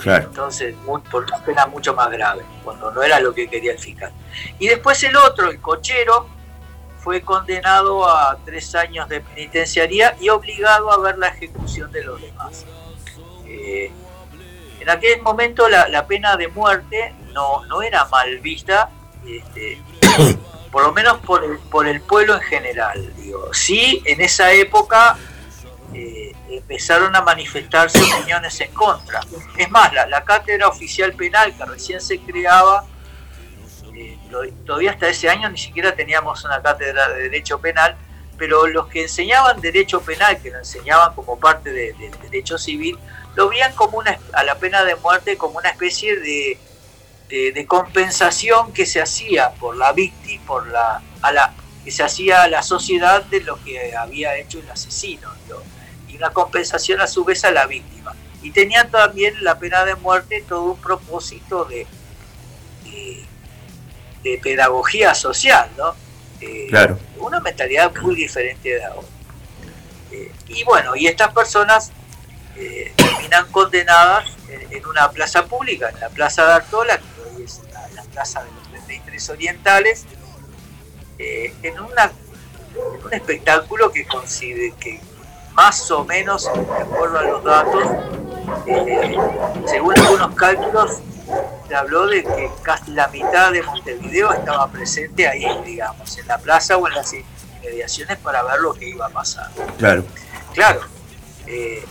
[0.05, 4.13] Entonces, por una pena mucho más grave, cuando no era lo que quería el fiscal.
[4.59, 6.29] Y después el otro, el cochero,
[6.99, 12.21] fue condenado a tres años de penitenciaría y obligado a ver la ejecución de los
[12.21, 12.67] demás.
[13.47, 13.91] Eh,
[14.81, 18.91] en aquel momento la, la, pena de muerte no, no era mal vista
[19.27, 19.81] este,
[20.71, 23.15] por lo menos por el, por el pueblo en general.
[23.17, 23.53] Digo.
[23.53, 25.17] Sí, en esa época
[25.95, 29.21] eh, empezaron a manifestarse opiniones en contra.
[29.57, 32.85] Es más, la, cátedra oficial penal que recién se creaba,
[33.95, 34.19] eh,
[34.67, 37.97] todavía hasta ese año ni siquiera teníamos una cátedra de derecho penal,
[38.37, 42.99] pero los que enseñaban derecho penal, que lo enseñaban como parte del derecho civil,
[43.35, 48.87] lo veían como una, a la pena de muerte como una especie de compensación que
[48.87, 51.03] se hacía por la víctima, por la,
[51.85, 55.31] que se hacía a la sociedad de lo que había hecho el asesino,
[56.19, 58.15] una compensación a su vez a la víctima.
[58.43, 61.87] Y tenían también la pena de muerte todo un propósito de,
[64.23, 65.95] de, pedagogía social, ¿no?
[66.41, 66.99] Eh, claro.
[67.19, 69.09] Una mentalidad muy diferente de ahora.
[70.13, 71.93] Eh, y bueno, y estas personas
[72.57, 77.01] eh, terminan condenadas en, una plaza pública, en la Plaza de Artola,
[78.13, 80.05] Plaza de los 33 Orientales,
[81.19, 82.13] en, una,
[83.05, 85.01] un espectáculo que consigue que
[85.59, 87.83] más o menos, de acuerdo a los datos,
[88.65, 89.17] eh,
[89.67, 90.99] según algunos cálculos,
[91.67, 96.39] se habló de que casi la mitad de Montevideo estaba presente ahí, digamos, en la
[96.39, 99.51] plaza o en las inmediaciones para ver lo que iba a pasar.
[99.79, 100.05] Claro.
[100.55, 100.81] Claro.
[101.49, 101.85] Eh,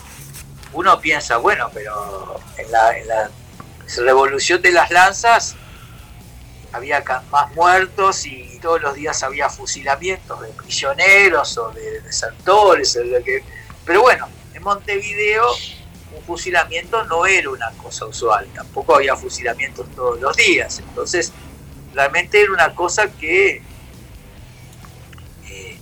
[0.71, 3.29] uno piensa, bueno, pero en la, en la
[3.97, 5.57] revolución de las lanzas
[6.73, 12.97] había más muertos y todos los días había fusilamientos de prisioneros o de desertores.
[13.85, 15.53] Pero bueno, en Montevideo
[16.11, 20.79] un fusilamiento no era una cosa usual, tampoco había fusilamientos todos los días.
[20.79, 21.31] Entonces,
[21.93, 23.61] realmente era una cosa que
[25.47, 25.79] eh,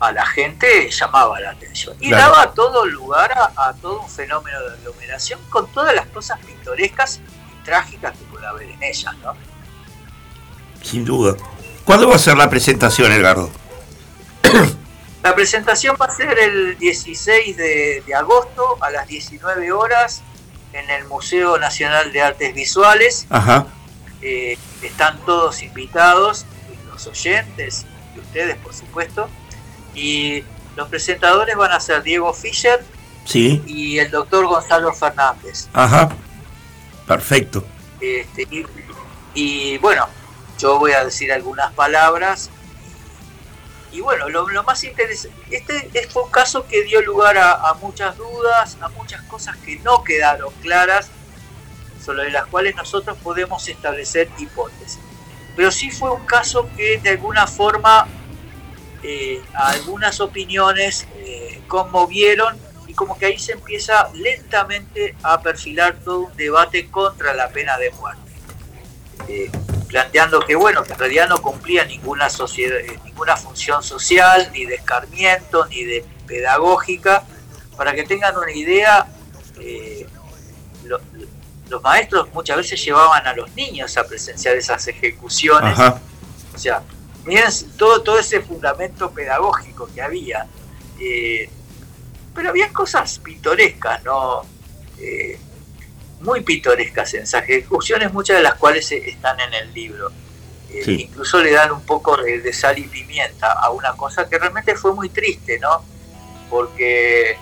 [0.00, 4.74] a la gente llamaba la atención y daba todo lugar a, todo un fenómeno de
[4.74, 7.20] aglomeración con todas las cosas pintorescas
[7.52, 9.34] y trágicas que puede haber en ellas, ¿no?
[10.84, 11.36] Sin duda.
[11.84, 13.50] ¿Cuándo va a ser la presentación, Edgardo?
[15.22, 20.20] La presentación va a ser el 16 de, agosto a las 19 horas
[20.74, 23.26] en el Museo Nacional de Artes Visuales.
[23.30, 23.66] Ajá.
[24.20, 26.44] Eh, están todos invitados,
[26.92, 29.30] los oyentes y ustedes, por supuesto.
[29.94, 30.44] Y
[30.76, 32.84] los presentadores van a ser Diego Fischer
[33.24, 33.62] sí.
[33.66, 35.68] y el doctor Gonzalo Fernández.
[35.72, 36.10] Ajá.
[37.06, 37.64] Perfecto.
[37.98, 38.46] Este,
[39.32, 40.06] y bueno,
[40.58, 42.50] yo voy a decir algunas palabras.
[43.92, 48.76] Y bueno, lo, más interesante, este fue un caso que dio lugar a, muchas dudas,
[48.80, 51.10] a muchas cosas que no quedaron claras,
[52.04, 54.98] sobre las cuales nosotros podemos establecer hipótesis.
[55.54, 58.08] Pero sí fue un caso que de alguna forma
[59.04, 62.58] eh, algunas opiniones eh, conmovieron
[62.88, 67.78] y como que ahí se empieza lentamente a perfilar todo un debate contra la pena
[67.78, 68.23] de muerte.
[69.28, 69.50] Eh,
[69.94, 74.64] planteando que bueno, que en realidad no cumplía ninguna sociedad, eh, ninguna función social, ni
[74.64, 77.22] de escarmiento, ni de pedagógica.
[77.76, 79.06] Para que tengan una idea,
[79.60, 80.06] eh,
[81.68, 85.78] los maestros muchas veces llevaban a los niños a presenciar esas ejecuciones.
[85.78, 86.82] O sea,
[87.24, 90.46] miren todo, todo ese fundamento pedagógico que había.
[91.00, 91.48] Eh,
[92.34, 94.42] pero había cosas pintorescas, ¿no?
[96.20, 100.10] Muy pintorescas en esas ejecuciones, muchas de las cuales están en el libro.
[100.70, 104.74] Eh, incluso le dan un poco de, sal y pimienta a una cosa que realmente
[104.74, 105.84] fue muy triste, ¿no?
[106.50, 107.36] Porque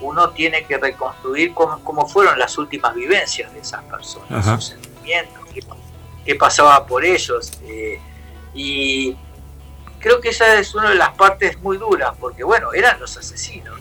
[0.00, 5.42] uno tiene que reconstruir cómo, fueron las últimas vivencias de esas personas, sus sentimientos,
[6.24, 7.52] qué, pasaba por ellos.
[7.64, 7.98] Eh,
[8.54, 9.16] y
[9.98, 13.78] creo que esa es una de las partes muy duras, porque bueno, eran los asesinos,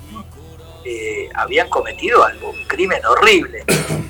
[0.86, 3.64] eh, habían cometido algo, un crimen horrible,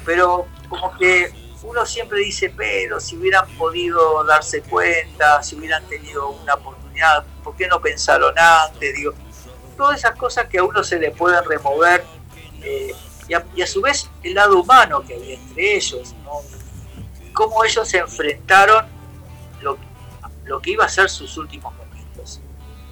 [0.06, 1.32] pero como que
[1.64, 7.56] uno siempre dice, pero si hubieran podido darse cuenta, si hubieran tenido una oportunidad, ¿por
[7.56, 8.96] qué no pensaron antes?
[8.96, 9.14] Digo,
[9.76, 12.04] todas esas cosas que a uno se le pueden remover
[12.64, 12.94] eh,
[13.28, 16.42] y, a, su vez el lado humano que había entre ellos, ¿no?
[17.34, 18.86] cómo ellos se enfrentaron
[19.62, 19.78] lo,
[20.46, 22.40] lo que iba a ser sus últimos momentos,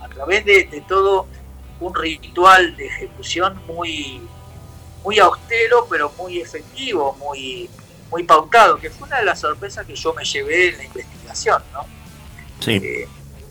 [0.02, 1.28] a través de, de todo
[1.80, 4.22] un ritual de ejecución muy,
[5.04, 7.70] muy austero, pero muy efectivo, muy,
[8.10, 11.62] muy pautado, que fue una de las sorpresas que yo me llevé en la investigación,
[11.74, 11.86] ¿no?
[12.60, 12.76] Sí.
[12.84, 13.08] Eh,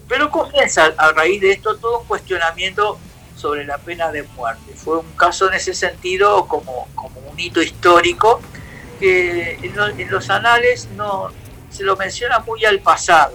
[0.08, 2.98] pero comienza a raíz de esto todo un cuestionamiento
[3.36, 4.74] sobre la pena de muerte.
[4.74, 8.40] Fue un caso en ese sentido como, como un hito histórico
[9.00, 11.30] que en, los anales no
[11.70, 13.34] se lo menciona muy al pasado,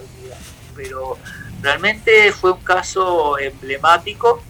[0.74, 1.18] pero
[1.60, 4.42] realmente fue un caso emblemático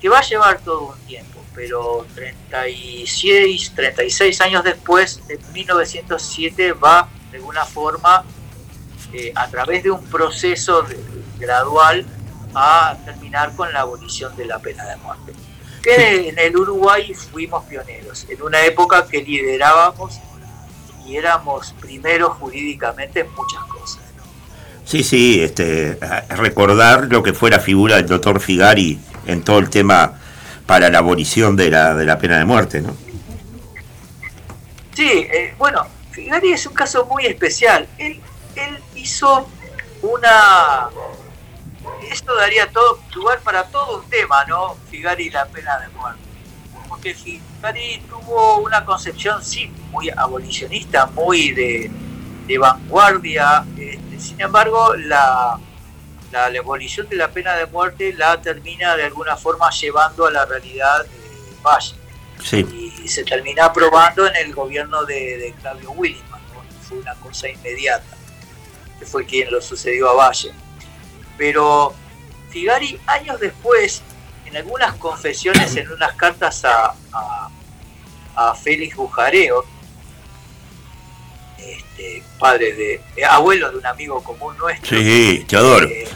[0.00, 7.08] que va a llevar todo un tiempo, pero 36, 36 años después, en 1907, va
[7.30, 8.24] de alguna forma,
[9.12, 10.86] eh, a través de un proceso
[11.38, 12.06] gradual,
[12.54, 15.32] a terminar con la abolición de la pena de muerte.
[15.82, 20.18] Que en el Uruguay fuimos pioneros, en una época que liderábamos
[21.06, 24.00] y éramos primeros jurídicamente en muchas cosas.
[24.84, 25.98] Sí, sí, este,
[26.30, 30.14] recordar lo que fue la figura del doctor Figari en todo el tema
[30.66, 32.96] para la abolición de la, de la pena de muerte, ¿no?
[34.94, 37.86] Sí, eh, bueno, Figari es un caso muy especial.
[37.98, 38.20] Él,
[38.94, 39.46] hizo
[40.00, 40.88] una...
[42.10, 44.76] Esto daría todo lugar para todo un tema, ¿no?
[44.90, 46.20] Figari y la pena de muerte.
[46.88, 51.90] Porque Figari tuvo una concepción, sí, muy abolicionista, muy de,
[52.46, 53.64] de vanguardia.
[53.78, 55.58] Este, sin embargo, la,
[56.36, 60.44] la, abolición de la pena de muerte la termina de alguna forma llevando a la
[60.44, 61.94] realidad de Valle.
[63.02, 66.40] Y se termina aprobando en el gobierno de, Claudio Williman,
[66.86, 68.16] fue una cosa inmediata,
[68.98, 70.52] que fue quien lo sucedió a Valle.
[71.38, 71.94] Pero
[72.50, 74.02] Figari, años después,
[74.44, 76.94] en algunas confesiones, en unas cartas a,
[78.34, 79.64] a, Félix Bujareo,
[81.58, 84.98] este, padre de, eh, abuelo de un amigo común nuestro.
[84.98, 85.88] Sí, te adoro.
[85.88, 86.06] Eh,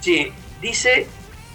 [0.00, 1.06] Sí, dice,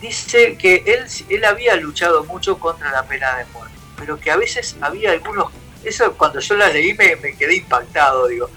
[0.02, 4.38] dice que él, él había luchado mucho contra la pena de muerte, pero que a
[4.38, 5.52] veces había algunos,
[5.84, 8.50] eso cuando yo la leí me, quedé impactado, digo,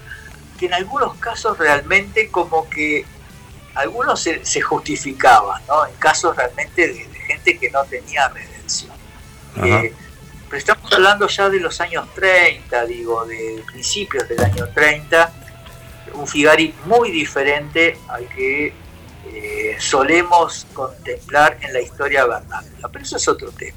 [0.58, 3.06] que en algunos casos realmente como que
[3.74, 5.86] algunos se, justificaban, ¿no?
[5.86, 8.90] En casos realmente de, gente que no tenía redención.
[9.62, 9.92] Eh,
[10.48, 15.32] pero estamos hablando ya de los años 30, digo, de principios del año 30,
[16.14, 18.72] un Figari muy diferente al que
[19.32, 23.76] eh, solemos contemplar en la historia vernácula, pero eso es otro tema.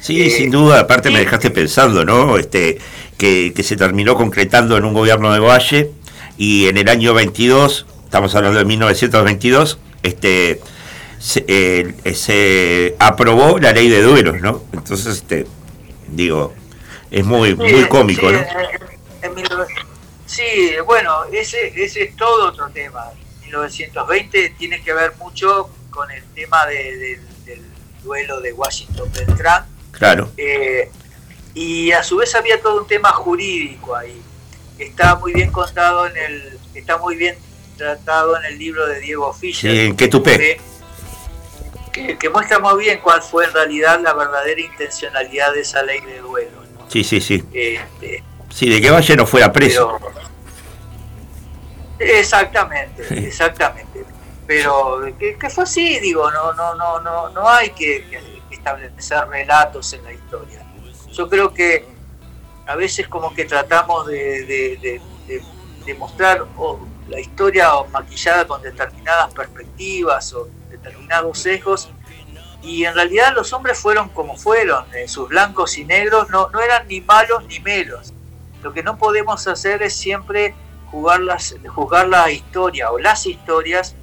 [0.00, 2.36] Sí, eh, sin duda, aparte me dejaste pensando, ¿no?
[2.36, 2.78] Este,
[3.16, 5.90] que, que, se terminó concretando en un gobierno de Valle
[6.36, 10.60] y en el año 22, estamos hablando de 1922, este,
[11.18, 14.62] se, se aprobó la ley de duelos, ¿no?
[14.72, 15.46] Entonces, este,
[16.08, 16.54] digo,
[17.10, 18.40] es muy, muy cómico, ¿no?
[20.26, 23.04] sí, bueno, ese, ese es todo otro tema.
[23.50, 27.20] 1920 tiene que ver mucho con el tema del
[28.02, 29.66] duelo de Washington Beltrán.
[29.90, 30.30] Claro.
[30.36, 30.90] Eh,
[31.54, 34.22] y a su vez había todo un tema jurídico ahí.
[34.78, 37.36] Está muy bien contado en el, está muy bien
[37.76, 39.88] tratado en el libro de Diego Fischer.
[39.90, 40.60] Sí, ¿qué tupe?
[41.92, 46.20] que, muestra muy bien cuál fue en realidad la verdadera intencionalidad de esa ley de
[46.20, 46.62] duelo.
[46.88, 47.42] Sí, sí, sí.
[47.52, 49.98] Este, sí, de que Valle no fuera preso.
[52.00, 54.04] Exactamente, exactamente.
[54.46, 58.04] Pero que, fue así, digo, no, no, no, no, no hay que,
[58.50, 60.66] establecer relatos en la historia.
[61.12, 61.86] Yo creo que
[62.66, 65.00] a veces como que tratamos de,
[65.86, 66.46] de, mostrar
[67.08, 71.90] la historia maquillada con determinadas perspectivas o determinados sesgos
[72.62, 76.60] y en realidad los hombres fueron como fueron, eh, sus blancos y negros no, no
[76.60, 78.12] eran ni malos ni melos.
[78.62, 80.54] Lo que no podemos hacer es siempre
[80.90, 83.94] jugar, las, juzgar la historia o las historias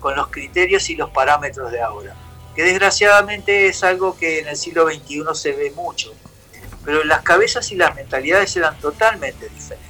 [0.00, 2.14] con los criterios y los parámetros de ahora,
[2.54, 6.14] que desgraciadamente es algo que en el siglo XXI se ve mucho,
[6.84, 9.86] pero las cabezas y las mentalidades eran totalmente diferentes.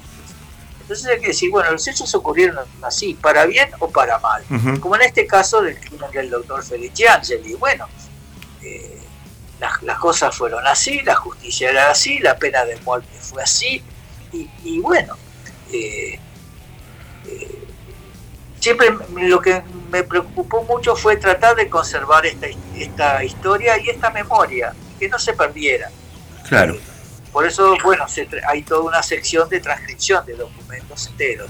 [0.87, 4.41] Entonces hay que decir, bueno, los hechos ocurrieron así, para bien o para mal.
[4.79, 7.55] Como en este caso del crimen del doctor Feliciangeli.
[7.55, 7.89] Bueno,
[8.63, 8.97] eh,
[9.59, 13.83] las, cosas fueron así, la justicia era así, la pena de muerte fue así.
[14.63, 15.17] Y, bueno,
[15.73, 16.21] eh,
[18.67, 24.09] siempre lo que me preocupó mucho fue tratar de conservar esta, esta historia y esta
[24.09, 25.89] memoria, que no se perdiera.
[26.49, 26.77] Claro.
[27.31, 28.05] Por eso, bueno,
[28.47, 31.49] hay toda una sección de transcripción de documentos enteros.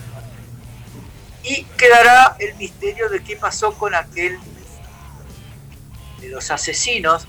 [1.43, 4.37] Y quedará el misterio de qué pasó con aquel
[6.21, 7.25] de los asesinos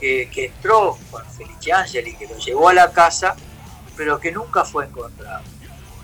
[0.00, 3.34] que, entró con Felice Angeli, que lo llevó a la casa,
[3.96, 5.42] pero que nunca fue encontrado.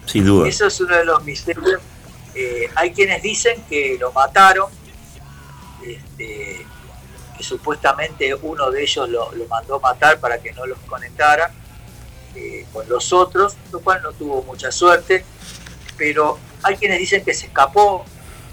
[0.06, 0.48] Sin duda.
[0.48, 1.80] Eso es uno de los misterios.
[2.34, 4.70] Eh, hay quienes dicen que lo mataron,
[5.84, 6.66] este,
[7.36, 11.50] que supuestamente uno de ellos lo, mandó matar para que no los conectara
[12.34, 15.24] eh, con los otros, lo cual no tuvo mucha suerte,
[15.96, 18.04] pero hay quienes dicen que se escapó,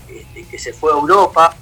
[0.09, 1.55] este, que se fue a Europa,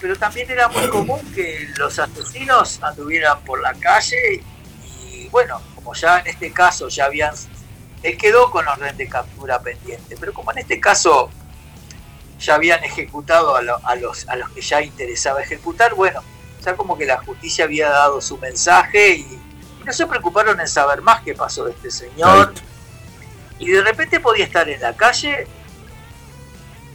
[0.00, 4.42] pero también era muy común que los asesinos anduvieran por la calle
[4.84, 7.34] y bueno, como ya en este caso ya habían,
[8.02, 11.30] él quedó con orden de captura pendiente, pero como en este caso
[12.38, 16.22] ya habían ejecutado a, a, los, a los que ya interesaba ejecutar, bueno,
[16.64, 19.40] ya como que la justicia había dado su mensaje y
[19.84, 22.52] no se preocuparon en saber más qué pasó de este señor.
[23.58, 25.46] Y de repente podía estar en la calle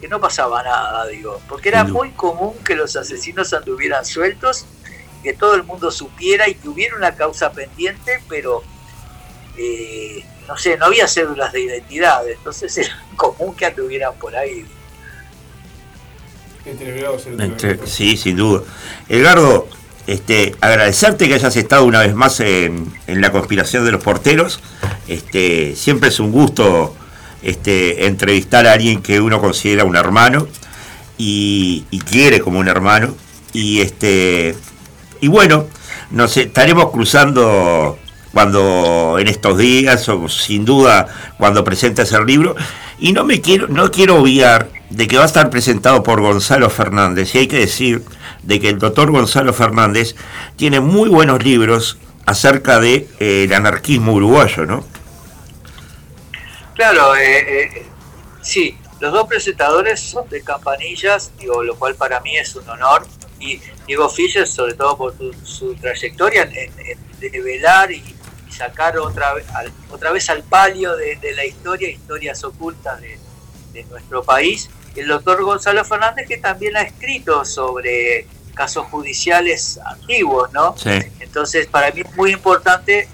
[0.00, 4.66] que no pasaba nada, digo, porque era muy común que los asesinos anduvieran sueltos,
[5.22, 8.62] que todo el mundo supiera y que hubiera una causa pendiente, pero
[9.56, 14.64] eh, no sé, no había cédulas de identidad, entonces era común que anduvieran por ahí.
[17.84, 18.62] Sí, sin duda.
[19.08, 19.68] Edgardo,
[20.06, 24.60] este, agradecerte que hayas estado una vez más en, la conspiración de los porteros.
[25.06, 26.94] Este, siempre es un gusto
[27.42, 30.48] este, entrevistar a alguien que uno considera un hermano
[31.18, 33.14] y, quiere como un hermano.
[33.52, 34.54] Y este
[35.20, 35.66] y bueno,
[36.10, 37.98] nos estaremos cruzando
[38.36, 41.06] cuando en estos días o sin duda
[41.38, 42.54] cuando presentes el libro
[42.98, 46.68] y no me quiero no quiero obviar de que va a estar presentado por Gonzalo
[46.68, 48.04] Fernández y hay que decir
[48.42, 50.16] de que el doctor Gonzalo Fernández
[50.56, 51.96] tiene muy buenos libros
[52.26, 54.84] acerca de, eh, anarquismo uruguayo, ¿no?
[56.74, 57.86] Claro, eh, eh,
[58.42, 63.06] sí, los dos presentadores son de campanillas, digo, lo cual para mí es un honor.
[63.40, 68.15] Y Diego Fischer, sobre todo por su, trayectoria en, velar y,
[68.56, 69.34] sacar otra,
[69.90, 73.18] otra vez al palio de, la historia, historias ocultas de,
[73.72, 74.70] de nuestro país.
[74.94, 78.26] El doctor Gonzalo Fernández, que también ha escrito sobre
[78.56, 80.74] casos judiciales antiguos, ¿no?
[81.20, 83.06] Entonces, para mí es muy importante,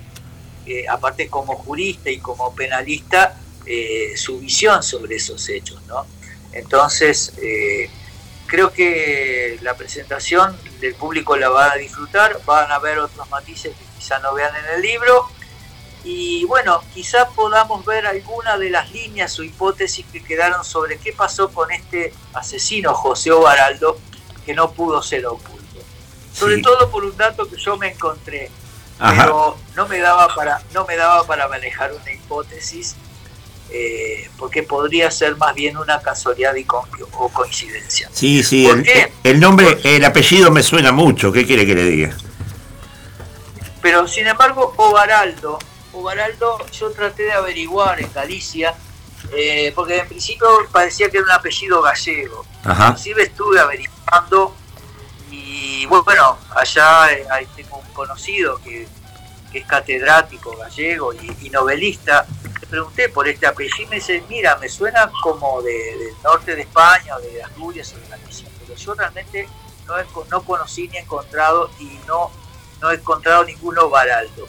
[0.64, 3.36] eh, aparte como jurista y como penalista,
[3.66, 5.82] eh, su visión sobre esos hechos.
[5.89, 6.06] ¿no?
[6.52, 7.90] Entonces, eh,
[8.47, 13.74] creo que la presentación del público la va a disfrutar, van a ver otros matices
[13.77, 15.29] que quizá no vean en el libro.
[16.05, 21.12] Y bueno, quizá podamos ver alguna de las líneas o hipótesis que quedaron sobre qué
[21.12, 23.99] pasó con este asesino José Ovaraldo,
[24.45, 25.62] que no pudo ser oculto.
[26.33, 28.51] Sobre todo por un dato que yo me encontré,
[28.99, 32.97] pero no me daba para, no me daba para manejar una hipótesis
[33.70, 38.11] eh, porque podría ser más bien una casualidad y o coincidencia.
[38.12, 38.69] Sí, sí,
[39.23, 42.16] el, nombre, el apellido me suena mucho, ¿qué quiere que le diga?
[43.83, 45.59] Pero sin embargo, Ovaraldo,
[45.93, 48.75] Ovaraldo yo traté de averiguar en Galicia,
[49.33, 52.47] eh, porque en principio parecía que era un apellido gallego.
[52.65, 54.55] Inclusive estuve averiguando
[55.31, 57.27] y bueno, allá eh,
[57.57, 58.87] tengo un conocido que,
[59.53, 62.27] es catedrático gallego y novelista,
[62.73, 66.63] pregunté por este apellido y me dice, mira, me suena como de, del norte de
[66.63, 69.47] España o de Asturias o de Galicia, pero yo realmente
[69.87, 69.95] no,
[70.31, 72.31] no conocí ni encontrado y no,
[72.83, 74.47] no he encontrado ninguno baraldo.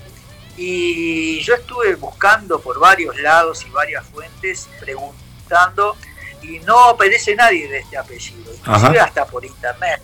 [0.57, 5.95] Y yo estuve buscando por varios lados y varias fuentes, preguntando,
[6.41, 10.01] y no aparece nadie de este apellido, inclusive hasta por internet,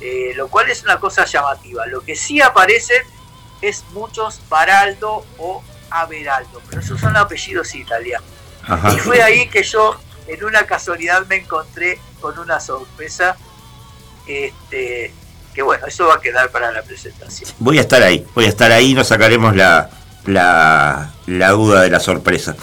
[0.00, 1.86] eh, lo cual es una cosa llamativa.
[1.86, 2.94] Lo que sí aparece
[3.62, 8.28] es muchos Baraldo o Averaldo, pero esos son apellidos italianos.
[8.94, 13.36] Y fue ahí que yo, en una casualidad, me encontré con una sorpresa.
[14.26, 15.12] Este,
[15.54, 17.50] que bueno, eso va a quedar para la presentación.
[17.58, 19.88] Voy a estar ahí, voy a estar ahí y nos sacaremos la,
[20.26, 22.56] la, la duda de la sorpresa.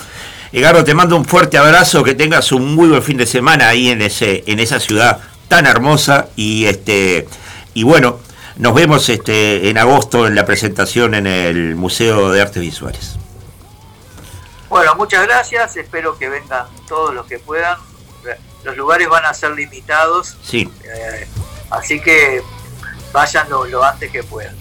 [0.52, 3.90] Edgardo, te mando un fuerte abrazo, que tengas un muy buen fin de semana ahí
[3.90, 7.28] en ese, en esa ciudad tan hermosa y este
[7.74, 8.20] y bueno,
[8.58, 13.16] nos vemos este en agosto en la presentación en el Museo de Artes Visuales.
[14.70, 15.76] Bueno, muchas gracias.
[15.76, 17.78] Espero que vengan todos los que puedan.
[18.64, 20.38] Los lugares van a ser limitados.
[20.44, 20.70] Sí.
[20.84, 21.28] Eh,
[21.70, 22.42] así que
[23.12, 24.56] vayan lo, antes que puedan.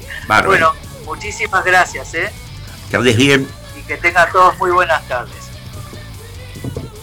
[0.45, 0.73] Bueno,
[1.05, 2.15] muchísimas gracias.
[2.15, 2.33] ¿eh?
[2.91, 3.49] Que andes bien.
[3.79, 5.51] Y que tengan todos muy buenas tardes.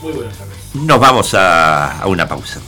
[0.01, 0.57] Muy buenas tardes.
[0.73, 2.59] Nos vamos a, a una pausa.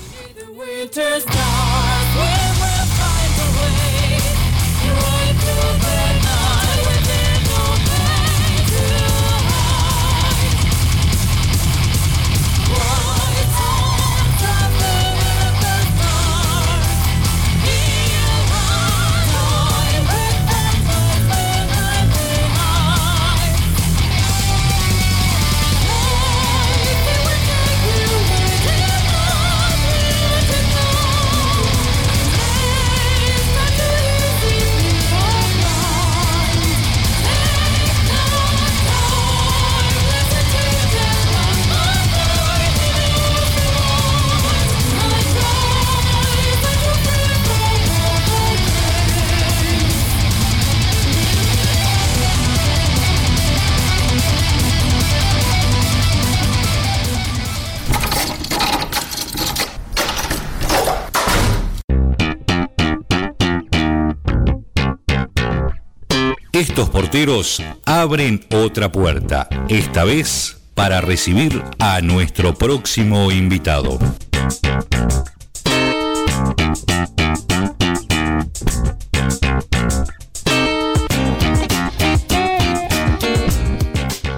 [66.80, 74.00] Estos porteros abren otra puerta, esta vez para recibir a nuestro próximo invitado.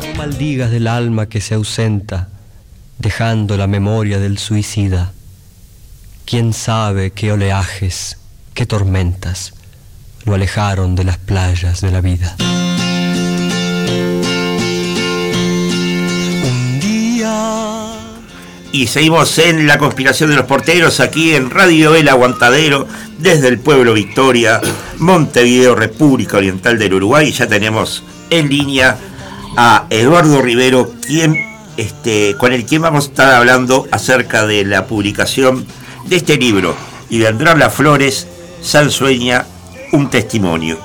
[0.01, 2.29] No maldigas del alma que se ausenta,
[2.97, 5.13] dejando la memoria del suicida.
[6.25, 8.17] ¿Quién sabe qué oleajes,
[8.55, 9.53] qué tormentas?
[10.25, 12.35] Lo alejaron de las playas de la vida.
[16.43, 17.93] Un día...
[18.71, 22.87] Y seguimos en la conspiración de los porteros aquí en Radio El Aguantadero
[23.17, 24.61] desde el pueblo Victoria,
[24.97, 27.31] Montevideo, República Oriental del Uruguay.
[27.31, 28.97] Ya tenemos en línea
[29.57, 31.37] a Eduardo Rivero, quien,
[31.77, 35.65] este, con el quien vamos a estar hablando acerca de la publicación
[36.05, 36.75] de este libro.
[37.09, 38.27] Y vendrán las flores,
[38.61, 39.45] Sansueña
[39.91, 40.77] un testimonio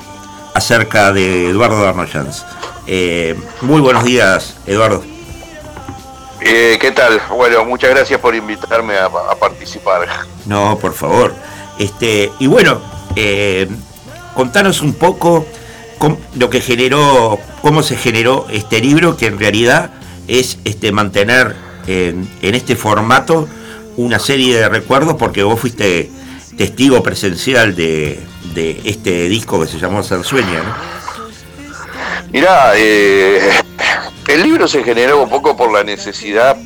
[0.55, 2.45] acerca de Eduardo Arnoyans.
[2.87, 5.03] Eh, muy buenos días, Eduardo.
[6.41, 7.21] Eh, ¿Qué tal?
[7.31, 9.09] Bueno, muchas gracias por invitarme a,
[9.39, 10.07] participar.
[10.45, 11.35] No, por favor.
[11.79, 12.81] Este, y bueno,
[13.17, 13.69] eh,
[14.35, 15.47] contanos un poco
[16.35, 19.91] lo que generó, cómo se generó este libro, que en realidad
[20.29, 21.57] es este, mantener
[21.87, 23.49] en, en este formato
[23.97, 26.11] una serie de recuerdos, porque vos fuiste
[26.57, 28.21] testigo presencial de,
[28.55, 30.97] de este disco que se llamó Sansueña, ¿no?
[32.33, 33.51] Mirá, eh,
[34.29, 36.57] el libro se generó un poco por la necesidad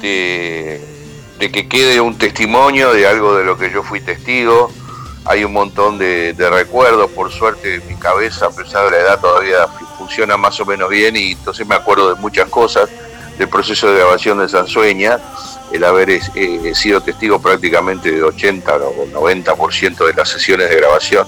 [0.00, 0.80] de,
[1.38, 4.70] que quede un testimonio de algo de lo que yo fui testigo.
[5.24, 9.68] Hay un montón de, recuerdos, por suerte mi cabeza, a pesar de la edad, todavía
[9.96, 12.88] funciona más o menos bien y entonces me acuerdo de muchas cosas
[13.38, 15.20] del proceso de grabación de Sansueña,
[15.72, 16.20] el haber eh,
[16.74, 21.26] sido testigo prácticamente de 80 o 90% de las sesiones de grabación.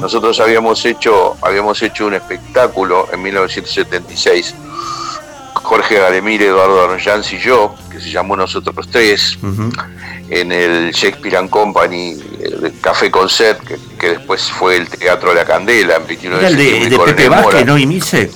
[0.00, 4.54] Nosotros habíamos hecho, habíamos hecho un espectáculo en 1976
[5.64, 9.38] Jorge Galemir, Eduardo Arranjans y yo, que se llamó Nosotros Tres,
[10.28, 15.36] en el Shakespeare and Company, el Café Concert, que, que, después fue el Teatro de
[15.36, 17.78] la Candela, en 29 de, de, de Pepe Vázquez, ¿no?
[17.78, 18.30] Y Milce.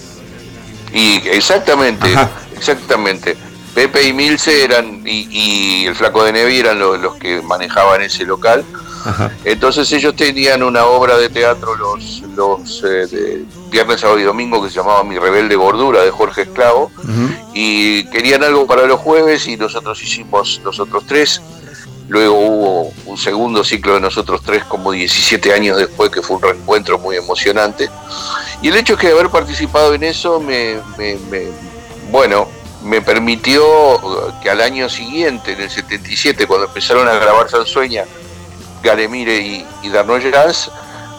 [0.93, 2.09] Y exactamente,
[2.57, 3.37] exactamente.
[3.75, 8.65] Pepe y Milce eran, y, el Flaco de Nevi eran los que manejaban ese local
[9.45, 14.71] entonces ellos tenían una obra de teatro los, los eh, viernes, sábado y domingo que
[14.71, 16.91] se llamaba Mi Rebelde Gordura de Jorge Esclavo
[17.55, 21.41] y querían algo para los jueves y nosotros hicimos nosotros tres.
[22.09, 26.43] Luego hubo un segundo ciclo de nosotros tres como 17 años después que fue un
[26.43, 27.91] reencuentro muy emocionante.
[28.63, 30.79] Y el hecho es que haber participado en eso me,
[32.11, 32.49] bueno,
[32.83, 33.63] me permitió
[34.43, 38.05] que al año siguiente, en el 77, cuando empezaron a grabar Sansueña,
[38.83, 39.91] Galemire y, y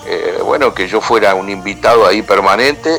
[0.06, 2.98] eh, bueno, que yo fuera un invitado ahí permanente.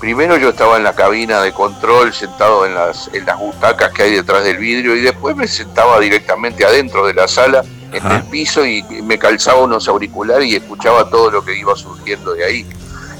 [0.00, 4.02] Primero yo estaba en la cabina de control, sentado en las, en las butacas que
[4.02, 8.22] hay detrás del vidrio, y después me sentaba directamente adentro de la sala, en el
[8.24, 12.66] piso, y me calzaba unos auriculares y escuchaba todo lo que iba surgiendo de ahí.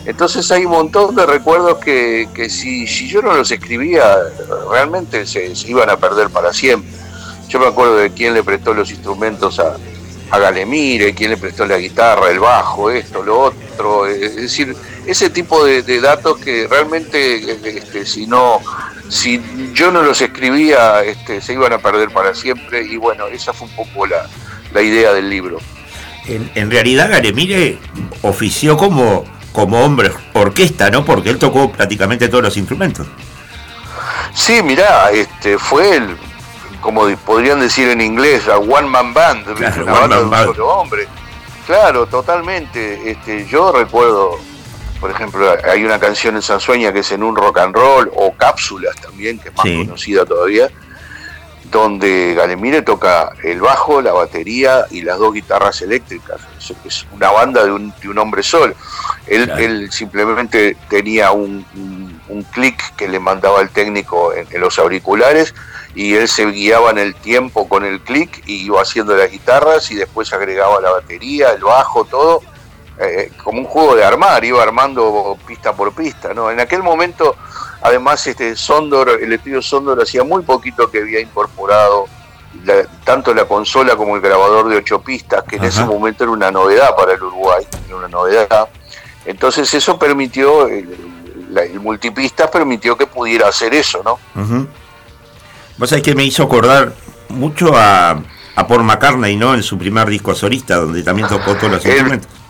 [0.05, 4.17] Entonces hay un montón de recuerdos que, que si, yo no los escribía,
[4.71, 6.91] realmente se, iban a perder para siempre.
[7.49, 9.77] Yo me acuerdo de quién le prestó los instrumentos a,
[10.31, 14.07] a Galemire, quién le prestó la guitarra, el bajo, esto, lo otro.
[14.07, 14.75] Es decir,
[15.07, 18.61] ese tipo de, datos que realmente, este, si no,
[19.09, 19.41] si
[19.75, 22.83] yo no los escribía, este, se iban a perder para siempre.
[22.83, 25.59] Y bueno, esa fue un poco la, idea del libro.
[26.27, 27.79] En, realidad Galemire
[28.23, 31.05] ofició como, como hombre orquesta, ¿no?
[31.05, 33.07] Porque él tocó prácticamente todos los instrumentos.
[34.35, 36.17] Sí, mirá, este, fue el,
[36.81, 41.07] como podrían decir en inglés, a one man band, una banda de un solo hombre.
[41.67, 43.11] Claro, totalmente.
[43.11, 44.39] Este, yo recuerdo,
[45.01, 48.33] por ejemplo, hay una canción en Sansueña que es en un rock and roll, o
[48.35, 50.69] Cápsulas también, que es más conocida todavía,
[51.73, 56.41] donde Galemire toca el bajo, la batería y las dos guitarras eléctricas.
[56.85, 58.75] Es una banda de un, de un hombre solo.
[59.27, 61.65] Él, él, simplemente tenía un,
[62.29, 65.55] un, clic que le mandaba el técnico en los auriculares
[65.95, 69.91] y él se guiaba en el tiempo con el clic y iba haciendo las guitarras
[69.91, 72.43] y después agregaba la batería, el bajo, todo,
[72.99, 76.51] eh, como un juego de armar, iba armando pista por pista, ¿no?
[76.51, 77.37] En aquel momento,
[77.81, 82.07] además, este Sondor, el estudio Sondor hacía muy poquito que había incorporado
[83.05, 86.51] tanto la consola como el grabador de ocho pistas, que en ese momento era una
[86.51, 88.69] novedad para el Uruguay, era una novedad.
[89.25, 90.95] Entonces eso permitió, el,
[91.57, 94.19] el, multipistas permitió que pudiera hacer eso, ¿no?
[95.79, 96.93] Vos sabés que me hizo acordar
[97.31, 98.21] mucho a,
[98.55, 99.55] a Paul McCartney, ¿no?
[99.55, 102.42] En su primer disco solista, donde también tocó todos los instrumentos.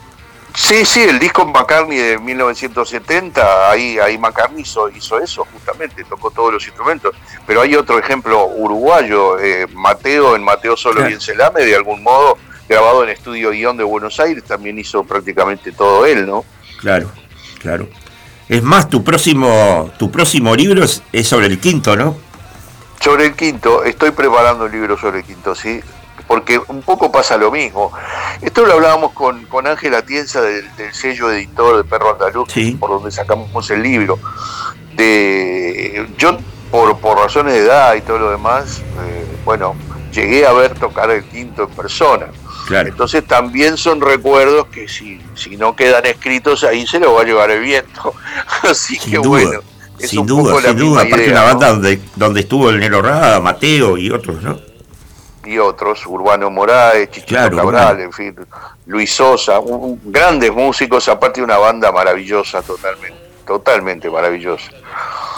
[0.54, 6.30] Sí, sí, el disco McCartney de 1970, ahí, ahí McCartney hizo, hizo eso, justamente, tocó
[6.30, 7.14] todos los instrumentos.
[7.46, 12.02] Pero hay otro ejemplo uruguayo, eh, Mateo, en Mateo Solo y en Celame, de algún
[12.02, 12.36] modo,
[12.68, 16.44] grabado en Estudio Guión de Buenos Aires, también hizo prácticamente todo él, ¿no?
[16.78, 17.10] Claro,
[17.60, 17.88] claro.
[18.48, 22.16] Es más, tu próximo, tu próximo libro es sobre el quinto, ¿no?
[23.02, 25.80] Sobre el quinto, estoy preparando un libro sobre el quinto, ¿sí?
[26.32, 27.92] Porque un poco pasa lo mismo.
[28.40, 32.48] Esto lo hablábamos con, con Ángel Atienza del, sello editor de Perro Andaluz,
[32.80, 34.18] por donde sacamos el libro.
[34.96, 36.38] De, yo,
[36.70, 39.76] por, por razones de edad y todo lo demás, eh, bueno,
[40.10, 42.28] llegué a ver tocar el quinto en persona.
[42.66, 42.88] Claro.
[42.88, 47.24] Entonces también son recuerdos que si, si no quedan escritos ahí se lo va a
[47.24, 48.14] llevar el viento.
[48.62, 49.60] Así que bueno
[49.98, 51.02] sin duda, sin duda.
[51.02, 54.71] Aparte una banda donde, donde estuvo el Nero Rada, Mateo y otros, ¿no?
[55.44, 58.36] Y otros, Urbano Moraes, Chichito Cabral, en fin,
[58.86, 59.60] Luis Sosa,
[60.04, 64.70] grandes músicos, aparte de una banda maravillosa totalmente, totalmente maravillosa.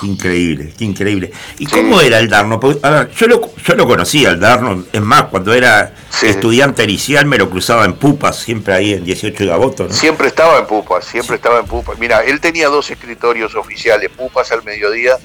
[0.03, 1.33] Increíble, qué increíble.
[1.59, 2.61] ¿Y cómo era el Darno?
[2.61, 7.49] yo lo, yo lo conocía, el Darno, es más, cuando era estudiante inicial me lo
[7.49, 9.91] cruzaba en Pupas, siempre ahí en 18 de agosto.
[9.91, 11.99] Siempre estaba en Pupas, siempre estaba en Pupas.
[11.99, 15.17] Mira, él tenía dos escritorios oficiales, Pupas al mediodía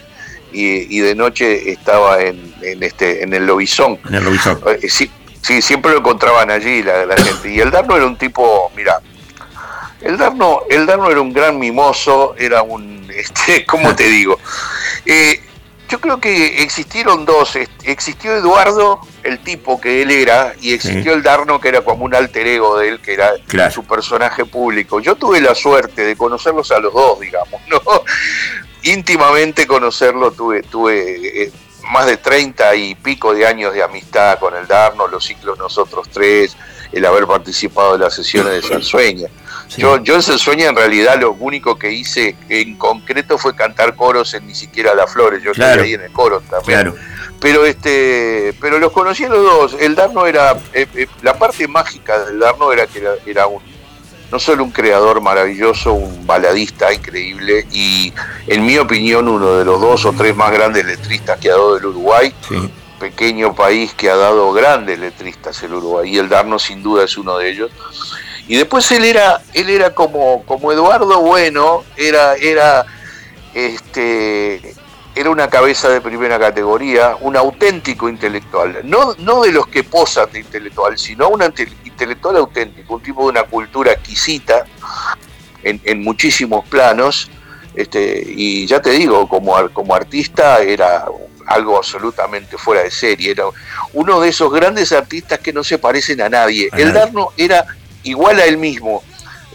[0.52, 4.00] y, de noche estaba en, este, en el Lobizón.
[4.08, 4.60] En el Lobizón.
[4.68, 5.10] Eh, sí,
[5.42, 7.52] sí, siempre lo encontraban allí la, la gente.
[7.52, 9.00] Y el Darno era un tipo, mira,
[10.02, 14.40] el Darno, el Darno era un gran mimoso, era un este, ¿cómo te digo?
[15.06, 15.42] Eh,
[15.90, 17.58] yo creo que existieron dos.
[17.84, 22.14] Existió Eduardo, el tipo que él era, y existió el Darno, que era como un
[22.14, 23.32] alter ego de él, que era
[23.72, 25.00] su personaje público.
[25.00, 27.82] Yo tuve la suerte de conocerlos a los dos, digamos, ¿no?
[28.84, 31.51] Íntimamente conocerlo, tuve, tuve eh,
[31.91, 36.07] más de treinta y pico de años de amistad con el Darno, los ciclos nosotros
[36.11, 36.56] tres,
[36.91, 39.27] el haber participado en las sesiones de Sansueña.
[39.77, 44.34] Yo, yo en Sansueña en realidad lo único que hice en concreto fue cantar coros
[44.34, 46.93] en ni siquiera las flores, yo estuve ahí en el coro también.
[47.39, 49.77] Pero este, pero los conocí a los dos.
[49.80, 53.61] El Darno era, eh, eh, la parte mágica del Darno era que era, un,
[54.31, 58.14] no solo un creador maravilloso, un baladista increíble y
[58.47, 61.77] en mi opinión uno de los dos o tres más grandes letristas que ha dado
[61.77, 62.34] el Uruguay.
[62.99, 67.18] Pequeño país que ha dado grandes letristas el Uruguay y el Darno sin duda es
[67.18, 67.72] uno de ellos.
[68.47, 72.85] Y después él era, él era como, como Eduardo Bueno, era, era,
[73.53, 74.76] este,
[75.15, 80.31] era una cabeza de primera categoría, un auténtico intelectual, no, no de los que posan
[80.31, 81.41] de intelectual, sino un
[82.00, 84.66] intelectual auténtico, un tipo de una cultura exquisita
[85.64, 87.30] en, muchísimos planos,
[87.76, 91.06] este, y ya te digo, como, como artista era
[91.46, 93.44] algo absolutamente fuera de serie, era
[93.94, 96.70] uno de esos grandes artistas que no se parecen a nadie.
[96.78, 97.66] el Darno era
[98.04, 99.04] igual a él mismo.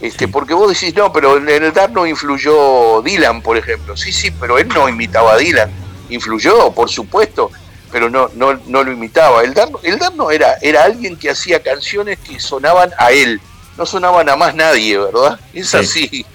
[0.01, 3.97] Este, Porque vos decís, no, pero en el Darno influyó Dylan, por ejemplo.
[3.97, 5.71] Sí, sí, pero él no imitaba a Dylan.
[6.09, 7.49] Influyó, por supuesto,
[7.91, 9.43] pero no, no, no lo imitaba.
[9.43, 13.39] El Darno, el Darno era, era alguien que hacía canciones que sonaban a él,
[13.77, 15.39] no sonaban a más nadie, ¿verdad?
[15.53, 16.25] Es así.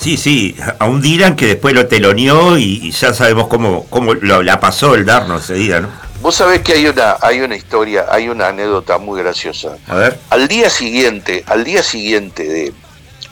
[0.00, 4.42] Sí, sí, a un Dylan que después lo teloneó y, ya sabemos cómo, cómo lo,
[4.42, 5.88] la pasó el Darno ese día, ¿no?
[6.24, 9.76] Vos sabés que hay una, hay una historia, hay una anécdota muy graciosa.
[9.86, 10.18] A ver.
[10.30, 12.72] Al día siguiente, al día siguiente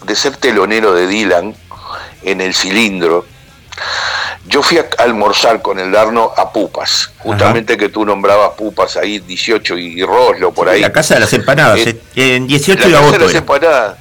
[0.07, 1.55] de, ser telonero de Dylan
[2.23, 3.25] en el cilindro,
[4.47, 9.19] yo fui a almorzar con el Darno a Pupas, justamente que tú nombrabas Pupas ahí,
[9.21, 10.81] 18 y Roslo, por ahí.
[10.81, 13.19] La casa de las empanadas, eh, en 18 de agosto.
[13.19, 13.97] las empanadas,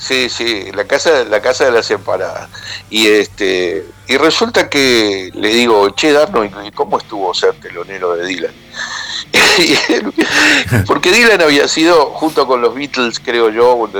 [0.00, 2.48] Sí, sí, la casa, la casa de las empanadas.
[2.88, 8.26] Y este, y resulta que le digo, che, Darno, ¿y cómo estuvo ser telonero de
[8.26, 8.52] Dylan?
[10.86, 13.90] Porque Dylan había sido, junto con los Beatles, creo yo,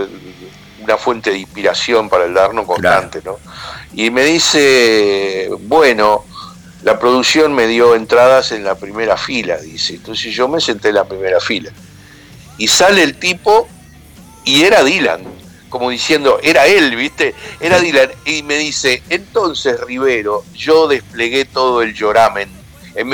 [0.91, 3.39] una fuente de inspiración para el Darno constante, ¿no?
[3.93, 6.25] Y me dice, bueno,
[6.83, 9.95] la producción me dio entradas en la primera fila, dice.
[9.95, 11.71] Entonces yo me senté en la primera fila.
[12.59, 13.69] Y sale el tipo
[14.45, 15.41] y era Dylan
[15.71, 17.35] como diciendo, era él, ¿viste?
[17.61, 18.11] Era Dylan.
[18.27, 22.51] Y me dice, entonces Rivero, yo desplegué todo el lloramen,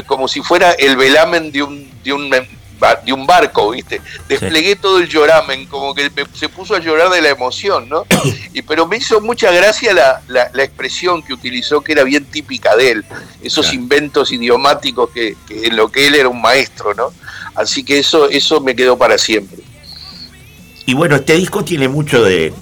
[0.06, 2.30] como si fuera el velamen de un, de un,
[3.04, 4.00] de un barco, ¿viste?
[4.28, 8.04] Desplegué todo el lloramen, como que se puso a llorar de la emoción, ¿no?
[8.52, 12.74] Y, pero me hizo mucha gracia la, la, expresión que utilizó, que era bien típica
[12.74, 13.04] de él,
[13.42, 17.12] esos inventos idiomáticos que, que, en lo que él era un maestro, ¿no?
[17.54, 19.62] Así que eso, eso me quedó para siempre.
[20.86, 22.54] Y bueno, este disco tiene mucho de,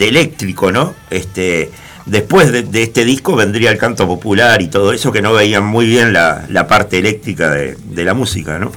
[0.00, 0.94] eléctrico, ¿no?
[1.10, 1.70] Este,
[2.06, 5.86] después de, este disco vendría el canto popular y todo eso que no veían muy
[5.86, 8.72] bien la, parte eléctrica de, la música, ¿no?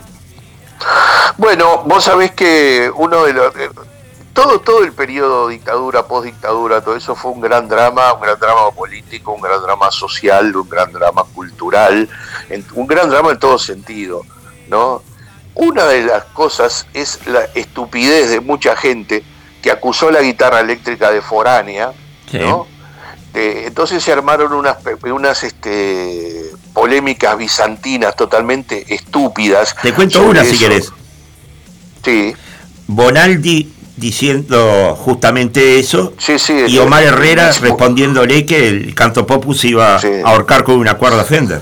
[1.38, 3.56] Bueno, vos sabés que uno de los...
[3.56, 3.70] Eh,
[4.34, 8.72] todo, todo el periodo dictadura, postdictadura, todo eso fue un gran drama, un gran drama
[8.72, 12.08] político, un gran drama social, un gran drama cultural,
[12.74, 14.22] un gran drama en todo sentido,
[14.70, 15.04] ¿no?
[15.54, 19.24] Una de las cosas es la estupidez de mucha gente
[19.62, 21.92] que acusó la guitarra eléctrica de foránea,
[22.32, 22.68] ¿no?
[23.34, 29.76] Entonces se armaron unas, unas este, polémicas bizantinas totalmente estúpidas.
[29.82, 30.92] Te cuento una si querés.
[32.04, 32.34] Sí.
[32.88, 36.14] Bonaldi diciendo justamente eso
[36.68, 41.62] y Omar Herrera respondiéndole que el canto popus iba a ahorcar con una cuerda Fender.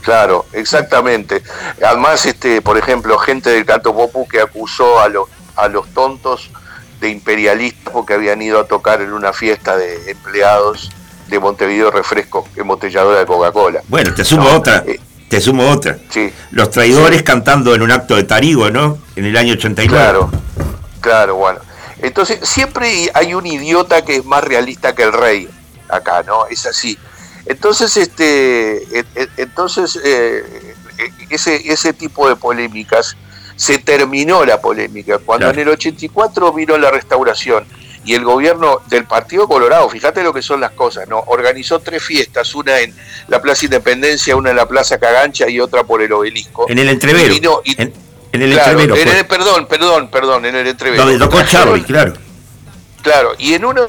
[0.00, 1.42] Claro, exactamente.
[1.82, 6.50] Además, este, por ejemplo, gente del canto popu que acusó a los a los tontos
[7.04, 10.90] de imperialistas porque habían ido a tocar en una fiesta de empleados
[11.28, 13.82] de Montevideo Refresco, embotelladora de Coca-Cola.
[13.88, 14.82] Bueno, te sumo otra.
[14.86, 14.98] Eh,
[15.28, 15.98] te sumo otra.
[16.08, 16.32] Sí.
[16.50, 18.98] Los traidores cantando en un acto de Tarigo, ¿no?
[19.16, 20.02] En el año 89.
[20.02, 20.30] Claro,
[21.00, 21.60] claro, bueno.
[22.00, 25.48] Entonces, siempre hay un idiota que es más realista que el rey
[25.90, 26.46] acá, ¿no?
[26.46, 26.98] Es así.
[27.44, 29.04] Entonces, este,
[29.36, 30.74] entonces eh,
[31.28, 33.14] ese, ese tipo de polémicas
[33.56, 35.18] se terminó la polémica.
[35.18, 37.66] Cuando en el 84 vino la restauración
[38.04, 41.22] y el gobierno del Partido Colorado, fíjate lo que son las cosas, ¿no?
[41.26, 42.94] Organizó tres fiestas, una en
[43.28, 46.66] la Plaza Independencia, una en la Plaza Cagancha y otra por el obelisco.
[46.68, 47.62] En el entrevero.
[47.64, 47.92] en,
[48.32, 48.94] el entrevero.
[49.26, 51.04] perdón, perdón, perdón, en el entrevero.
[51.04, 51.38] Donde tocó
[51.86, 52.14] claro.
[53.02, 53.86] Claro, y en uno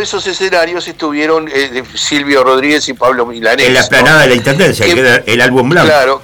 [0.00, 3.66] esos escenarios estuvieron eh, Silvio Rodríguez y Pablo Milanés.
[3.66, 5.88] En la planada de la Intendencia, que, era el álbum blanco.
[5.88, 6.22] Claro,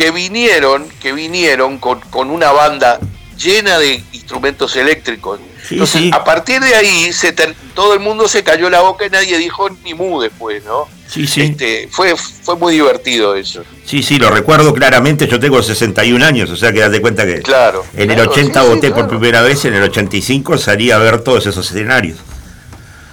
[0.00, 2.98] que vinieron, que vinieron con, con una banda
[3.36, 5.38] llena de instrumentos eléctricos.
[5.68, 7.34] Entonces, a partir de ahí, se
[7.74, 10.88] todo el mundo se cayó la boca y nadie dijo ni mu después, ¿no?
[11.06, 11.42] Sí, sí.
[11.42, 13.62] Este, fue, fue muy divertido eso.
[13.84, 15.28] Sí, sí, lo recuerdo claramente.
[15.28, 18.92] Yo tengo 61 años, o sea que date cuenta que claro, en el 80 voté
[18.92, 22.16] por primera vez, en el 85 salí a ver todos esos escenarios.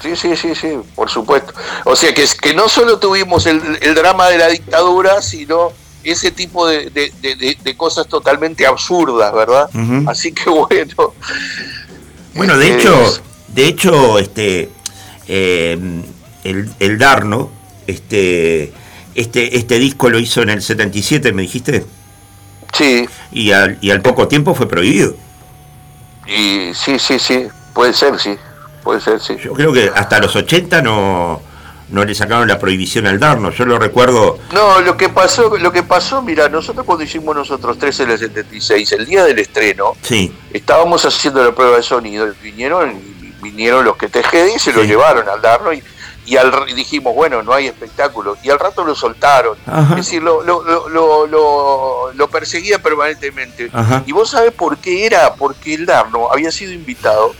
[0.02, 1.54] Sí, sí, sí, sí, por supuesto.
[1.84, 5.74] O sea que, que no solo tuvimos el, el drama de la dictadura, sino
[6.12, 9.70] ese tipo de, cosas totalmente absurdas, ¿verdad?
[10.08, 11.14] Así que bueno.
[12.36, 14.70] Bueno, de hecho, de hecho, este
[15.28, 15.78] eh,
[16.44, 17.52] el, el, Darno,
[17.88, 18.72] este,
[19.16, 21.86] este, este disco lo hizo en el 77, me dijiste.
[22.74, 23.08] Sí.
[23.32, 25.16] Y al, y al poco tiempo fue prohibido.
[26.28, 28.36] Y sí, sí, sí, puede ser, sí,
[28.84, 29.36] puede ser, sí.
[29.44, 31.42] Yo creo que hasta los 80 no,
[31.90, 33.56] no le sacaron la prohibición al darnos.
[33.56, 34.40] Yo lo recuerdo.
[34.52, 38.20] No, lo que pasó, lo que pasó, mira, nosotros cuando hicimos nosotros tres en el
[38.20, 40.34] 76, el día del estreno, sí.
[40.52, 43.00] estábamos haciendo la prueba de sonido, vinieron,
[43.42, 45.84] vinieron los que TGD y se lo llevaron al darnos y,
[46.26, 48.38] y, al, dijimos, bueno, no hay espectáculo.
[48.44, 49.58] Y al rato lo soltaron.
[49.92, 53.72] Es decir, lo, lo, lo, lo perseguía permanentemente.
[54.06, 57.34] Y vos sabés por qué era, porque el Darno había sido invitado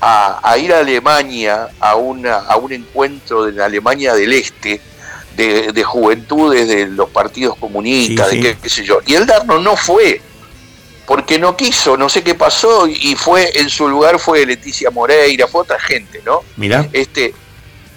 [0.00, 4.80] a, ir a Alemania a, una, a un encuentro de la Alemania del Este
[5.36, 9.00] de, juventudes de los partidos comunistas, de Qué, sé yo.
[9.06, 10.20] Y el Darno no fue,
[11.06, 15.46] porque no quiso, no sé qué pasó, y fue, en su lugar fue Leticia Moreira,
[15.46, 16.42] fue otra gente, ¿no?
[16.56, 16.88] Mira.
[16.92, 17.34] Este,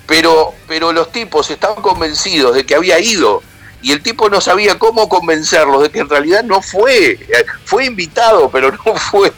[0.05, 3.41] pero, pero los tipos estaban convencidos de que había ido
[3.81, 7.19] y el tipo no sabía cómo convencerlos de que en realidad no fue,
[7.65, 9.31] fue invitado, pero no fue.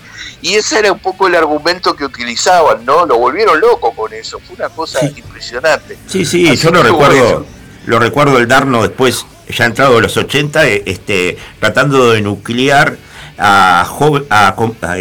[0.43, 3.05] Y ese era un poco el argumento que utilizaban, ¿no?
[3.05, 4.39] Lo volvieron loco con eso.
[4.39, 5.97] Fue una cosa impresionante.
[6.05, 7.45] Sí, sí, yo lo recuerdo,
[7.85, 12.97] lo recuerdo el Darno después, ya entrado a los 80, eh, este, tratando de nuclear
[13.37, 14.53] a,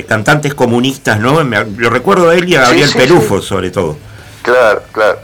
[0.06, 1.42] cantantes comunistas, ¿no?
[1.42, 3.98] lo recuerdo a él y a Gabriel Pelufo, sobre todo.
[4.42, 5.18] Claro, claro.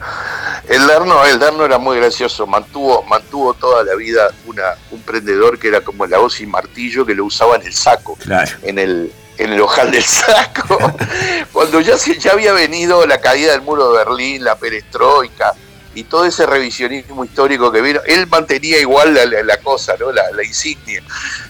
[0.69, 5.59] El Darno, el Darno era muy gracioso, mantuvo, mantuvo toda la vida una, un prendedor
[5.59, 8.19] que era como la voz y martillo que lo usaba en el saco,
[8.62, 10.77] en el, en el ojal del saco,
[11.52, 15.55] cuando ya, se, ya había venido la caída del muro de Berlín, la perestroika
[15.94, 20.12] y todo ese revisionismo histórico que vino, él mantenía igual la, cosa, ¿no?
[20.12, 21.02] La, insignia.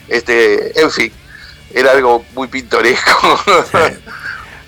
[0.07, 1.13] Este, en fin,
[1.75, 3.41] era algo muy pintoresco.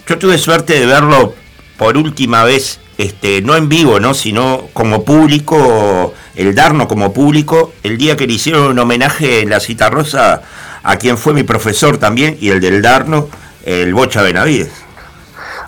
[0.06, 1.34] Yo tuve suerte de verlo
[1.78, 4.12] por última vez, este, no en vivo, ¿no?
[4.12, 9.50] sino como público, el Darno como público, el día que le hicieron un homenaje en
[9.50, 10.42] la Cita Rosa
[10.82, 13.28] a quien fue mi profesor también y el del Darno,
[13.64, 14.70] el Bocha Benavides.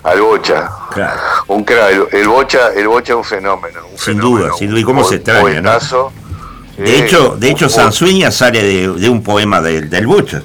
[0.03, 0.69] Al Bocha.
[0.91, 1.19] Claro.
[1.47, 1.65] Un
[2.11, 3.81] el, Bocha, el Bocha es un fenómeno.
[3.95, 4.79] sin duda, sin duda.
[4.79, 5.61] ¿Y cómo se extraña?
[5.61, 6.11] ¿no?
[6.77, 10.41] De hecho, de hecho Sansueña sale de, un poema del Bocha.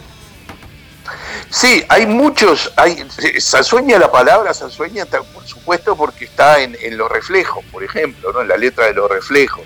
[1.51, 3.07] Sí, hay muchos, hay
[3.39, 8.43] Sansueña la palabra Sansueña por supuesto porque está en, en los reflejos, por ejemplo, ¿no?
[8.43, 9.65] en la letra de los reflejos.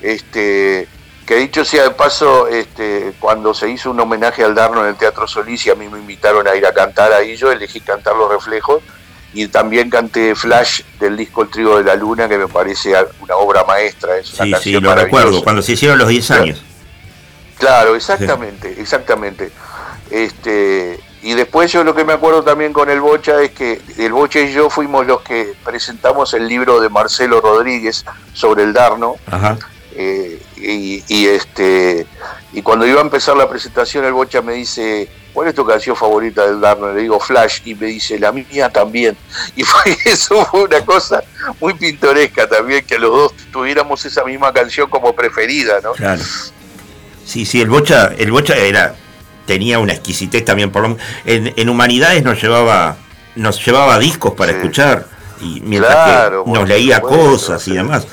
[0.00, 0.88] Este,
[1.26, 4.96] que dicho sea de paso, este, cuando se hizo un homenaje al Darno en el
[4.96, 8.16] Teatro Solís y a mí me invitaron a ir a cantar ahí, yo elegí cantar
[8.16, 8.82] Los Reflejos
[9.32, 13.36] y también canté Flash del disco El Trigo de la Luna, que me parece una
[13.36, 14.16] obra maestra.
[14.18, 16.62] Es sí, sí, lo recuerdo, cuando se hicieron los 10 años.
[17.58, 19.52] Claro, exactamente, exactamente.
[20.10, 24.12] Este, y después yo lo que me acuerdo también con el Bocha es que el
[24.12, 29.16] Bocha y yo fuimos los que presentamos el libro de Marcelo Rodríguez sobre el Darno.
[29.30, 29.58] Ajá.
[30.02, 32.06] Eh, y, este
[32.54, 35.94] y cuando iba a empezar la presentación el Bocha me dice ¿cuál es tu canción
[35.94, 36.94] favorita del Darno?
[36.94, 39.14] Le digo Flash y me dice la mía también
[39.56, 41.22] y fue, eso fue una cosa
[41.60, 45.92] muy pintoresca también que los dos tuviéramos esa misma canción como preferida ¿no?
[45.92, 46.22] Claro.
[47.26, 48.94] Sí, sí, el Bocha, el Bocha era
[49.46, 50.96] tenía una exquisitez también por
[51.26, 52.96] en, en humanidades nos llevaba
[53.36, 55.06] nos llevaba discos para escuchar
[55.42, 58.06] y mientras que nos leía cosas y demás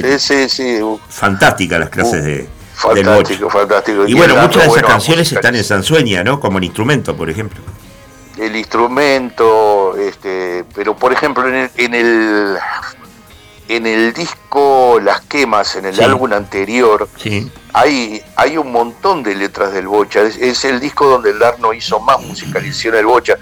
[0.00, 0.80] Sí, sí, sí.
[1.08, 2.48] Fantásticas las clases de.
[2.74, 4.06] Fantástico, fantástico.
[4.06, 6.40] Y, bueno, muchas de esas canciones están en Sansueña, ¿no?
[6.40, 7.60] Como el instrumento, por ejemplo.
[8.38, 12.56] El instrumento, este, pero por ejemplo en el, en el,
[13.68, 17.08] en el disco Las Quemas, en el álbum anterior,
[17.74, 20.22] hay, hay un montón de letras del Bocha.
[20.22, 23.36] Es, el disco donde el Darno hizo más musicalización del Bocha.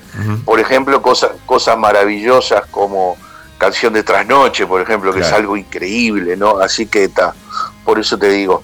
[0.44, 3.16] Por ejemplo, cosas, cosas maravillosas como
[3.61, 6.59] canción de Trasnoche, por ejemplo, que es algo increíble, ¿no?
[6.59, 7.35] Así que está,
[7.85, 8.62] por eso te digo.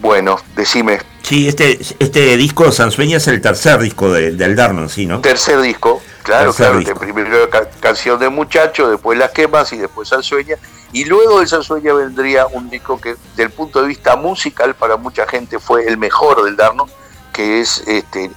[0.00, 1.00] Bueno, decime.
[1.22, 5.20] Sí, este, este disco Sansueña es el tercer disco de, del Darno, sí, ¿no?
[5.20, 6.80] Tercer disco, claro, claro.
[6.98, 7.48] Primero
[7.80, 10.56] canción de muchacho, después Las Quemas y después Sansueña.
[10.92, 15.26] Y luego de Sansueña vendría un disco que, del punto de vista musical, para mucha
[15.26, 16.88] gente fue el mejor del Darno,
[17.32, 18.30] que es este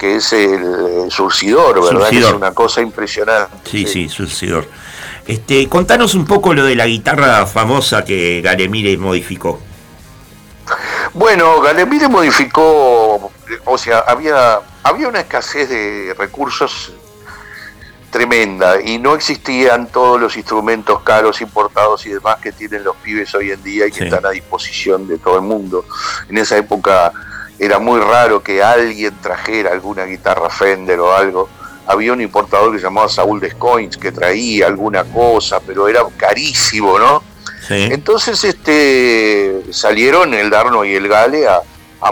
[0.00, 2.10] que es el, surcidor, ¿verdad?
[2.10, 3.54] es una cosa impresionante.
[3.70, 4.66] Sí, sí, surcidor.
[5.26, 9.60] Este, contanos un poco lo de la guitarra famosa que Galemire modificó.
[11.12, 13.30] Bueno, Galemire modificó,
[13.66, 16.92] o sea, había, había una escasez de recursos
[18.10, 23.34] tremenda y no existían todos los instrumentos caros importados y demás que tienen los pibes
[23.34, 25.84] hoy en día y que están a disposición de todo el mundo.
[26.28, 27.12] En esa época
[27.60, 31.46] era muy raro que alguien trajera alguna guitarra Fender o algo.
[31.86, 36.98] Había un importador que se llamaba Saúl Descoins que traía alguna cosa, pero era carísimo,
[36.98, 37.22] ¿no?
[37.68, 41.60] Entonces este, salieron el Darno y el Gale a,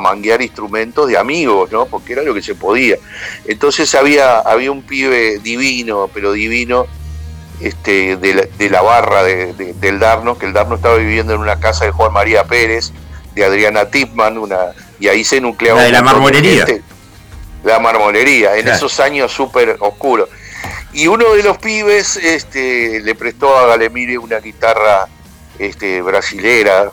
[0.01, 1.87] manguear instrumentos de amigos, ¿no?
[1.87, 2.97] Porque era lo que se podía.
[3.47, 6.87] Entonces había, había un pibe divino, pero divino,
[7.59, 11.91] este, de, la, barra del Darno, que el Darno estaba viviendo en una casa de
[11.91, 12.93] Juan María Pérez,
[13.35, 15.81] de Adriana Tipman, una, y ahí se nucleaba.
[15.81, 16.67] La de la marmolería.
[17.65, 20.29] la marmolería, en esos años súper oscuros.
[20.93, 25.07] Y uno de los pibes este, le prestó a Galemire una guitarra
[25.59, 26.91] este, brasilera,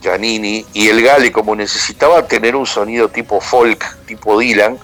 [0.00, 4.78] Giannini, y el Gale, como necesitaba tener un sonido tipo folk, tipo Dylan,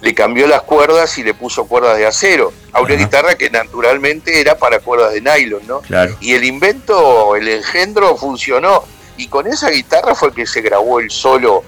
[0.00, 4.40] le cambió las cuerdas y le puso cuerdas de acero a una guitarra que naturalmente
[4.40, 5.82] era para cuerdas de nylon, ¿no?
[6.20, 8.84] Y el invento, el engendro funcionó
[9.18, 11.62] y con esa guitarra fue que se grabó el solo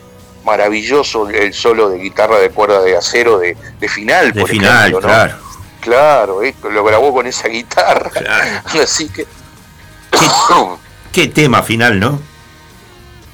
[0.44, 3.56] maravilloso, el solo de guitarra de cuerda de acero de,
[3.88, 5.34] final, de final, claro.
[5.80, 6.40] Claro,
[6.70, 8.10] lo grabó con esa guitarra.
[8.82, 9.26] Así que.
[11.12, 12.20] ¿Qué, tema final, ¿no?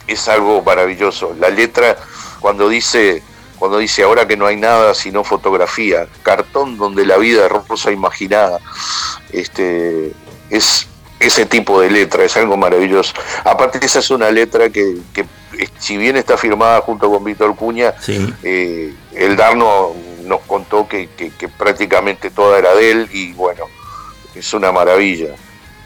[0.06, 1.34] Es algo maravilloso.
[1.38, 1.96] La letra,
[2.40, 3.22] cuando dice,
[3.58, 7.90] cuando dice ahora que no hay nada sino fotografía, cartón donde la vida es rosa
[7.90, 8.60] imaginada,
[9.32, 10.12] este,
[10.48, 10.86] es
[11.18, 13.12] ese tipo de letra, es algo maravilloso.
[13.44, 14.96] Aparte esa es una letra que,
[15.78, 17.94] si bien está firmada junto con Víctor Cuña,
[18.42, 19.92] eh, el Darno
[20.24, 21.08] nos contó que,
[21.56, 23.64] prácticamente toda era de él y bueno,
[24.34, 25.28] es una maravilla.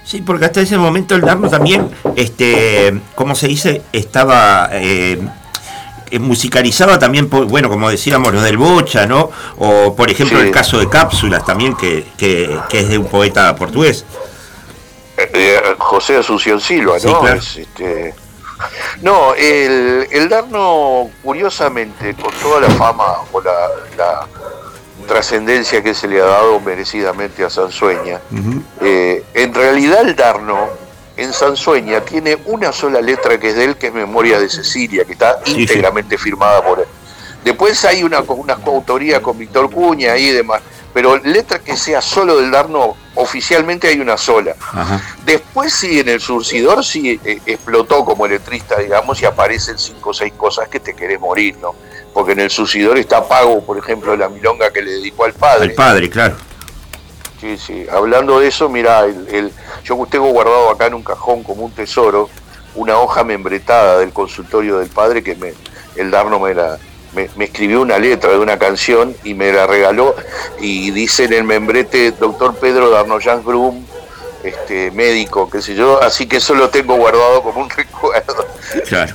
[0.05, 4.69] Sí, porque hasta ese momento el Darno también, este, como se dice, estaba...
[4.73, 5.20] Eh,
[6.19, 9.31] musicalizaba también, bueno, como decíamos, los del Bocha, ¿no?
[9.59, 14.05] O, por ejemplo, el caso de Cápsulas también, que, que es de un poeta portugués.
[15.32, 17.26] Eh, José Asunción Silva, ¿no?
[17.28, 18.14] Este,
[19.02, 24.26] no, el, el, Darno, curiosamente, con toda la fama o la,
[25.06, 28.20] trascendencia que se le ha dado merecidamente a Sansueña,
[28.80, 30.68] eh, en realidad el Darno
[31.16, 35.05] en Sansueña tiene una sola letra que es de él, que es Memoria de Cecilia,
[35.05, 36.86] que está íntegramente firmada por él.
[37.44, 40.60] Después hay una, una coautoría con Víctor Cuña y demás
[40.92, 44.54] pero letra que sea solo del Darno, oficialmente hay una sola.
[45.24, 50.14] Después sí, en el surcidor sí eh, explotó como letrista, digamos, y aparecen cinco o
[50.14, 51.74] seis cosas que te querés morir, ¿no?
[52.12, 55.70] Porque en el surcidor está pago, por ejemplo, la milonga que le dedicó al padre.
[55.70, 56.36] Al padre, claro.
[57.40, 57.86] Sí, sí.
[57.90, 59.52] Hablando de eso, mira, el,
[59.84, 62.28] yo tengo guardado acá en un cajón como un tesoro
[62.74, 65.54] una hoja membretada del consultorio del padre que me,
[65.96, 66.78] el Darno me la,
[67.14, 70.14] me, escribió una letra de una canción y me la regaló
[70.60, 73.84] y dice en el membrete doctor Pedro Darnoyan Grum,
[74.44, 78.46] este, médico, qué sé yo, así que eso lo tengo guardado como un recuerdo.
[78.88, 79.14] Claro.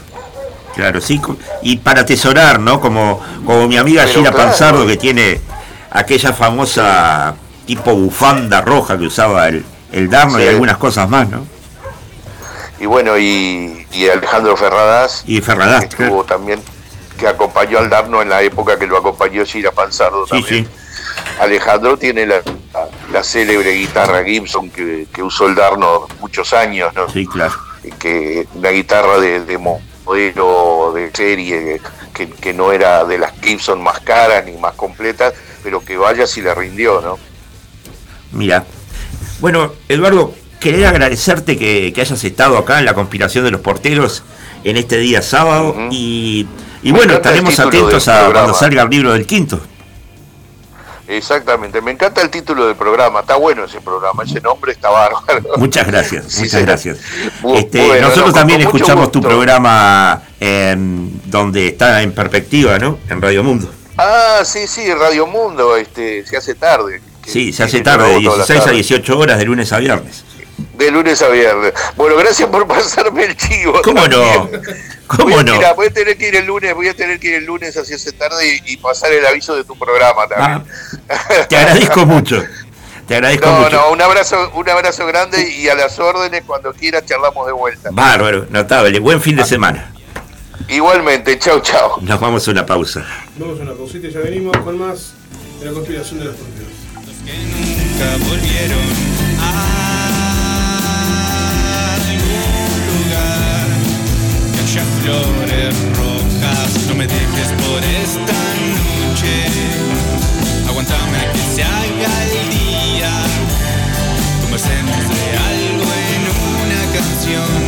[0.76, 1.22] Claro, sí,
[1.62, 2.82] y para atesorar, ¿no?
[2.82, 5.40] Como, como mi amiga Gira Panzardo que tiene
[5.90, 7.34] aquella famosa
[7.66, 9.64] tipo bufanda roja que usaba el,
[9.94, 11.48] el Darno y algunas cosas más, ¿no?
[12.80, 15.24] Y bueno, y, Alejandro Ferradas.
[15.26, 15.86] Y Ferradas.
[15.86, 16.62] Estuvo también
[17.18, 20.68] que acompañó al Darno en la época que lo acompañó Sira Panzardo también.
[21.40, 22.42] Alejandro tiene la,
[23.12, 27.10] la, célebre guitarra Gibson que, usó el Darno muchos años, ¿no?
[27.10, 27.54] Sí, claro.
[28.00, 31.82] Que una guitarra de, modelo de serie
[32.14, 35.34] que, que, no era de las Gibson más caras ni más completas,
[35.64, 37.20] pero que vaya si le rindió, ¿no?
[38.32, 38.66] Mira,
[39.40, 44.24] bueno, Eduardo, quería agradecerte que, hayas estado acá en la conspiración de los porteros
[44.64, 46.48] en este día sábado y
[46.86, 49.60] y bueno, estaremos atentos a cuando salga el libro del quinto.
[51.08, 55.42] Exactamente, me encanta el título del programa, está bueno ese programa, ese nombre está bárbaro.
[55.58, 57.00] Muchas gracias, muchas gracias.
[57.56, 60.22] Este, nosotros también escuchamos tu programa
[61.26, 63.00] donde está en perspectiva, ¿no?
[63.10, 63.68] En Radio Mundo.
[63.98, 67.02] Ah, sí, sí, Radio Mundo, este, se hace tarde.
[67.26, 70.24] Sí, se hace tarde, de 16 a 18 horas de lunes a viernes.
[70.78, 71.74] De lunes a viernes.
[71.96, 73.82] Bueno, gracias por pasarme el chivo.
[73.84, 74.50] ¿Cómo no?
[75.08, 75.54] ¿Cómo no?
[75.54, 77.78] Mira, voy a tener que ir el lunes, voy a tener que ir el lunes
[77.78, 80.64] hacia esa tarde y, pasar el aviso de tu programa también.
[81.10, 82.44] Ah, te agradezco mucho.
[83.08, 83.76] Te agradezco no, mucho.
[83.76, 87.90] No, un abrazo, un abrazo grande y a las órdenes cuando quieras charlamos de vuelta.
[87.92, 89.00] Bárbaro, notable.
[89.00, 89.46] Buen fin de ah.
[89.46, 89.92] semana.
[90.68, 92.00] Igualmente, chao, chao.
[92.02, 93.06] Nos vamos a una pausa.
[93.38, 95.14] Vamos a una pausita y ya venimos con más
[95.60, 96.72] de la conspiración de los porteros.
[97.06, 98.80] Los que nunca volvieron
[99.40, 99.95] a
[104.76, 106.88] haya flores rojas.
[106.88, 108.34] No me dejes por esta
[109.08, 109.46] noche.
[110.68, 113.12] Aguantame a que se haga el día.
[114.42, 116.24] Conversemos de algo en
[116.62, 117.65] una canción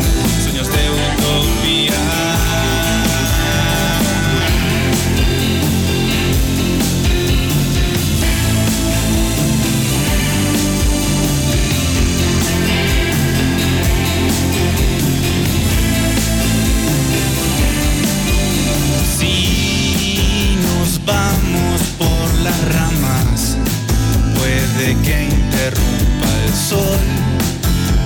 [25.03, 26.99] que interrumpa el sol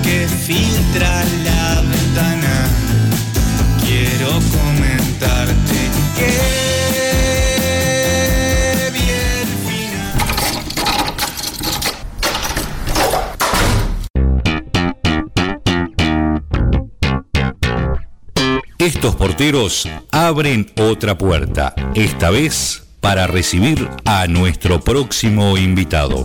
[0.02, 2.68] que filtra la ventana.
[3.84, 6.32] Quiero comentarte que
[8.92, 9.46] bien
[18.78, 26.24] Estos porteros abren otra puerta, esta vez para recibir a nuestro próximo invitado.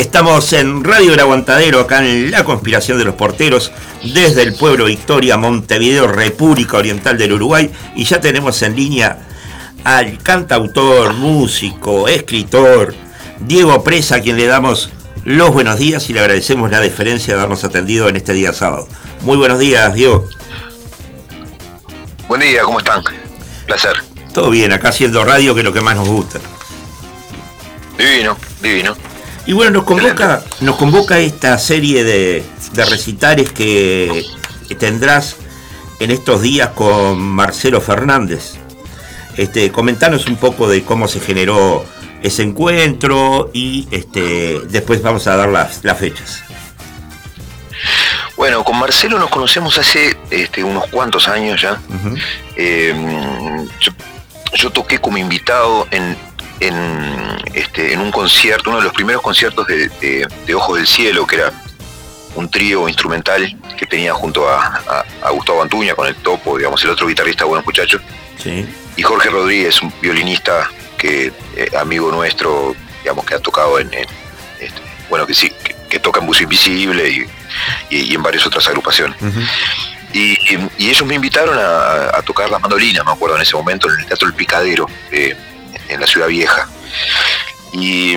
[0.00, 4.84] Estamos en Radio El Aguantadero, acá en La Conspiración de los Porteros, desde el pueblo
[4.84, 9.18] Victoria, Montevideo, República Oriental del Uruguay, y ya tenemos en línea
[9.84, 12.94] al cantautor, músico, escritor,
[13.40, 14.90] Diego Presa, a quien le damos
[15.24, 18.86] los buenos días y le agradecemos la deferencia de habernos atendido en este día sábado.
[19.22, 20.28] Muy buenos días, Diego.
[22.28, 23.02] Buen día, ¿cómo están?
[23.66, 23.96] Placer.
[24.34, 26.38] Todo bien, acá haciendo radio, que es lo que más nos gusta.
[27.96, 28.94] Divino, divino.
[29.46, 32.44] Y bueno, nos convoca, nos convoca esta serie de,
[32.74, 34.26] recitales que,
[34.78, 35.36] tendrás
[36.00, 38.54] en estos días con Marcelo Fernández.
[39.36, 41.84] Este, comentanos un poco de cómo se generó
[42.22, 46.42] ese encuentro y este, después vamos a dar las, fechas.
[48.36, 51.80] Bueno, con Marcelo nos conocemos hace este, unos cuantos años ya.
[52.56, 53.68] Em,
[54.54, 56.16] yo, toqué como invitado en,
[56.60, 59.88] en, este, en un concierto, uno de los primeros conciertos de,
[60.46, 61.52] de, Ojos del Cielo, que era
[62.34, 67.06] un trío instrumental que tenía junto a, Gustavo Antuña con el topo, digamos, el otro
[67.06, 68.00] guitarrista, buenos muchachos.
[68.96, 74.80] Y Jorge Rodríguez, un violinista que eh, amigo nuestro, digamos, que ha tocado en, este,
[75.10, 75.52] bueno, que sí,
[75.90, 77.26] que, toca en Bus Invisible
[77.90, 79.16] y, en varias otras agrupaciones.
[80.12, 80.38] y,
[80.78, 84.28] ellos me invitaron a, tocar la mandolina, me acuerdo en ese momento, en el Teatro
[84.28, 84.86] El Picadero.
[85.10, 85.36] Eh,
[85.88, 86.68] en la ciudad vieja.
[87.72, 88.16] Y,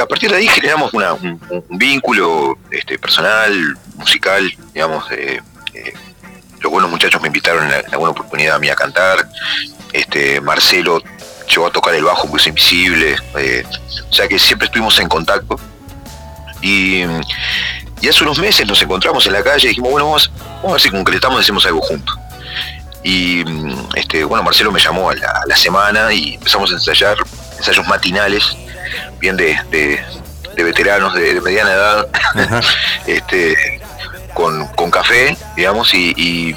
[0.00, 1.40] a partir de ahí generamos un,
[1.70, 5.04] vínculo este, personal, musical, digamos.
[5.12, 5.40] Eh,
[6.60, 9.28] los buenos muchachos me invitaron en alguna oportunidad a mí a cantar.
[9.92, 11.02] Este, Marcelo
[11.48, 13.16] llegó a tocar el bajo muy invisible.
[13.38, 13.64] Eh,
[14.08, 15.60] o sea que siempre estuvimos en contacto.
[16.62, 17.04] Y,
[18.08, 20.80] hace unos meses nos encontramos en la calle y dijimos, bueno, vamos, vamos a ver
[20.80, 22.16] si concretamos y hacemos algo juntos.
[23.06, 23.44] Y
[23.94, 27.16] este, bueno, Marcelo me llamó a la, semana y empezamos a ensayar
[27.56, 28.56] ensayos matinales,
[29.20, 29.56] bien de,
[30.56, 32.08] veteranos de, mediana edad,
[33.06, 33.80] este,
[34.34, 36.56] con, café, digamos, y,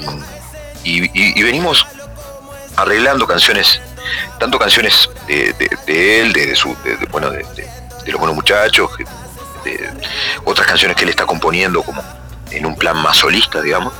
[1.36, 1.86] venimos
[2.74, 3.80] arreglando canciones,
[4.40, 5.54] tanto canciones de,
[5.86, 6.76] él, de, su,
[7.12, 7.46] bueno, de,
[8.06, 8.90] los buenos muchachos,
[10.44, 12.02] otras canciones que él está componiendo como
[12.50, 13.92] en un plan más solista, digamos.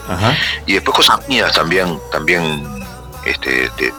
[0.67, 2.85] Y después cosas mías también, también
[3.25, 3.93] este, de,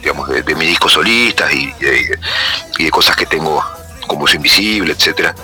[0.00, 3.64] digamos, de, mis discos solistas y, de, cosas que tengo
[4.06, 5.34] como es invisible, etcétera.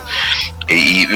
[0.68, 1.06] Y,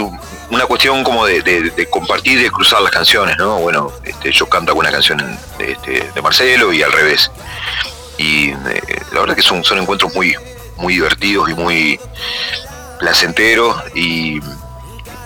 [0.51, 3.59] una cuestión como de, compartir y de cruzar las canciones, ¿no?
[3.59, 7.31] Bueno, este, yo canto alguna canción este, de Marcelo y al revés.
[8.19, 10.37] Y eh, la verdad que son, son encuentros muy,
[10.77, 12.01] muy divertidos y muy
[12.99, 14.41] placenteros y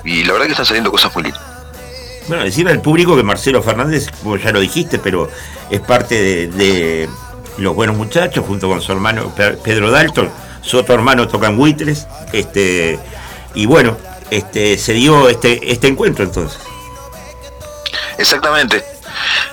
[0.06, 1.42] y la verdad que están saliendo cosas muy lindas.
[2.28, 5.30] Bueno, decirle al público que Marcelo Fernández, como ya lo dijiste, pero
[5.70, 7.08] es parte de,
[7.58, 10.30] Los Buenos Muchachos, junto con su hermano Pedro Dalton,
[10.60, 12.98] su otro hermano tocan buitres, este,
[13.54, 13.96] y bueno,
[14.30, 16.58] este, se dio este, este encuentro entonces.
[18.18, 18.84] Exactamente,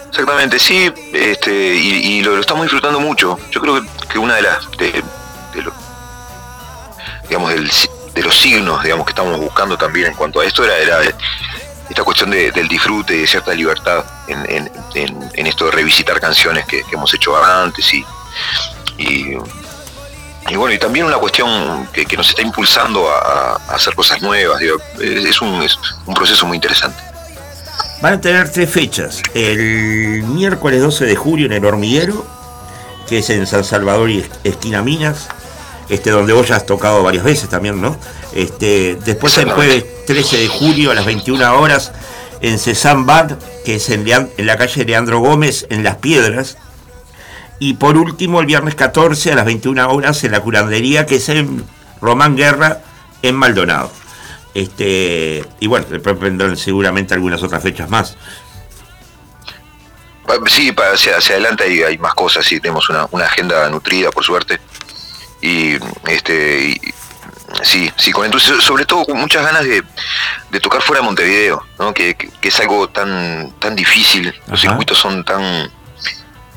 [0.09, 3.37] exactamente, sí, este, y, lo, estamos disfrutando mucho.
[3.51, 5.03] Yo creo que, una de las, de,
[7.29, 7.53] digamos,
[8.13, 10.99] de los signos, digamos, que estamos buscando también en cuanto a esto era, era
[11.89, 17.13] esta cuestión del disfrute y de cierta libertad en, esto de revisitar canciones que, hemos
[17.13, 18.05] hecho antes y,
[18.97, 19.35] y,
[20.55, 24.61] bueno, y también una cuestión que, nos está impulsando a, hacer cosas nuevas.
[24.99, 27.01] es, un, es un proceso muy interesante.
[28.01, 29.21] Van a tener tres fechas.
[29.33, 32.25] El miércoles 12 de julio en el Hormiguero,
[33.07, 35.29] que es en San Salvador y Esquina Minas,
[35.93, 37.95] este, donde vos ya has tocado varias veces también, ¿no?
[38.33, 41.91] Este, después el jueves 13 de julio a las 21 horas
[42.41, 44.05] en Cezanne Bar, que es en,
[44.37, 46.57] la calle Leandro Gómez, en Las Piedras.
[47.59, 51.29] Y por último, el viernes 14 a las 21 horas en la curandería, que es
[51.29, 51.63] en
[52.01, 52.79] Román Guerra,
[53.21, 53.91] en Maldonado.
[54.55, 58.17] Este, y bueno, después vendrán seguramente algunas otras fechas más.
[60.47, 64.23] Sí, hacia, hacia adelante hay, hay, más cosas, sí, tenemos una, una agenda nutrida, por
[64.23, 64.59] suerte.
[65.43, 66.79] Y este
[67.61, 69.83] Sí, sí, con entonces, sobre todo con muchas ganas de,
[70.59, 71.93] tocar fuera de Montevideo, ¿no?
[71.93, 75.69] que, es algo tan, tan difícil, los circuitos son tan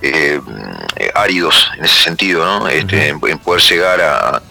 [0.01, 0.41] eh,
[1.15, 2.69] áridos en ese sentido, ¿no?
[2.69, 4.43] este, en, poder llegar a,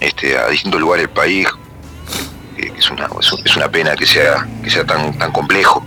[0.00, 1.48] este, a distintos lugares del país,
[2.56, 3.08] que es una,
[3.44, 5.84] es una pena que sea, que sea tan, tan complejo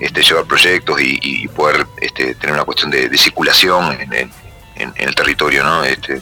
[0.00, 4.30] este, llevar proyectos y, poder este, tener una cuestión de, circulación en, en,
[4.76, 5.84] el territorio, ¿no?
[5.84, 6.20] Este,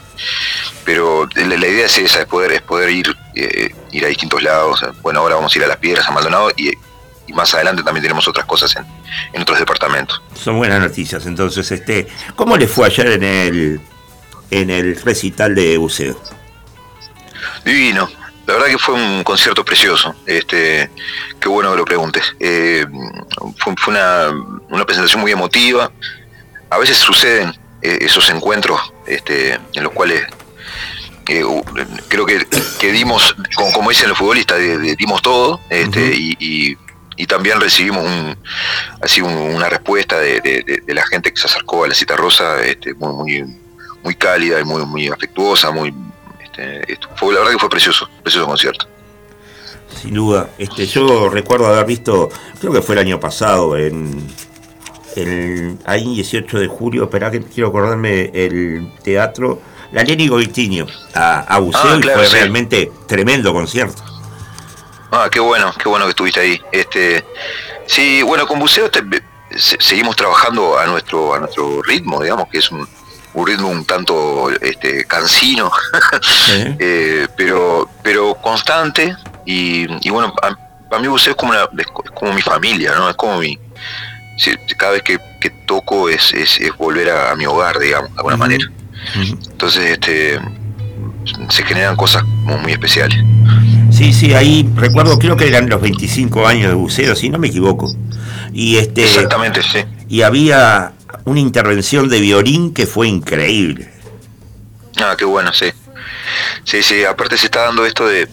[0.85, 4.85] pero la, idea es esa, es poder, es poder ir, eh, ir a distintos lados.
[5.03, 6.73] Bueno, ahora vamos a ir a Las Piedras, a Maldonado, y,
[7.33, 8.75] más adelante también tenemos otras cosas
[9.33, 10.21] en, otros departamentos.
[10.35, 11.27] Son buenas noticias.
[11.27, 13.81] Entonces, este, ¿cómo le fue ayer en el,
[14.51, 16.21] en el recital de buceo?
[17.65, 18.11] Divino.
[18.49, 20.13] La verdad que fue un concierto precioso.
[20.27, 20.91] Este,
[21.39, 22.35] qué bueno que lo preguntes.
[22.41, 22.85] Eh,
[23.59, 24.31] fue, una,
[24.69, 25.93] una presentación muy emotiva.
[26.69, 30.27] A veces suceden esos encuentros este, en los cuales
[31.29, 31.45] eh,
[32.09, 33.37] creo que, dimos,
[33.73, 34.59] como, dicen los futbolistas,
[34.99, 36.77] dimos todo este, y,
[37.29, 38.37] también recibimos un,
[39.03, 43.45] así una respuesta de, la gente que se acercó a la cita rosa este, muy,
[44.03, 45.71] muy, cálida y muy, muy afectuosa.
[45.71, 45.95] Muy,
[46.43, 48.89] este, fue, la verdad que fue precioso, precioso concierto.
[50.01, 54.27] Sin duda, este, yo recuerdo haber visto, creo que fue el año pasado, en,
[55.17, 59.61] el, ahí 18 de julio, espera que quiero acordarme, el teatro,
[59.93, 64.03] la Lenny Goitinho, a, a Buceo, ah, y fue realmente tremendo concierto.
[65.13, 66.61] Ah, qué bueno, qué bueno que estuviste ahí.
[66.71, 67.25] Este,
[67.87, 68.89] sí, bueno, con Buceo
[69.57, 72.87] seguimos trabajando a nuestro, a nuestro ritmo, digamos, que es un,
[73.45, 75.71] ritmo un tanto este, cansino,
[76.79, 80.33] eh, pero, pero constante, y, bueno,
[80.89, 83.11] para mí Buceo es como, es como mi familia, ¿no?
[83.11, 83.59] Es como mi,
[84.77, 85.19] cada vez que,
[85.67, 88.65] toco es, es, volver a, mi hogar, digamos, de alguna manera.
[89.51, 90.41] Entonces, este,
[91.49, 93.19] se generan cosas muy, especiales.
[93.93, 97.49] Sí, sí, ahí recuerdo, creo que eran los 25 años de buceo, si no me
[97.49, 97.93] equivoco.
[98.53, 99.85] Y este, Exactamente, sí.
[100.09, 100.93] Y había
[101.25, 103.91] una intervención de violín que fue increíble.
[104.97, 105.67] Ah, qué bueno, sí.
[106.65, 108.29] Sí, sí, aparte se está dando esto de...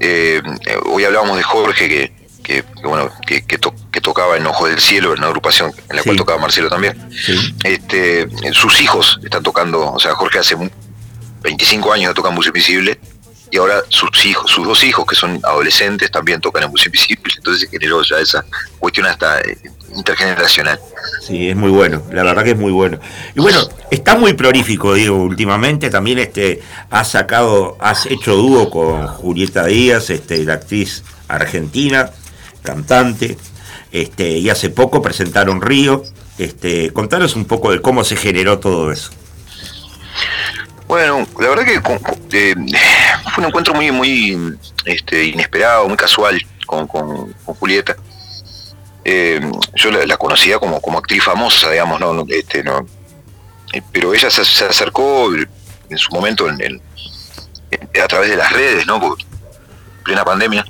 [0.00, 0.42] Eh,
[0.86, 2.19] hoy hablábamos de Jorge, que,
[2.50, 3.58] que, bueno, que, que,
[4.00, 6.98] tocaba en Ojo del Cielo, en una agrupación en la cual tocaba Marcelo también.
[7.62, 10.56] Este, sus hijos están tocando, o sea, Jorge hace
[11.42, 12.98] 25 años toca en Música Invisible
[13.52, 17.32] y ahora sus hijos, sus dos hijos que son adolescentes también tocan en Música Invisible,
[17.36, 18.44] entonces se generó ya esa
[18.78, 19.58] cuestión hasta eh,
[19.94, 20.80] intergeneracional.
[21.20, 22.98] Sí, es muy bueno, la verdad que es muy bueno.
[23.36, 23.60] Y bueno,
[23.90, 30.10] está muy prolífico, digo, últimamente también este has sacado, has hecho dúo con Julieta Díaz,
[30.10, 32.10] este, la actriz argentina,
[32.62, 33.36] cantante,
[33.92, 36.02] este, y hace poco presentaron Río.
[36.38, 39.10] Este, contanos un poco de cómo se generó todo eso.
[40.86, 42.54] Bueno, la verdad que eh,
[43.34, 46.88] fue un encuentro muy, muy este, inesperado, muy casual con,
[47.44, 47.96] Julieta.
[49.04, 49.40] Eh,
[49.74, 52.86] yo la, conocía como, como actriz famosa, digamos, no, este, no,
[53.72, 56.82] eh, pero ella se, acercó en su momento en,
[58.02, 59.16] a través de las redes, ¿no?
[60.04, 60.64] Plena pandemia.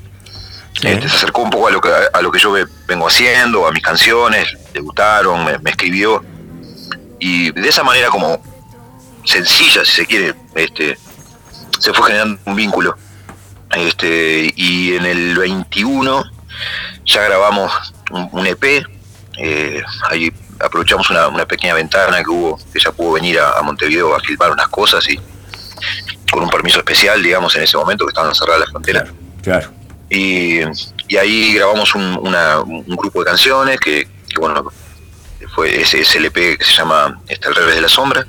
[0.83, 2.55] Este, se acercó un poco a lo que a lo que yo
[2.87, 6.25] vengo haciendo, a mis canciones, le gustaron, me, escribió.
[7.19, 8.43] Y de esa manera como
[9.25, 10.99] sencilla, si se quiere, este,
[11.79, 12.97] se fue generando un vínculo.
[13.77, 16.25] Este, y en el 21
[17.05, 17.73] ya grabamos
[18.11, 18.87] un, EP.
[19.37, 24.21] Eh, ahí aprovechamos una, pequeña ventana que hubo, que ella pudo venir a, Montevideo a
[24.21, 25.21] filmar unas cosas y
[26.31, 29.11] con un permiso especial, digamos, en ese momento que estaban cerradas las fronteras.
[29.43, 29.80] Claro.
[30.11, 30.61] Y,
[31.17, 34.07] ahí grabamos un, grupo de canciones que,
[34.39, 34.71] bueno,
[35.55, 38.27] fue ese, ese LP que se llama Está al revés de la sombra.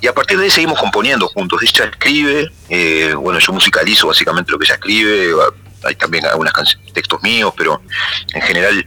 [0.00, 1.62] Y a partir de ahí seguimos componiendo juntos.
[1.62, 5.32] Ella escribe, eh, bueno, yo musicalizo básicamente lo que ella escribe,
[5.84, 6.52] hay también algunos
[6.92, 7.80] textos míos, pero
[8.34, 8.86] en general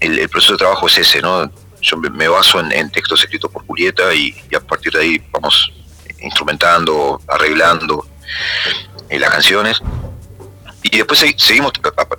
[0.00, 1.50] el, proceso de trabajo es ese, ¿no?
[1.80, 5.72] Yo me baso en, textos escritos por Julieta y, a partir de ahí vamos
[6.20, 8.06] instrumentando, arreglando
[9.08, 9.80] eh, las canciones.
[10.82, 11.72] Y después seguimos,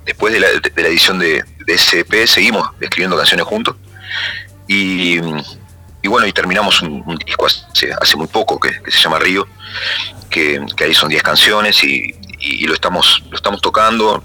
[0.04, 0.48] después de la,
[0.88, 3.76] edición de, de ese EP, seguimos escribiendo canciones juntos.
[4.66, 5.18] Y,
[6.04, 9.46] bueno, y terminamos un, disco hace, muy poco que, se llama Río,
[10.30, 12.14] que, ahí son 10 canciones y,
[12.66, 14.22] lo estamos lo estamos tocando.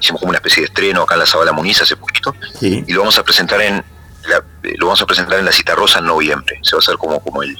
[0.00, 3.00] hicimos como una especie de estreno acá en la Sabala Muniz hace poquito y lo
[3.00, 3.84] vamos a presentar en
[4.28, 6.58] la, lo vamos a presentar en la Cita Rosa en noviembre.
[6.62, 7.54] Se va a hacer como, como el,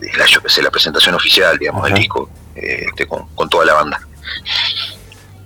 [0.00, 0.26] la,
[0.62, 4.00] la presentación oficial, digamos, del disco eh, este, con, toda la banda.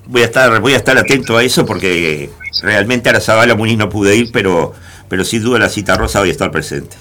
[0.06, 2.30] Voy a estar voy a estar atento a eso porque
[2.62, 4.74] realmente a la Zabala Muniz no pude ir, pero
[5.08, 6.96] pero sin duda la cita rosa voy a estar presente.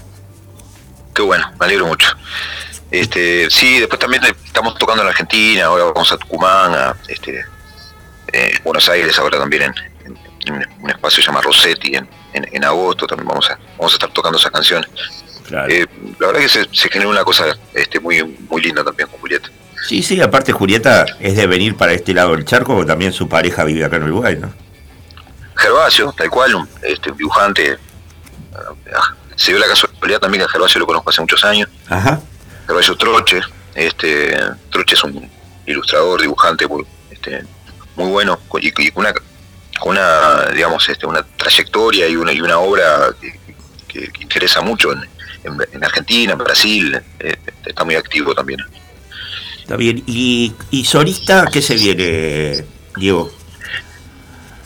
[1.13, 2.07] Qué bueno, me alegro mucho.
[2.89, 7.45] Este, sí, después también estamos tocando en Argentina, ahora vamos a Tucumán, a este,
[8.33, 13.49] eh, Buenos Aires, ahora también en, un espacio llamado Rossetti, en, en, agosto también vamos
[13.49, 14.89] a, vamos a estar tocando esas canciones.
[15.69, 15.85] Eh,
[16.19, 19.49] la verdad que se, se genera una cosa este, muy, muy linda también con Julieta.
[19.87, 23.63] Sí, sí, aparte Julieta es de venir para este lado del charco, también su pareja
[23.63, 24.53] vive acá en Uruguay, ¿no?
[25.55, 27.77] Gervasio, tal cual, este, un dibujante
[29.35, 31.67] se dio la casualidad también que a Gervasio lo conozco hace muchos años.
[31.89, 32.21] Ajá.
[32.67, 33.41] Gervasio Troche,
[33.75, 34.37] este,
[34.69, 35.29] Troche es un
[35.65, 37.43] ilustrador, dibujante muy, este,
[37.95, 39.13] muy bueno y, con una,
[39.85, 43.39] una, digamos, este, una trayectoria y una, y una obra que,
[44.19, 45.03] interesa mucho en,
[45.73, 47.35] en, Argentina, en Brasil, eh,
[47.65, 48.59] está muy activo también.
[49.61, 50.03] Está bien.
[50.05, 52.65] ¿Y, y solista qué se viene,
[52.97, 53.31] Diego?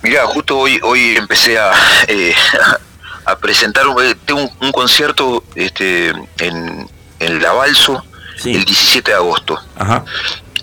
[0.01, 1.71] Mira, justo hoy hoy empecé a,
[2.07, 2.33] eh,
[3.25, 4.15] a presentar un, eh,
[4.61, 6.09] un, concierto este,
[6.39, 6.87] en,
[7.19, 8.03] en La Balso
[8.43, 9.59] el 17 de agosto.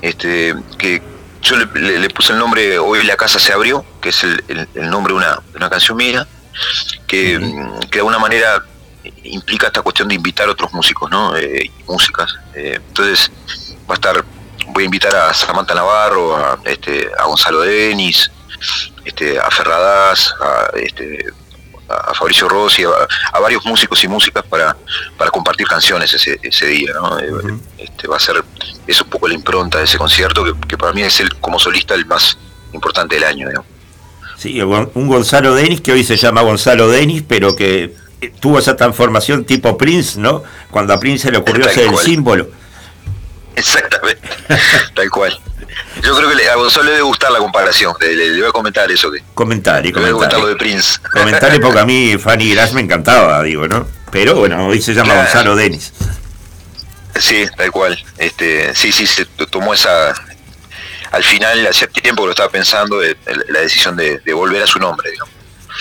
[0.00, 1.02] Este, que
[1.42, 5.12] yo le, puse el nombre Hoy la casa se abrió, que es el, el, nombre
[5.12, 6.26] de una, una, canción mía,
[7.06, 7.38] que,
[7.90, 8.64] que, de alguna manera
[9.24, 11.36] implica esta cuestión de invitar a otros músicos, ¿no?
[11.36, 12.34] Eh, músicas.
[12.54, 13.30] Eh, entonces
[13.92, 14.24] va a estar,
[14.68, 18.30] voy a invitar a Samantha Navarro, a, este, a Gonzalo Denis,
[19.04, 21.26] este, a Ferradas, a este,
[21.88, 24.74] a Fabricio Rossi, a, varios músicos y músicas para,
[25.18, 26.92] para compartir canciones ese, ese día.
[26.94, 27.18] ¿no?
[27.18, 28.42] Eh, este, va a ser,
[28.86, 31.94] es un poco la impronta de ese concierto, que, para mí es el como solista
[31.94, 32.38] el más
[32.72, 33.48] importante del año.
[34.38, 37.94] Sí, un Gonzalo Denis que hoy se llama Gonzalo Denis, pero que
[38.40, 40.42] tuvo esa transformación tipo Prince, ¿no?
[40.70, 42.61] Cuando a Prince se le ocurrió ser el símbolo.
[43.56, 44.28] Exactamente,
[44.94, 45.38] tal cual.
[46.02, 47.94] Yo creo que a Gonzalo le debe gustar la comparación.
[48.00, 49.10] Le, voy a comentar eso.
[49.10, 50.38] Que comentar y comentar.
[50.38, 50.98] lo de Prince.
[51.12, 53.86] Comentarle porque a mí Fanny Grass me encantaba, digo, ¿no?
[54.10, 55.92] Pero bueno, hoy se llama Gonzalo Denis.
[57.18, 58.02] Sí, tal cual.
[58.18, 60.12] Este, sí, sí, se tomó esa.
[61.10, 65.10] Al final, hacía tiempo que lo estaba pensando, la decisión de, volver a su nombre,
[65.10, 65.34] digamos.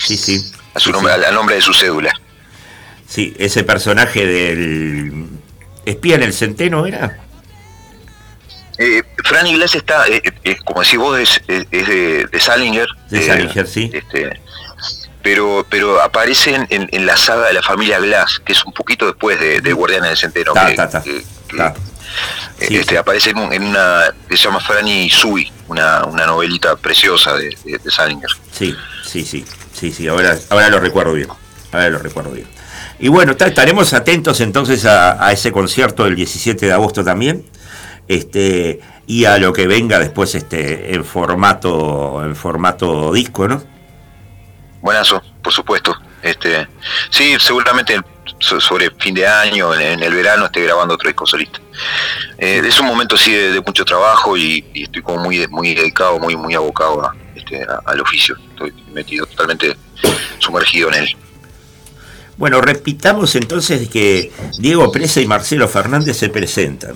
[0.04, 0.52] Sí, sí.
[0.74, 2.14] A su nombre, al nombre de su cédula.
[3.08, 5.28] Sí, ese personaje del
[5.86, 7.18] espía en el centeno era.
[8.84, 12.88] Eh, Fran Iglesias está, eh, eh, como decís vos, es, de, Salinger.
[13.12, 13.92] De Salinger, sí.
[13.94, 14.42] Este,
[15.22, 19.40] pero, pero aparece en, la saga de la familia Glass, que es un poquito después
[19.40, 20.54] de, de Guardianes del Centeno.
[22.60, 27.92] este, Aparece en, una que se llama Franny Sui, una, una novelita preciosa de, de,
[27.92, 28.32] Salinger.
[28.52, 31.28] Sí, sí, sí, sí, sí, ahora, ahora lo recuerdo bien.
[31.72, 32.48] Ahora lo recuerdo bien.
[32.98, 37.46] Y bueno, estaremos atentos entonces a, a ese concierto del 17 de agosto también
[38.12, 43.64] este, y a lo que venga después este, en formato, en formato disco, ¿no?
[44.82, 45.96] Buenazo, por supuesto.
[46.22, 46.68] Este,
[47.10, 48.02] sí, seguramente
[48.40, 51.60] sobre fin de año, en, el verano, esté grabando otro disco solista.
[52.38, 56.36] Eh, es un momento sí de, mucho trabajo y, estoy como muy, muy dedicado, muy,
[56.36, 58.36] muy abocado a, este, al oficio.
[58.50, 59.78] Estoy metido totalmente
[60.40, 61.18] sumergido en él.
[62.36, 66.96] Bueno, repitamos entonces que Diego Presa y Marcelo Fernández se presentan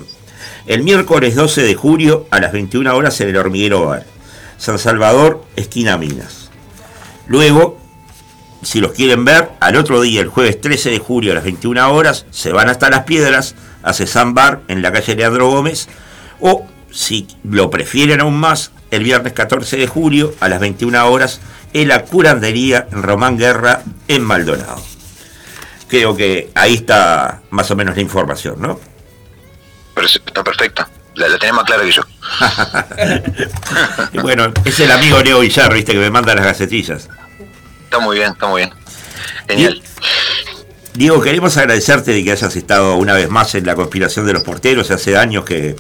[0.68, 4.06] el miércoles 12 de julio a las 21 horas en el Hormiguero Bar,
[4.58, 6.50] San Salvador, esquina Minas.
[7.28, 7.78] Luego,
[8.62, 11.94] si los quieren ver, al otro día, el jueves 13 de julio a las 21
[11.94, 15.88] horas, se van hasta Las Piedras, a Cezán Bar en la calle Leandro Gómez,
[16.40, 21.42] o si lo prefieren aún más, el viernes 14 de julio a las 21 horas
[21.74, 24.82] en la curandería Román Guerra en Maldonado.
[25.88, 28.80] Creo que ahí está más o menos la información, ¿no?
[29.96, 30.88] Pero está perfecta.
[31.16, 32.04] La, la tenés más clara que yo.
[34.22, 37.10] bueno, es el amigo Leo Villar, viste, que me manda las gacetillas.
[37.86, 38.74] Está muy bien, está muy bien.
[39.48, 39.82] Genial.
[40.96, 44.44] Diego, queremos agradecerte de que hayas estado una vez más en la conspiración de los
[44.44, 44.92] porteros.
[44.92, 45.76] Hace años que,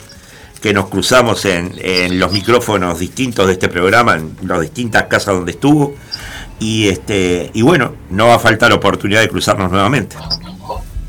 [0.73, 5.95] nos cruzamos en, los micrófonos distintos de este programa, en las distintas casas donde estuvo.
[6.59, 10.15] Y este y bueno, no va a faltar oportunidad de cruzarnos nuevamente.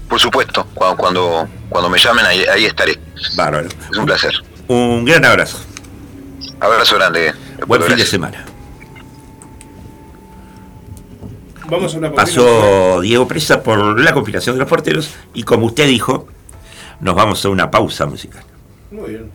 [0.09, 2.99] Por supuesto, cuando, cuando, me llamen ahí, ahí estaré.
[3.37, 3.69] Bárbaro.
[3.91, 4.33] Es un placer.
[4.69, 5.59] Un gran abrazo.
[6.61, 7.35] Abrazo grande.
[7.67, 8.45] Buen fin de semana.
[11.69, 15.89] Vamos a una Pasó Diego Presa por la compilación de los porteros y como usted
[15.89, 16.29] dijo,
[17.01, 18.45] nos vamos a una pausa musical.
[18.91, 19.31] Muy bien.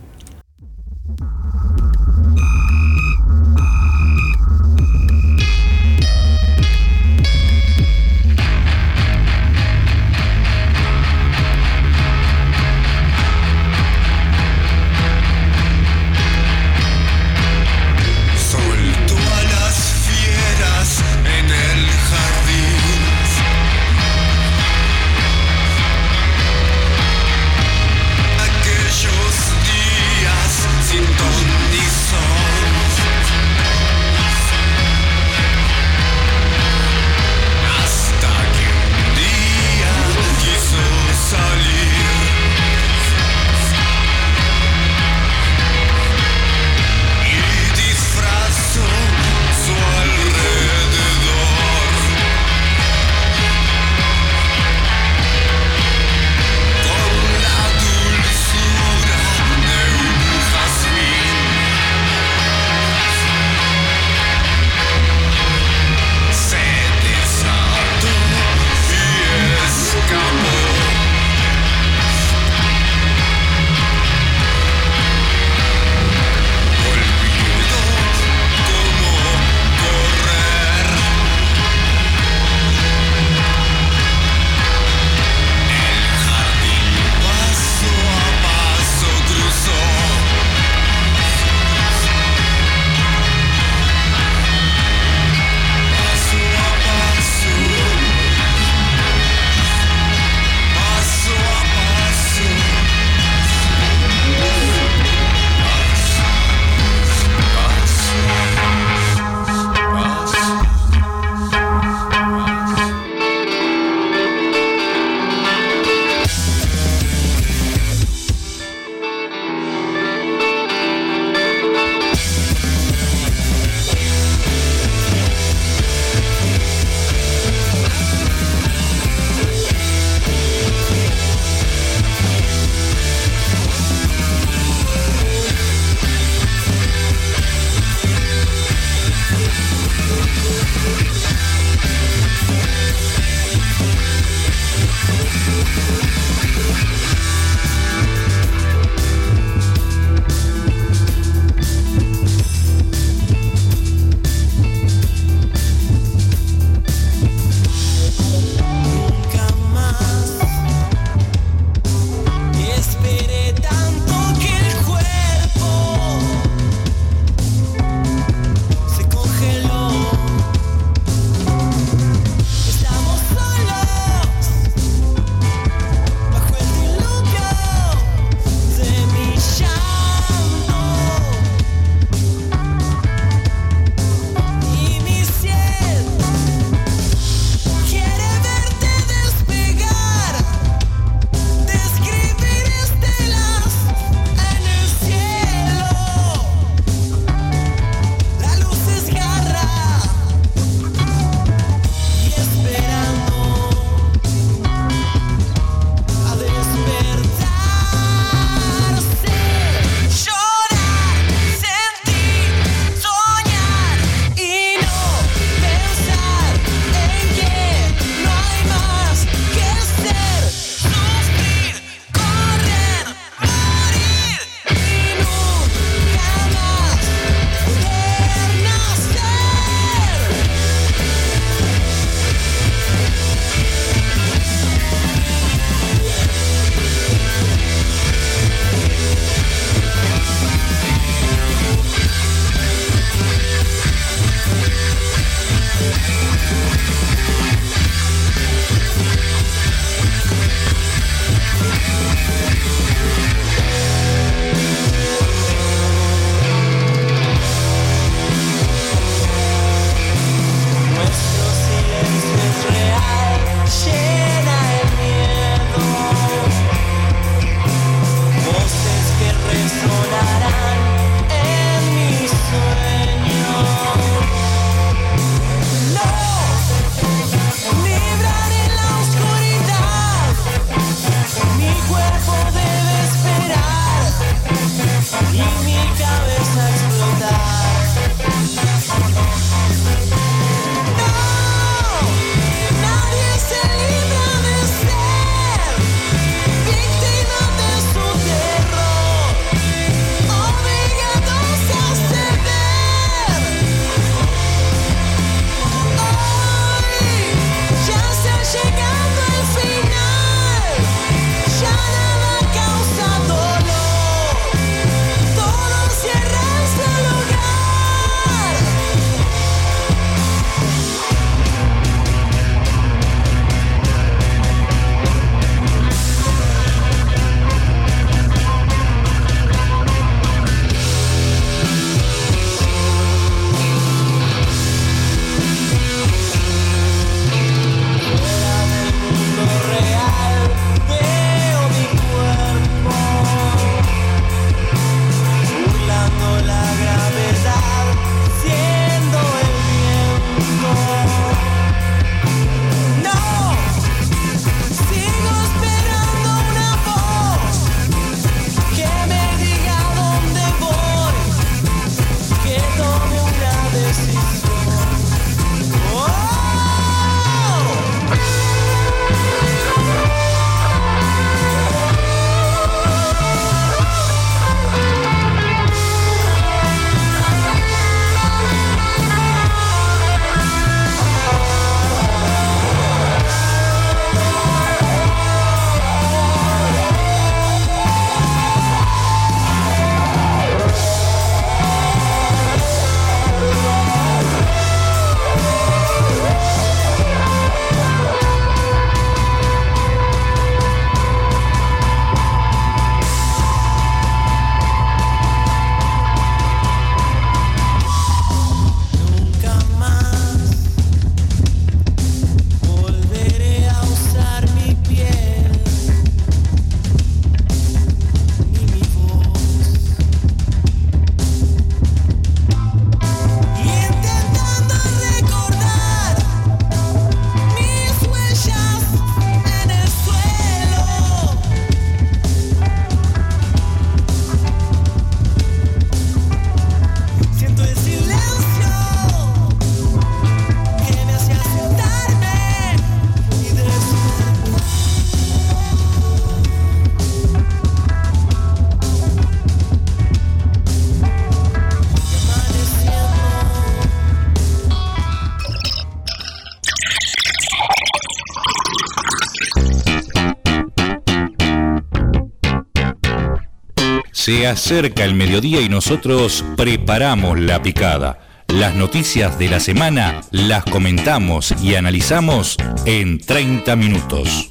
[464.23, 468.19] Se acerca el mediodía y nosotros preparamos la picada.
[468.49, 474.50] Las noticias de la semana las comentamos y analizamos en 30 minutos.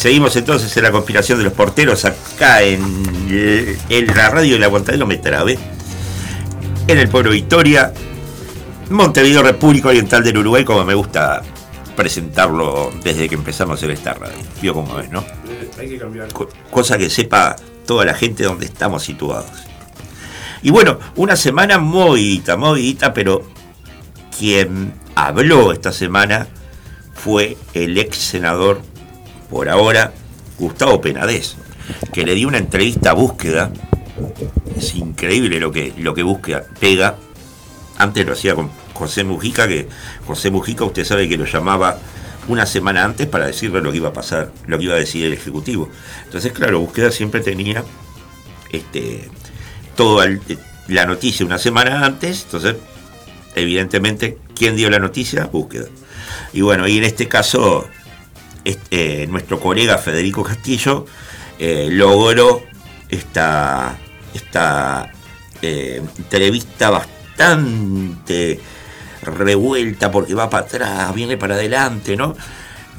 [0.00, 3.76] Seguimos entonces en la conspiración de los porteros acá en,
[4.16, 5.58] la radio de la Aguantadero me trabé.
[6.88, 7.92] En el pueblo Victoria,
[8.88, 11.42] Montevideo, República Oriental del Uruguay, como me gusta
[11.94, 14.38] presentarlo desde que empezamos en esta radio.
[14.62, 15.20] Vio como es, ¿no?
[15.20, 16.28] Eh, hay que cambiar.
[16.70, 19.50] cosa que sepa toda la gente dónde estamos situados.
[20.62, 23.44] Y bueno, una semana movidita, movidita, pero
[24.38, 26.46] quien habló esta semana
[27.14, 28.80] fue el ex senador,
[29.50, 30.12] por ahora,
[30.58, 31.56] Gustavo Penades,
[32.12, 33.72] que le dio una entrevista a búsqueda.
[34.76, 37.16] Es increíble lo que, lo que búsqueda pega.
[37.98, 39.88] Antes lo hacía con José Mujica, que
[40.26, 41.98] José Mujica usted sabe que lo llamaba
[42.48, 45.26] una semana antes para decirle lo que iba a pasar, lo que iba a decir
[45.26, 45.88] el Ejecutivo.
[46.24, 47.84] Entonces, claro, búsqueda siempre tenía
[48.70, 49.28] este,
[49.96, 50.26] toda
[50.88, 52.44] la noticia una semana antes.
[52.44, 52.76] Entonces,
[53.54, 55.46] evidentemente, ¿quién dio la noticia?
[55.46, 55.86] Búsqueda.
[56.52, 57.88] Y bueno, y en este caso,
[58.70, 61.06] este, nuestro colega Federico Castillo
[61.58, 62.62] eh, logró
[63.08, 63.98] esta,
[64.32, 65.10] esta
[65.60, 68.60] eh, entrevista bastante
[69.22, 72.36] revuelta porque va para atrás, viene para adelante, ¿no?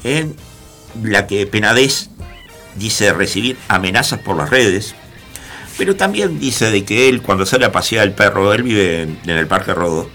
[0.04, 0.36] En
[1.02, 2.10] la que Penades
[2.76, 4.94] dice recibir amenazas por las redes,
[5.78, 9.18] pero también dice de que él cuando sale a pasear el perro, él vive en,
[9.24, 10.10] en el Parque Rodo,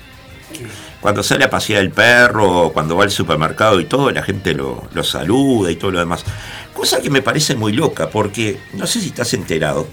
[1.07, 4.89] cuando sale a pasear el perro, cuando va al supermercado y todo, la gente lo,
[5.05, 6.25] saluda y todo lo demás.
[6.73, 9.87] Cosa que me parece muy loca, porque no sé si estás enterado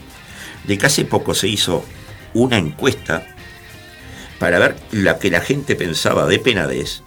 [0.67, 1.85] de que hace poco se hizo
[2.33, 3.29] una encuesta
[4.41, 7.05] para ver lo que la gente pensaba de Penades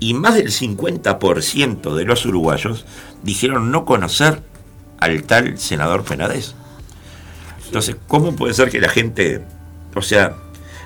[0.00, 2.86] y más del 50% de los uruguayos
[3.24, 4.40] dijeron no conocer
[5.00, 6.54] al tal senador Penades.
[7.66, 9.44] Entonces, ¿cómo puede ser que la gente,
[9.94, 10.34] o sea,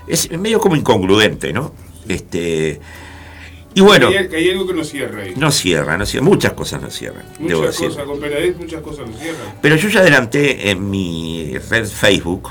[0.09, 1.73] es medio como incongruente, ¿no?
[2.09, 2.81] Este,
[3.75, 4.09] y bueno.
[4.09, 5.35] Que hay, algo que no cierra ahí.
[5.37, 6.25] No cierra, no cierra.
[6.25, 7.25] Muchas cosas no cierran.
[7.39, 9.55] Muchas cosas, con Penadez muchas cosas no cierran.
[9.63, 12.51] Pero yo ya adelanté en mi red Facebook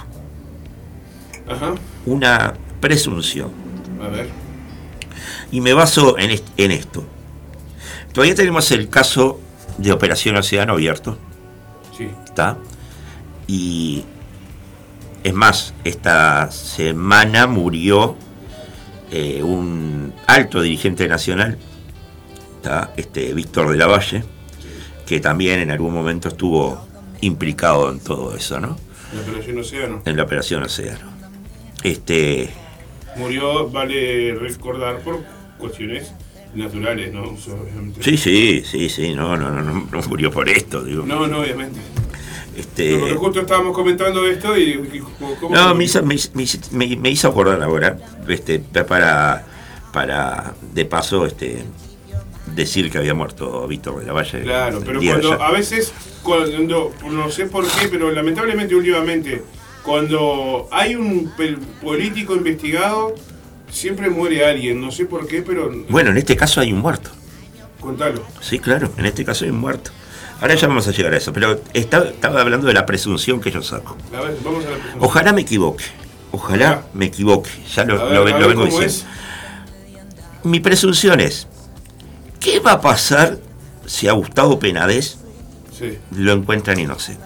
[2.05, 3.51] una presunción.
[4.01, 4.29] A ver.
[5.51, 7.03] Y me baso en, en esto.
[8.13, 9.39] Todavía tenemos el caso
[9.77, 11.17] de Operación Océano Abierto.
[11.97, 12.09] Sí.
[12.25, 12.57] ¿Está?
[13.47, 14.05] Y
[15.23, 18.15] es más, esta semana murió
[19.11, 21.57] eh, un alto dirigente nacional,
[22.97, 24.23] este, Víctor de la Valle,
[25.05, 26.85] que también en algún momento estuvo
[27.21, 28.77] implicado en todo eso, ¿no?
[29.11, 30.01] En la Operación Océano.
[30.05, 31.11] En la Operación Océano.
[31.83, 32.49] Este,
[33.17, 35.23] Murió, vale recordar, por
[35.57, 36.13] cuestiones
[36.53, 37.35] naturales, ¿no?
[38.01, 39.61] Sí, sí, sí, sí, no, no, no,
[39.91, 41.05] no, murió por esto, digo.
[41.05, 41.79] No, no, obviamente.
[42.57, 44.81] Este, justo estábamos comentando esto y...
[45.47, 49.45] no, me hizo, me, hizo acordar ahora, este, para,
[49.93, 51.63] para de paso este,
[52.55, 54.41] decir que había muerto Víctor de la Valle.
[54.41, 59.43] Claro, pero cuando a veces, cuando, no sé por qué, pero lamentablemente últimamente,
[59.83, 61.31] cuando hay un
[61.79, 63.13] político investigado,
[63.69, 65.71] siempre muere alguien, no sé por qué, pero...
[65.89, 67.11] Bueno, en este caso hay un muerto.
[67.79, 68.23] Contalo.
[68.41, 69.91] Sí, claro, en este caso hay un muerto.
[70.39, 73.63] Ahora ya vamos a llegar a eso, pero estaba hablando de la presunción que yo
[73.63, 73.97] saco.
[74.99, 75.85] Ojalá me equivoque,
[76.31, 78.93] ojalá me equivoque, ya lo, vengo diciendo.
[80.43, 81.47] Mi presunción es,
[82.39, 83.39] ¿qué va a pasar
[83.87, 85.17] si a Gustavo Penades
[86.11, 87.25] lo encuentran inocente?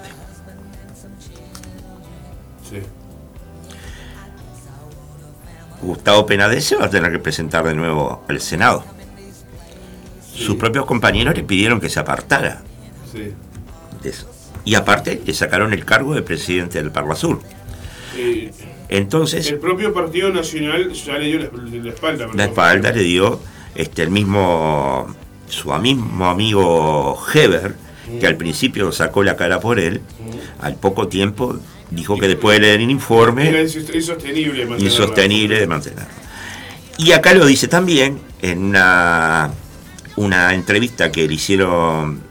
[5.82, 8.86] Gustavo Penades se va a tener que presentar de nuevo al Senado.
[10.34, 12.62] Sus propios compañeros le pidieron que se apartara
[14.64, 17.40] y aparte le sacaron el cargo de presidente del Parla Sur.
[18.90, 19.48] Entonces.
[19.50, 22.28] El propio Partido Nacional ya le dio la, espalda.
[22.34, 23.40] La espalda le dio
[23.76, 25.16] este, el mismo.
[25.48, 27.76] su mismo amigo Heber,
[28.20, 30.02] que al principio sacó la cara por él,
[30.60, 31.58] al poco tiempo
[31.90, 33.50] dijo que después de leer el informe.
[33.50, 36.22] Era insostenible Insostenible de mantenerlo.
[36.98, 39.52] Y acá lo dice también en una,
[40.18, 42.22] una entrevista que le hicieron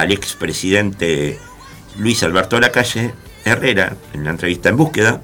[0.00, 1.38] al expresidente
[1.98, 5.22] Luis Alberto Lacalle, Herrera, en la entrevista en búsqueda,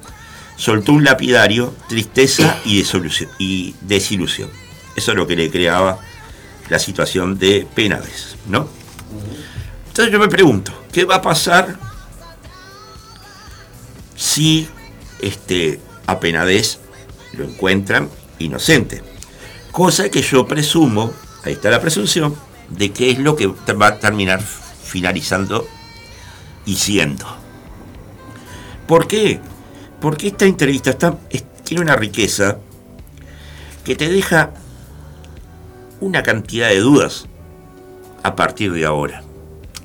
[0.56, 4.50] soltó un lapidario, tristeza y, desilusión.
[4.96, 5.98] Eso es lo que le creaba
[6.68, 8.68] la situación de Penades, ¿no?
[9.88, 11.78] Entonces yo me pregunto, ¿qué va a pasar
[14.16, 14.68] si
[15.20, 16.78] este, a Penades
[17.32, 19.02] lo encuentran inocente.
[19.70, 21.12] Cosa que yo presumo,
[21.44, 22.36] ahí está la presunción,
[22.68, 24.42] de que es lo que va a terminar
[24.92, 25.66] finalizando
[26.66, 27.24] y siendo.
[28.86, 29.40] ¿Por qué?
[30.02, 30.94] Porque esta entrevista
[31.64, 32.58] tiene una riqueza
[33.84, 34.50] que te deja
[36.00, 37.26] una cantidad de dudas
[38.22, 39.22] a partir de ahora.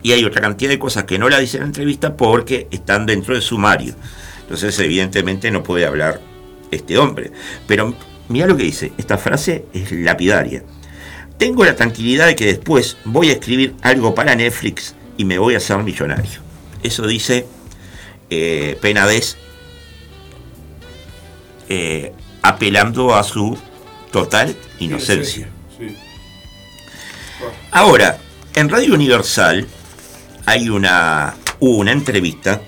[0.04, 3.06] Y hay otra cantidad de cosas que no la dice en la entrevista porque están
[3.06, 3.96] dentro del sumario.
[4.42, 6.20] Entonces, evidentemente, no puede hablar
[6.70, 7.32] este hombre.
[7.66, 7.96] Pero
[8.28, 10.64] mira lo que dice, esta frase es lapidaria.
[11.38, 15.56] Tengo la tranquilidad de que después voy a escribir algo para Netflix y me voy
[15.56, 16.40] a hacer millonario.
[16.84, 17.46] Eso dice
[18.30, 19.38] eh, Penades
[21.70, 23.58] eh, apelando a su
[24.12, 25.50] total inocencia.
[27.72, 28.18] Ahora,
[28.56, 29.68] en Radio Universal
[30.46, 32.62] hay una, una entrevista,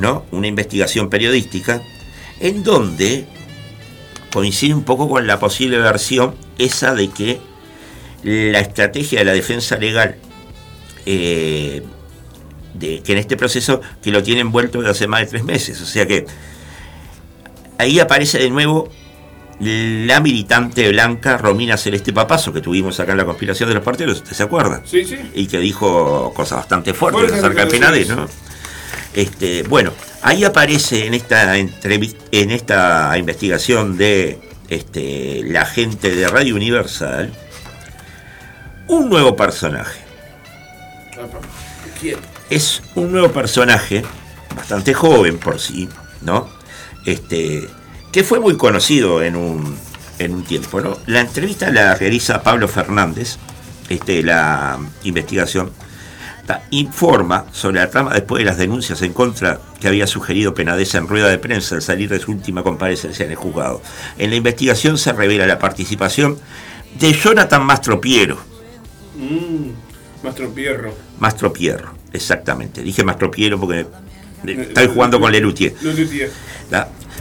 [0.00, 0.24] ¿no?
[0.30, 1.82] Una investigación periodística,
[2.40, 3.26] en donde
[4.32, 7.40] coincide un poco con la posible versión esa de que
[8.22, 10.16] la estrategia de la defensa legal,
[11.10, 11.82] eh,
[12.74, 15.80] de, que en este proceso que lo tiene envuelto desde hace más de tres meses,
[15.80, 16.26] o sea que
[17.78, 18.90] ahí aparece de nuevo
[19.58, 24.18] la militante blanca Romina Celeste Papazo, que tuvimos acá en la conspiración de los partidos,
[24.18, 24.82] ¿usted se acuerda?
[24.84, 25.16] Sí, sí.
[25.34, 28.28] Y que dijo cosas bastante fuertes acerca del Penades, ¿no?
[29.14, 34.38] Este, bueno, ahí aparece en esta en esta investigación de
[34.68, 37.32] este, la gente de Radio Universal
[38.88, 40.07] un nuevo personaje.
[42.50, 44.02] Es un nuevo personaje,
[44.54, 45.88] bastante joven por sí,
[46.22, 46.48] ¿no?
[47.04, 47.68] Este,
[48.12, 49.76] que fue muy conocido en un,
[50.18, 50.80] en un tiempo.
[50.80, 50.96] ¿no?
[51.06, 53.36] La entrevista la realiza Pablo Fernández,
[53.88, 55.72] este, la investigación,
[56.70, 61.06] informa sobre la trama después de las denuncias en contra que había sugerido Penadeza en
[61.06, 63.82] rueda de prensa al salir de su última comparecencia en el juzgado.
[64.16, 66.38] En la investigación se revela la participación
[66.98, 68.38] de Jonathan Mastropiero.
[69.16, 71.07] Mm, Mastropierro.
[71.18, 72.82] Mastropierro, exactamente.
[72.82, 73.86] Dije Mastropiero porque
[74.46, 75.74] estoy jugando con Lelutier.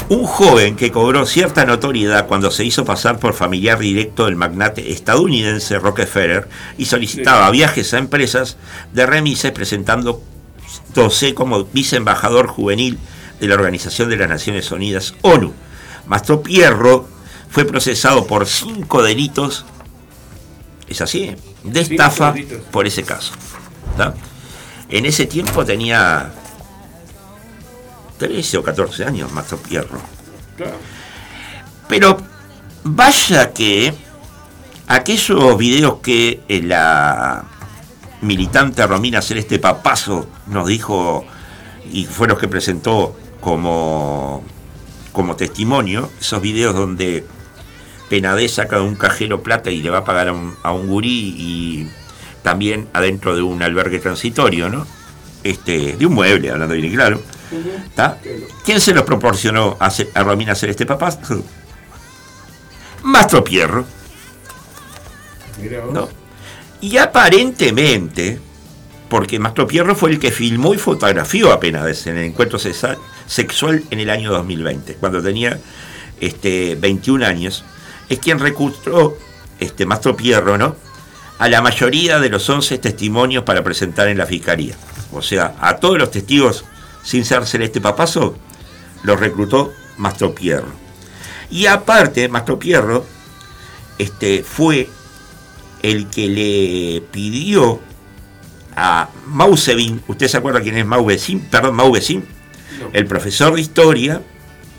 [0.09, 4.91] Un joven que cobró cierta notoriedad cuando se hizo pasar por familiar directo del magnate
[4.91, 8.57] estadounidense Rockefeller y solicitaba viajes a empresas
[8.93, 12.99] de remises presentándose como viceembajador juvenil
[13.39, 15.53] de la Organización de las Naciones Unidas, ONU.
[16.05, 17.07] Mastro Pierro
[17.49, 19.65] fue procesado por cinco delitos,
[20.87, 22.33] es así, de estafa
[22.71, 23.33] por ese caso.
[24.89, 26.31] En ese tiempo tenía
[28.17, 29.99] 13 o 14 años, Mastro Pierro.
[31.87, 32.17] Pero
[32.83, 33.93] vaya que
[34.87, 37.45] aquellos videos que eh, la
[38.21, 41.25] militante Romina Celeste Papazo nos dijo
[41.91, 44.43] y fue los que presentó como,
[45.11, 47.25] como testimonio, esos videos donde
[48.09, 50.87] Penadez saca de un cajero plata y le va a pagar a un, a un
[50.87, 51.89] gurí y
[52.47, 54.87] también adentro de un albergue transitorio, ¿no?
[55.43, 57.21] Este, de un mueble, hablando bien claro
[58.63, 61.09] ¿Quién se los proporcionó a, a Romina hacer este papá?
[63.03, 63.85] Mastro Pierro.
[65.91, 66.07] ¿No?
[66.79, 68.39] Y aparentemente,
[69.09, 73.99] porque Mastro Pierro fue el que filmó y fotografió apenas en el encuentro sexual en
[73.99, 75.59] el año 2020, cuando tenía
[76.21, 77.65] este, 21 años,
[78.07, 79.17] es quien reclutó
[79.59, 80.86] este, Mastro Pierro, ¿no?
[81.39, 84.75] A la mayoría de los 11 testimonios para presentar en la fiscalía.
[85.11, 86.65] O sea, a todos los testigos
[87.03, 88.35] sin ser Celeste Papazo,
[89.03, 90.73] lo reclutó Mastro Pierro.
[91.49, 93.05] Y aparte, Mastro Pierro
[93.97, 94.89] este, fue
[95.81, 97.79] el que le pidió
[98.75, 101.39] a Mausevin, ¿usted se acuerda quién es Mauvecin?
[101.39, 102.25] Perdón, Mauvecin,
[102.91, 104.21] el profesor de historia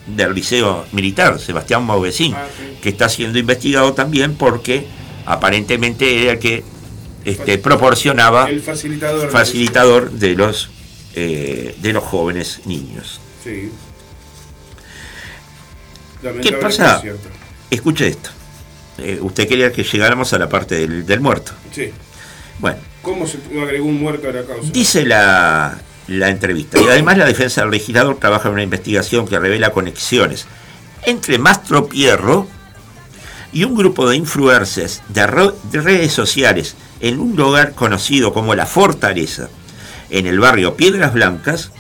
[0.07, 2.47] del Liceo Militar, Sebastián Mauvecin, ah,
[2.83, 4.87] que está siendo investigado también porque
[5.29, 6.65] aparentemente era el que
[7.25, 10.71] este, proporcionaba el facilitador, facilitador de los
[11.15, 13.21] eh, de los jóvenes niños.
[13.45, 13.71] Sí.
[16.43, 17.03] ¿Qué pasa?
[17.71, 18.31] Escuche esto.
[18.99, 21.53] Eh, usted quería que llegáramos a la parte del, muerto.
[21.71, 21.93] Sí.
[22.59, 22.79] Bueno.
[23.03, 24.71] ¿Cómo se agregó un muerto a la causa?
[24.73, 26.81] Dice la, la entrevista.
[26.81, 30.47] Y además la defensa del legislador trabaja en una investigación que revela conexiones
[31.05, 32.49] entre Mastro Pierro
[33.53, 39.49] y un grupo de influencers de redes sociales en un lugar conocido como La Fortaleza,
[40.11, 41.71] en el barrio Piedras Blancas,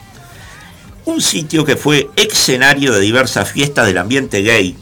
[1.05, 4.77] un sitio que fue escenario de diversas fiestas del ambiente gay.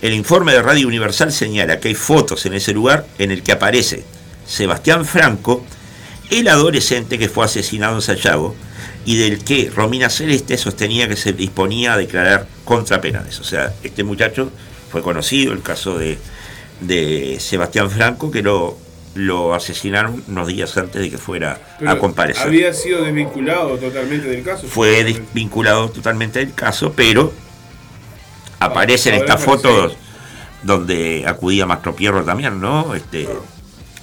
[0.00, 3.52] El informe de Radio Universal señala que hay fotos en ese lugar en el que
[3.52, 4.04] aparece
[4.46, 5.64] Sebastián Franco,
[6.30, 8.54] el adolescente que fue asesinado en Sayago,
[9.04, 13.38] y del que Romina Celeste sostenía que se disponía a declarar contra Penades.
[13.40, 14.50] O sea, este muchacho
[14.92, 16.18] fue conocido, el caso de,
[16.80, 18.76] de Sebastián Franco, que lo,
[19.14, 22.46] lo asesinaron unos días antes de que fuera a comparecer.
[22.46, 24.66] Había sido desvinculado totalmente del caso.
[24.66, 27.32] Fue desvinculado totalmente del caso, pero
[28.60, 29.94] aparece en estas fotos
[30.62, 32.94] donde acudía Mastro Pierro también, ¿no?
[32.94, 33.26] Este,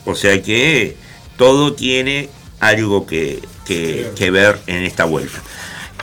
[0.06, 0.98] O sea que
[1.38, 5.40] todo tiene algo que, que, ver en esta vuelta.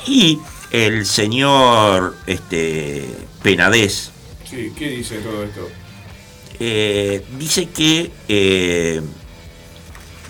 [0.06, 0.38] Y
[0.70, 3.04] el señor este,
[3.42, 4.12] Penadez.
[4.48, 5.68] Sí, ¿qué dice todo esto?
[6.60, 8.10] Eh, dice que.
[8.28, 9.00] Eh,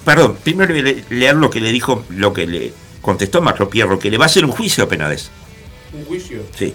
[0.04, 3.98] perdón, primero voy a leer lo que le dijo, lo que le contestó Mastro Pierro,
[3.98, 5.28] que le va a hacer un juicio a Penadez.
[5.92, 6.42] ¿Un juicio?
[6.56, 6.74] Sí.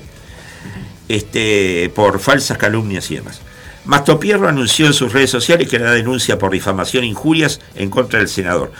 [1.07, 3.41] Este, por falsas calumnias y demás.
[3.83, 8.19] Mastopierro anunció en sus redes sociales que la denuncia por difamación e injurias en contra
[8.19, 8.71] del senador.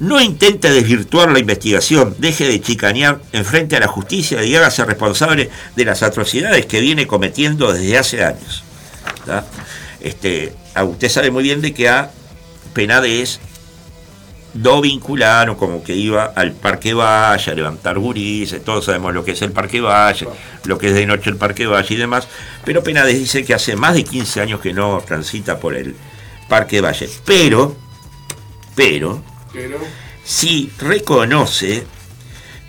[0.00, 4.82] No intente desvirtuar la investigación, deje de chicanear en frente a la justicia y hágase
[4.86, 8.64] responsable de las atrocidades que viene cometiendo desde hace años.
[10.00, 12.10] Este, usted sabe muy bien de que a
[12.72, 13.40] Penades
[14.54, 19.32] do vincularon como que iba al Parque Valle a levantar gurises, todos sabemos lo que
[19.32, 20.26] es el Parque Valle,
[20.64, 22.26] lo que es de noche el Parque Valle y demás,
[22.64, 25.94] pero Penades dice que hace más de 15 años que no transita por el
[26.48, 27.76] Parque Valle, pero,
[28.74, 29.22] pero,
[29.52, 29.78] pero,
[30.24, 31.86] sí reconoce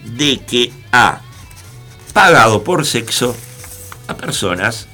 [0.04, 1.22] de que ha
[2.14, 3.36] pagado por sexo
[4.08, 4.88] a personas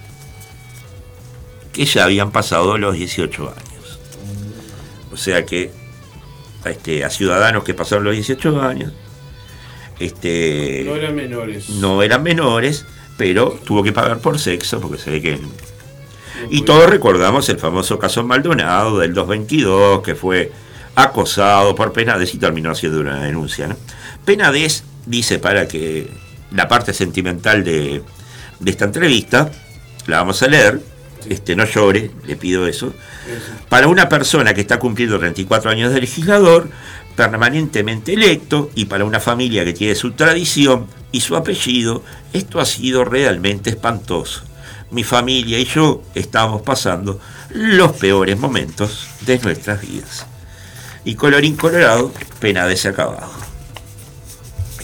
[1.74, 4.00] que ya habían pasado los 18 años.
[5.12, 5.72] O sea que
[6.66, 8.94] este, a ciudadanos que pasaron los 18 años.
[10.00, 11.70] Este, no eran menores.
[11.70, 12.86] No eran menores,
[13.18, 15.40] pero tuvo que pagar por sexo, porque se ve que...
[16.52, 20.52] y todos recordamos el famoso caso Maldonado del 222, que fue
[20.98, 23.68] acosado por Penades y terminó haciendo una denuncia.
[23.68, 23.76] ¿no?
[24.26, 26.10] Penades dice para que
[26.52, 28.02] la parte sentimental de,
[28.60, 29.52] de esta entrevista,
[30.08, 30.82] la vamos a leer,
[31.30, 32.94] este, no llore, le pido eso.
[33.70, 36.68] Para una persona que está cumpliendo 34 años de legislador,
[37.16, 42.04] permanentemente electo, y para una familia que tiene su tradición y su apellido,
[42.34, 44.42] esto ha sido realmente espantoso.
[44.90, 47.20] Mi familia y yo estamos pasando
[47.52, 50.26] los peores momentos de nuestras vidas.
[51.08, 52.12] Y colorín colorado,
[52.42, 53.32] pena de ese acabado.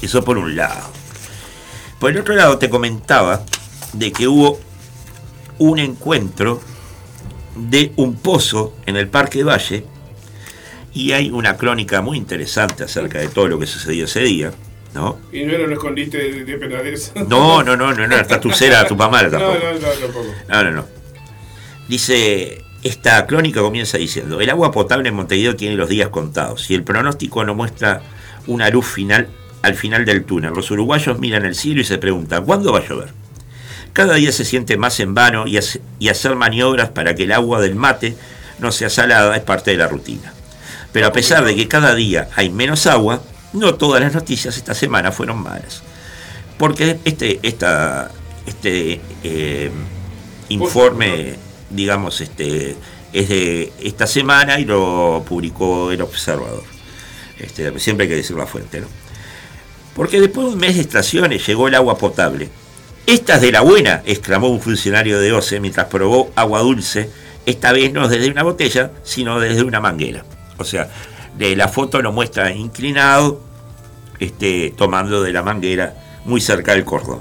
[0.02, 0.90] Eso por un lado.
[2.00, 3.44] Por el otro lado te comentaba
[3.92, 4.58] de que hubo
[5.60, 6.62] un encuentro
[7.58, 9.84] de un pozo en el Parque Valle
[10.94, 14.54] y hay una crónica muy interesante acerca de todo lo que sucedió ese día.
[14.94, 15.20] ¿No?
[15.34, 17.12] ¿Y no era un escondite de, de Penades?
[17.28, 19.58] No, no, no, no, no, está tu cera, tu mamá tampoco.
[19.62, 20.36] No, no, no, tampoco.
[20.48, 20.86] No, no, no.
[21.90, 26.76] Dice, esta crónica comienza diciendo, el agua potable en Montevideo tiene los días contados y
[26.76, 28.02] el pronóstico no muestra
[28.48, 29.30] una luz final
[29.62, 30.52] al final del túnel.
[30.54, 33.14] Los uruguayos miran el cielo y se preguntan, ¿cuándo va a llover?
[33.94, 35.58] Cada día se siente más en vano y,
[36.10, 38.18] hacer maniobras para que el agua del mate
[38.60, 40.34] no sea salada es parte de la rutina.
[40.92, 43.22] Pero a pesar de que cada día hay menos agua,
[43.54, 45.84] no todas las noticias esta semana fueron malas.
[46.58, 48.12] Porque este, esta,
[48.46, 49.72] este eh,
[50.50, 51.36] informe,
[51.74, 52.76] digamos, este,
[53.12, 56.64] es de esta semana y lo publicó el observador.
[57.40, 58.88] Este, siempre hay que decir la fuente, ¿no?
[59.96, 62.50] Porque después de un mes de estaciones llegó el agua potable
[63.06, 67.10] esta es de la buena, exclamó un funcionario de OCE mientras probó agua dulce,
[67.46, 70.24] esta vez no desde una botella, sino desde una manguera.
[70.58, 70.90] O sea,
[71.38, 73.42] de la foto lo muestra inclinado,
[74.20, 77.20] este, tomando de la manguera muy cerca del cordón.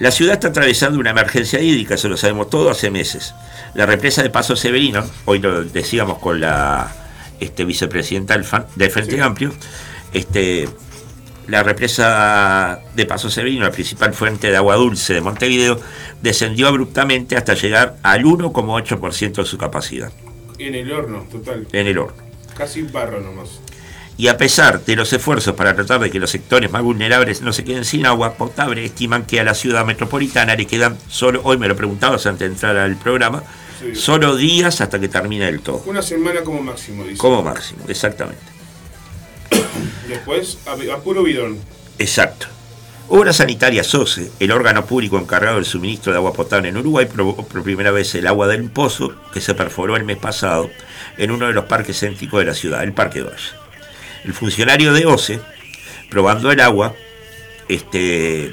[0.00, 3.34] La ciudad está atravesando una emergencia hídrica, eso lo sabemos todo hace meses.
[3.74, 6.90] La represa de Paso Severino, hoy lo decíamos con la
[7.38, 9.52] este, vicepresidenta del, Frente Amplio,
[10.14, 10.66] este,
[11.48, 15.78] la represa de Paso Severino, la principal fuente de agua dulce de Montevideo,
[16.22, 20.10] descendió abruptamente hasta llegar al 1,8% de su capacidad.
[20.58, 21.68] En el horno, total.
[21.72, 22.22] En el horno.
[22.56, 23.60] Casi un barro nomás.
[24.20, 27.54] Y a pesar de los esfuerzos para tratar de que los sectores más vulnerables no
[27.54, 31.56] se queden sin agua potable, estiman que a la ciudad metropolitana le quedan solo, hoy
[31.56, 33.42] me lo preguntabas antes de entrar al programa,
[33.94, 35.84] solo días hasta que termine el todo.
[35.86, 37.16] Una semana como máximo, dice.
[37.16, 38.42] Como máximo, exactamente.
[40.06, 41.56] Después, a, puro bidón.
[41.98, 42.46] Exacto.
[43.08, 47.36] Obras Sanitarias SOCE, el órgano público encargado del suministro de agua potable en Uruguay, probó
[47.36, 50.68] por primera vez el agua del pozo que se perforó el mes pasado
[51.16, 53.59] en uno de los parques céntricos de la ciudad, el Parque Valle.
[54.24, 55.40] El funcionario de OCE,
[56.10, 56.94] probando el agua,
[57.68, 58.52] este,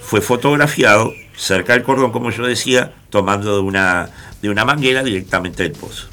[0.00, 4.10] fue fotografiado cerca del cordón, como yo decía, tomando de una,
[4.42, 6.08] de una manguera directamente del pozo.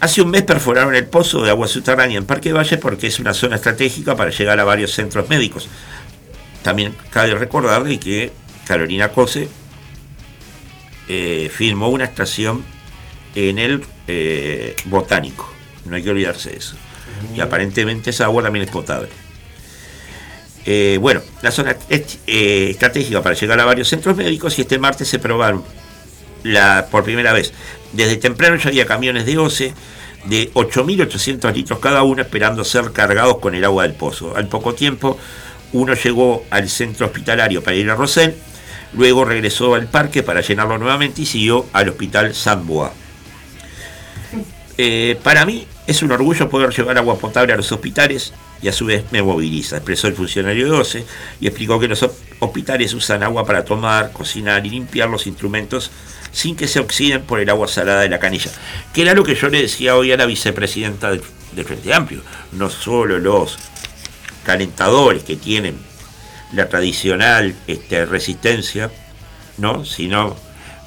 [0.00, 3.34] Hace un mes perforaron el pozo de agua subterránea en Parque Valle porque es una
[3.34, 5.68] zona estratégica para llegar a varios centros médicos.
[6.62, 8.32] También cabe recordar de que
[8.66, 9.48] Carolina Cose
[11.08, 12.64] eh, firmó una estación
[13.34, 15.48] en el eh, botánico.
[15.84, 16.76] No hay que olvidarse de eso.
[17.34, 19.08] Y aparentemente esa agua también es potable.
[20.64, 24.78] Eh, bueno, la zona es eh, estratégica para llegar a varios centros médicos y este
[24.78, 25.64] martes se probaron
[26.44, 27.52] la, por primera vez.
[27.92, 29.74] Desde temprano ya había camiones de OCE
[30.24, 34.36] de 8.800 litros cada uno esperando ser cargados con el agua del pozo.
[34.36, 35.18] Al poco tiempo,
[35.72, 38.34] uno llegó al centro hospitalario para ir a Rosell,
[38.92, 42.92] luego regresó al parque para llenarlo nuevamente y siguió al hospital San Boa.
[44.78, 48.72] Eh, para mí es un orgullo poder llevar agua potable a los hospitales y a
[48.72, 51.04] su vez me moviliza, expresó el funcionario 12
[51.40, 55.90] y explicó que los hospitales usan agua para tomar, cocinar y limpiar los instrumentos
[56.30, 58.50] sin que se oxiden por el agua salada de la canilla,
[58.94, 61.22] que era lo que yo le decía hoy a la vicepresidenta del,
[61.64, 63.58] Frente Amplio, no solo los
[64.44, 65.76] calentadores que tienen
[66.54, 68.90] la tradicional este, resistencia,
[69.58, 69.84] ¿no?
[69.84, 70.34] sino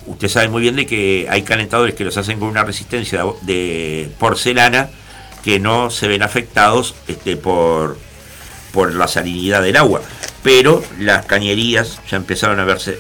[0.07, 4.09] usted sabe muy bien de que hay calentadores que los hacen con una resistencia de
[4.19, 4.89] porcelana
[5.43, 7.97] que no se ven afectados este, por,
[8.71, 10.01] por la salinidad del agua.
[10.43, 12.99] Pero las cañerías ya empezaron a verse,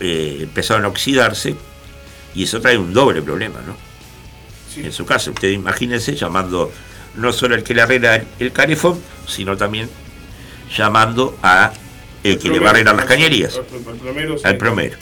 [0.00, 1.56] eh, empezaron a oxidarse
[2.34, 3.76] y eso trae un doble problema, ¿no?
[4.76, 6.70] En su caso, usted imagínese llamando
[7.16, 9.90] no solo al que le arregla el carefón, sino también
[10.76, 11.72] llamando a
[12.22, 13.60] el, que le va a arreglar las cañerías,
[14.44, 14.96] al promero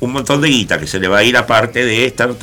[0.00, 2.34] un montón de guita que se le va a ir aparte de estar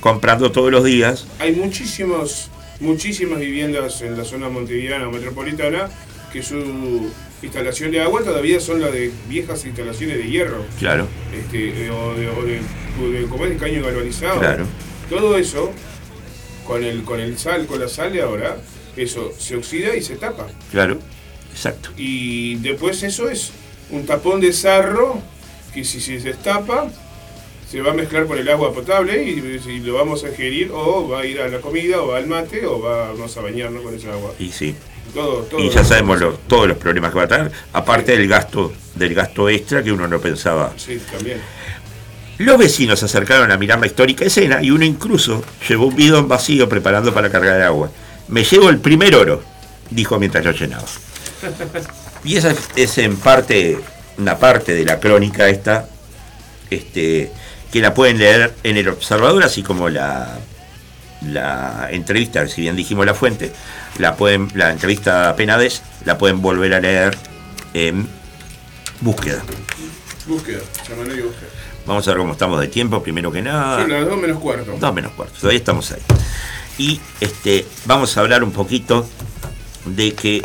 [0.00, 1.26] comprando todos los días.
[1.38, 5.88] Hay muchísimos, muchísimas viviendas en la zona montevideana o metropolitana
[6.32, 7.10] que su
[7.42, 10.64] instalación de agua todavía son las de viejas instalaciones de hierro.
[10.78, 11.06] Claro.
[11.32, 14.40] Este, o de, o de, caño galvanizado.
[14.40, 14.66] Claro.
[15.08, 15.72] Todo eso,
[16.66, 18.56] con el, con el sal, con la sal de ahora,
[18.96, 20.48] eso se oxida y se tapa.
[20.70, 20.98] Claro,
[21.50, 21.90] exacto.
[21.96, 23.52] Y después eso es
[23.90, 25.22] un tapón de sarro
[25.72, 26.88] que si, se destapa,
[27.70, 31.20] se va a mezclar con el agua potable y, lo vamos a ingerir o va
[31.20, 34.32] a ir a la comida o al mate o vamos a bañarnos con esa agua.
[34.38, 34.74] Y sí.
[35.58, 39.48] y ya sabemos todos los problemas que va a tener, aparte del gasto del gasto
[39.48, 40.72] extra que uno no pensaba.
[40.76, 41.40] Sí, también.
[42.38, 46.28] Los vecinos se acercaron a mirar la histórica escena y uno incluso llevó un bidón
[46.28, 47.90] vacío preparando para cargar agua.
[48.28, 49.42] Me llevo el primer oro,
[49.90, 50.84] dijo mientras lo llenaba.
[52.24, 53.78] Y esa es en parte
[54.18, 55.88] una parte de la crónica esta,
[56.70, 57.30] este,
[57.72, 60.38] que la pueden leer en El Observador, así como la,
[61.26, 63.52] la entrevista, si bien dijimos la fuente,
[63.98, 67.16] la, pueden, la entrevista a Penades la pueden volver a leer
[67.74, 68.08] en
[69.00, 69.42] Búsqueda.
[70.26, 70.60] Búsqueda,
[71.86, 73.80] Vamos a ver cómo estamos de tiempo, primero que nada.
[73.80, 74.76] Son las 2 menos cuarto.
[74.78, 76.02] 2 menos cuarto, todavía estamos ahí.
[76.76, 79.08] Y este, vamos a hablar un poquito
[79.86, 80.42] de que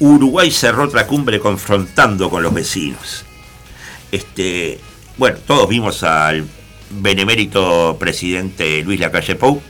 [0.00, 3.24] Uruguay cerró otra cumbre confrontando con los vecinos.
[4.12, 4.78] Este,
[5.16, 6.46] bueno, todos vimos al
[6.90, 9.60] benemérito presidente Luis Lacalle Pou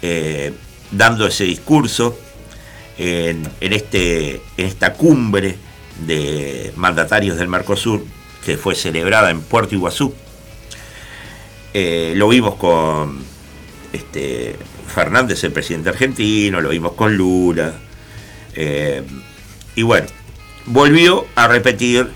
[0.00, 0.52] eh,
[0.90, 2.18] dando ese discurso
[2.96, 5.56] en, este, en esta cumbre
[6.06, 8.04] de mandatarios del Mercosur
[8.44, 10.14] que fue celebrada en Puerto Iguazú.
[11.74, 13.18] Eh, lo vimos con
[13.92, 14.56] este,
[14.92, 17.72] Fernández, el presidente argentino, lo vimos con Lula.
[18.54, 19.02] Eh,
[19.74, 20.06] y bueno,
[20.66, 22.10] volvió a repetir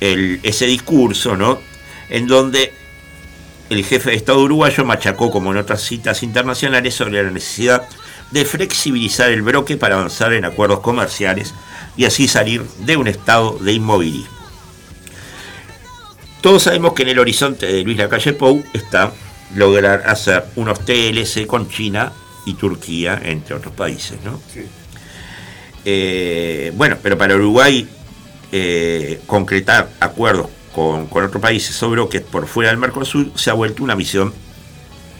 [0.00, 1.60] ese discurso, ¿no?
[2.08, 2.72] En donde
[3.70, 7.88] el jefe de Estado uruguayo machacó, como en otras citas internacionales, sobre la necesidad
[8.30, 11.54] de flexibilizar el bloque para avanzar en acuerdos comerciales
[11.96, 14.34] y así salir de un estado de inmovilismo.
[16.40, 19.12] Todos sabemos que en el horizonte de Luis Lacalle Pou está
[19.54, 22.12] lograr hacer unos TLC con China
[22.44, 24.40] y Turquía, entre otros países, ¿no?
[24.52, 24.66] Sí.
[25.88, 27.86] Eh, bueno, pero para Uruguay
[28.50, 33.84] eh, concretar acuerdos con, otros países sobre que por fuera del Mercosur se ha vuelto
[33.84, 34.34] una misión,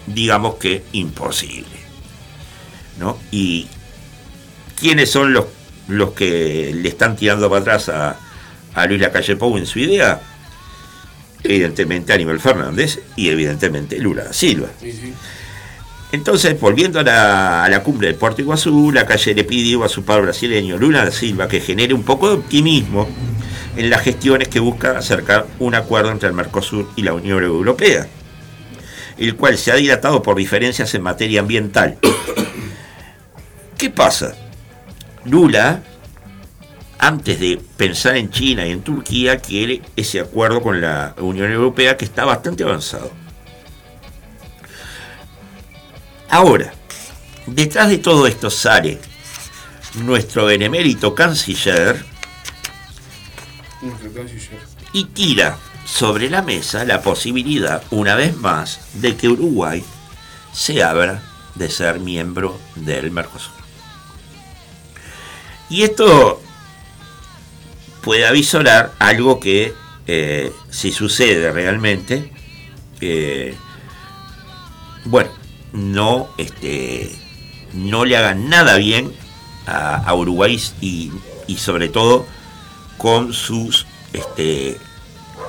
[0.09, 1.77] digamos que imposible.
[2.99, 3.17] ¿no?
[3.31, 3.69] Y
[4.75, 5.47] quiénes son los,
[5.87, 8.17] los que le están tirando para atrás a,
[8.75, 10.21] a Luis Lacalle Pou en su idea?
[11.45, 14.71] Evidentemente Aníbal Fernández y evidentemente Lula Silva.
[16.13, 20.23] Entonces, volviendo a la, cumbre del Puerto Iguazú, la calle le pidió a su padre
[20.23, 23.09] brasileño, Lula da Silva, que genere un poco de optimismo
[23.77, 28.07] en las gestiones que busca acercar un acuerdo entre el Mercosur y la Unión Europea,
[29.19, 31.99] el cual se ha dilatado por diferencias en materia ambiental.
[33.77, 34.35] ¿Qué pasa?
[35.25, 35.83] Lula,
[36.99, 41.97] antes de pensar en China y en Turquía, quiere ese acuerdo con la Unión Europea
[41.97, 43.26] que está bastante avanzado
[46.31, 46.73] Ahora,
[47.47, 49.01] detrás de todo esto sale
[49.95, 52.05] nuestro benemérito canciller
[54.93, 59.85] y tira sobre la mesa la posibilidad, una vez más, de que Uruguay
[60.53, 61.23] se abra
[61.55, 63.53] de ser miembro del Mercosur.
[65.69, 66.43] Y esto
[68.03, 69.75] puede avisorar algo que,
[70.07, 72.33] eh, si sucede realmente,
[73.01, 73.55] eh,
[75.05, 75.31] bueno,
[75.77, 77.15] no, este,
[77.75, 79.13] no le hagan nada bien
[79.67, 81.13] a, a Uruguay y,
[81.47, 82.27] y sobre todo
[82.97, 84.79] con sus este,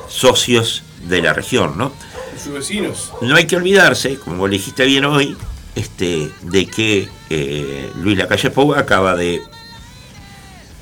[0.10, 1.94] socios de la región, ¿no?
[2.42, 3.14] Sus vecinos.
[3.22, 5.38] No hay que olvidarse, como le dijiste bien hoy,
[5.76, 9.42] este, de que eh, Luis Lacalle Pou acaba de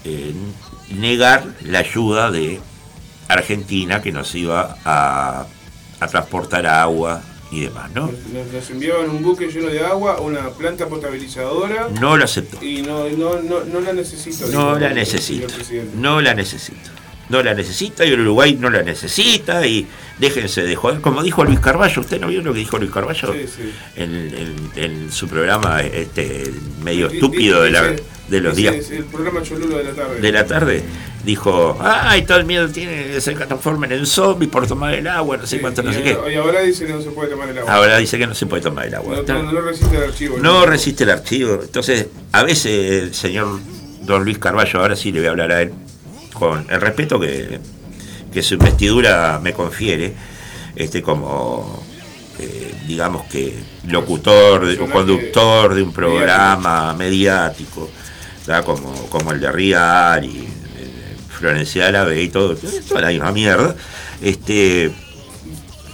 [0.05, 0.33] eh,
[0.89, 2.59] negar la ayuda de
[3.27, 5.45] Argentina que nos iba a,
[5.99, 8.11] a transportar agua y demás, ¿no?
[8.33, 11.89] Nos, nos enviaban un buque lleno de agua, una planta potabilizadora.
[11.99, 12.63] No lo aceptó.
[12.63, 14.47] Y no, no, no, no la necesito.
[14.47, 15.47] No la necesito.
[15.95, 16.89] No la necesito.
[17.27, 19.87] No la necesita y el Uruguay no la necesita y
[20.19, 21.01] déjense de joder.
[21.01, 23.33] Como dijo Luis Carballo, ¿usted no vio lo que dijo Luis Carballo?
[23.33, 23.73] Sí, sí.
[23.95, 26.51] En, en- en su programa este
[26.83, 27.95] medio Di- estúpido de, la-
[28.27, 30.19] de los días es el programa Cholulo de la tarde.
[30.19, 30.83] de la tarde.
[31.23, 35.47] Dijo, ay, todo el miedo tiene que transformen en zombie por tomar el agua, no
[35.47, 36.17] sé cuánto, no sé qué.
[36.31, 37.73] y ahora dice que no se puede tomar el agua.
[37.73, 39.23] Ahora dice que no se puede tomar el agua.
[39.27, 40.37] no, no, no resiste el archivo.
[40.37, 41.59] No resiste el archivo.
[41.63, 43.59] Entonces, a veces el señor
[44.01, 45.73] don Luis Carballo, ahora sí le voy a hablar a él,
[46.33, 47.59] con el respeto que,
[48.31, 50.13] que su investidura me confiere,
[50.75, 51.83] este como
[52.37, 53.55] eh, digamos que
[53.87, 57.89] locutor o conductor de un programa mediático,
[58.45, 58.65] ¿verdad?
[58.65, 62.55] como, como el de Rial y eh, Florencia Álave y todo,
[62.87, 63.75] toda la misma mierda.
[64.21, 64.91] Este,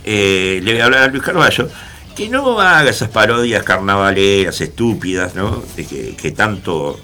[0.03, 1.69] eh, le voy a hablar a Luis Carballo,
[2.15, 5.63] que no haga esas parodias carnavaleras, estúpidas, ¿no?
[5.75, 6.99] De que, tanto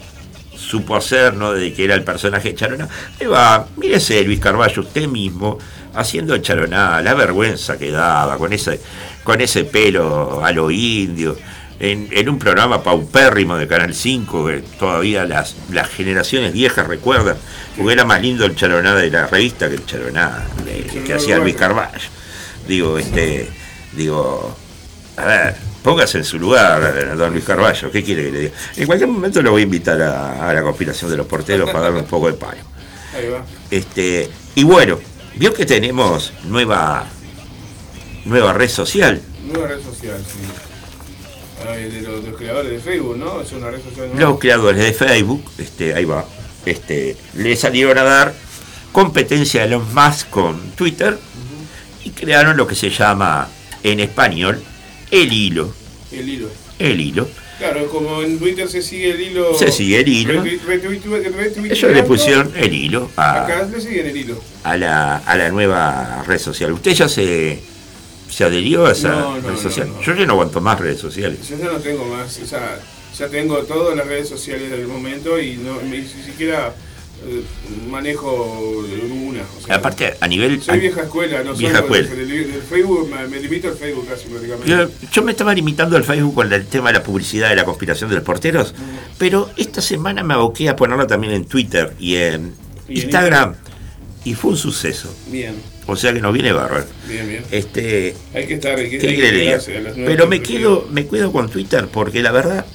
[0.55, 1.53] supo hacer, ¿no?
[1.53, 2.89] De que era el personaje de Charoná.
[3.19, 5.59] Ahí va, mírese Luis Carballo, usted mismo,
[5.93, 8.81] haciendo Charoná, la vergüenza que daba, con ese,
[9.23, 11.37] con ese pelo a lo indio,
[11.79, 17.37] en, en un programa paupérrimo de Canal 5, que todavía las, las generaciones viejas recuerdan,
[17.77, 21.37] porque era más lindo el Charoná de la revista que el Charoná de- que hacía
[21.37, 22.09] Luis Carballo.
[22.67, 23.49] Digo, este,
[23.93, 24.55] digo,
[25.17, 28.51] a ver, póngase en su lugar, don Luis Carballo, ¿qué quiere que le diga?
[28.75, 31.85] En cualquier momento lo voy a invitar a, a la conspiración de los porteros para
[31.85, 32.59] darle un poco de palo.
[33.15, 33.45] Ahí va.
[33.71, 34.99] Este, y bueno,
[35.35, 37.05] vio que tenemos nueva
[38.25, 39.21] nueva red social.
[39.45, 40.39] Nueva red social, sí.
[41.63, 43.41] De, los, de los creadores de Facebook, ¿no?
[43.41, 44.09] Es una red social.
[44.17, 46.23] Los creadores de Facebook, este, ahí va,
[46.65, 48.33] este, le salieron a dar
[48.91, 51.17] competencia de los más con Twitter
[52.03, 53.49] y crearon lo que se llama
[53.83, 54.61] en español
[55.11, 55.73] el hilo.
[56.11, 56.49] El hilo.
[56.79, 57.27] El hilo.
[57.57, 59.57] Claro, como en Twitter se sigue el hilo.
[59.57, 60.43] Se sigue el hilo.
[60.43, 64.39] Ellos le pusieron el hilo a, Acá le siguen el hilo.
[64.63, 66.71] a la, a la nueva red social.
[66.73, 67.59] ¿Usted ya se,
[68.37, 69.89] se adherió a esa No, no, red social?
[69.89, 70.01] no.
[70.01, 71.39] Yo ya no aguanto más redes sociales.
[71.49, 72.79] Yo ya no tengo más, o sea,
[73.17, 76.75] ya tengo todas las redes sociales del momento y no ni siquiera
[77.25, 77.41] eh,
[77.89, 78.59] manejo
[79.11, 79.41] una.
[79.57, 80.61] O sea, Aparte, a nivel...
[80.61, 82.09] soy vieja escuela, no vieja soy escuela.
[82.15, 84.69] del, del Facebook, me, me limito al Facebook casi prácticamente.
[84.69, 87.65] Yo, yo me estaba limitando al Facebook con el tema de la publicidad de la
[87.65, 88.75] conspiración de los porteros,
[89.17, 92.53] pero esta semana me aboqué a ponerla también en Twitter y en
[92.87, 93.55] Y en Instagram
[94.25, 95.11] y fue un suceso.
[95.31, 95.55] Bien,
[95.87, 96.85] O sea que nos viene bárbaro.
[97.07, 97.43] bien, bien.
[97.49, 98.99] Este, Hay que estar, hay
[99.95, 102.65] Pero me quedo, me cuido con Twitter porque la verdad,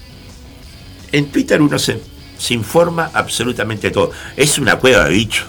[1.13, 2.01] en Twitter uno se,
[2.39, 4.13] se informa absolutamente todo.
[4.37, 5.47] Es una cueva de bichos.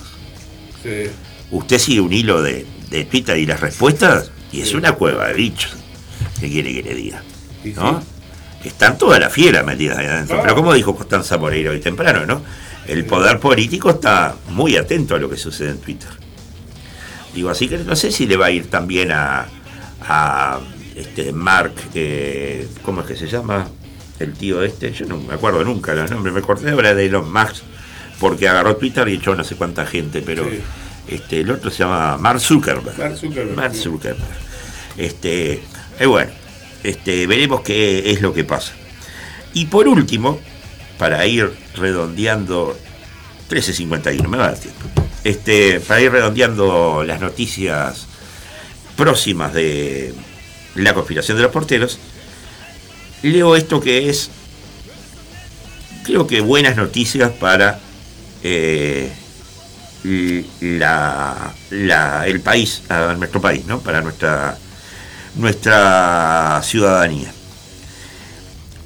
[0.83, 1.09] Sí.
[1.51, 5.33] Usted sigue un hilo de, de Twitter y las respuestas y es una cueva de
[5.33, 5.75] bichos.
[6.41, 7.23] ¿Qué quiere que le diga?
[7.75, 8.03] ¿No?
[8.63, 10.39] Están todas las fieras metidas ahí adentro.
[10.41, 12.41] Pero como dijo Constanza Moreira hoy temprano, ¿no?
[12.87, 16.09] El poder político está muy atento a lo que sucede en Twitter.
[17.33, 19.47] Digo, así que no sé si le va a ir también a,
[20.01, 20.59] a
[20.95, 23.67] este Mark, eh, ¿cómo es que se llama?
[24.19, 27.31] El tío este, yo no me acuerdo nunca los nombres, me acordé ahora de Elon
[27.31, 27.63] Musk,
[28.19, 30.47] porque agarró Twitter y echó no sé cuánta gente, pero
[31.07, 32.97] este el otro se llama Mark Zuckerberg.
[32.97, 33.75] Mark Zuckerberg, Mark.
[33.75, 34.17] Zuckerberg.
[34.97, 35.61] Este,
[35.99, 36.31] y bueno,
[36.83, 38.73] este, veremos qué es lo que pasa.
[39.53, 40.39] Y por último,
[40.97, 42.77] para ir redondeando
[43.49, 45.02] 13.51, me va a dar tiempo.
[45.23, 48.07] Este, para ir redondeando las noticias
[48.97, 50.13] próximas de
[50.75, 51.97] la conspiración de los porteros,
[53.21, 54.29] leo esto que es,
[56.03, 57.79] creo que buenas noticias para
[58.43, 59.11] eh,
[60.59, 61.53] la,
[62.25, 62.83] el país,
[63.17, 63.79] nuestro país, ¿no?
[63.79, 64.57] para nuestra,
[65.35, 67.31] nuestra ciudadanía.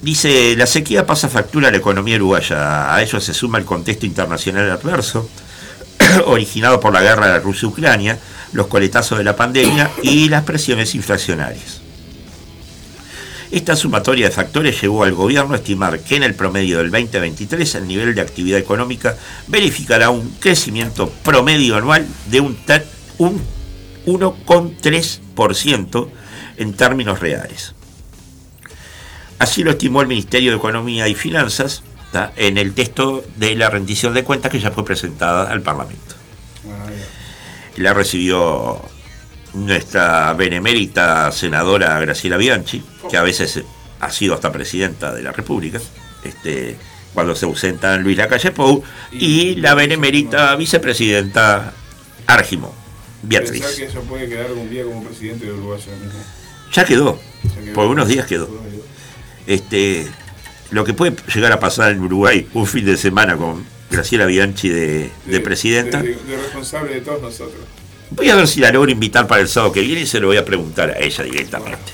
[0.02, 2.94] Dice, la sequía pasa factura a la economía uruguaya.
[2.94, 5.28] A ello se suma el contexto internacional adverso,
[6.26, 8.20] originado por la guerra de Rusia-Ucrania,
[8.54, 11.82] los coletazos de la pandemia y las presiones inflacionarias.
[13.50, 17.76] Esta sumatoria de factores llevó al gobierno a estimar que en el promedio del 2023
[17.76, 19.16] el nivel de actividad económica
[19.48, 22.58] verificará un crecimiento promedio anual de un,
[23.20, 23.42] un
[24.06, 26.10] 1,3%
[26.58, 27.74] en términos reales.
[29.40, 31.84] Así lo estimó el Ministerio de Economía y Finanzas
[32.36, 36.16] en el texto de la rendición de cuentas que ya fue presentada al Parlamento.
[37.78, 38.82] La recibió
[39.54, 43.64] nuestra benemérita senadora Graciela Bianchi, que a veces
[44.00, 45.80] ha sido hasta presidenta de la República,
[46.24, 46.78] este,
[47.14, 51.74] cuando se ausentan Luis Lacalle Pou, y la benemérita vicepresidenta
[52.28, 52.74] Argimo,
[53.24, 53.66] Beatriz.
[53.76, 55.80] que eso puede quedar algún día como presidente de Uruguay
[56.74, 57.20] Ya quedó,
[57.74, 58.50] por unos días quedó.
[59.48, 60.08] Este,
[60.72, 64.70] lo que puede llegar a pasar en Uruguay un fin de semana con Graciela Bianchi
[64.70, 66.02] de, presidenta.
[66.02, 67.62] De, responsable de todos nosotros.
[68.12, 70.28] Voy a ver si la logro invitar para el sábado que viene y se lo
[70.28, 71.94] voy a preguntar a ella directamente.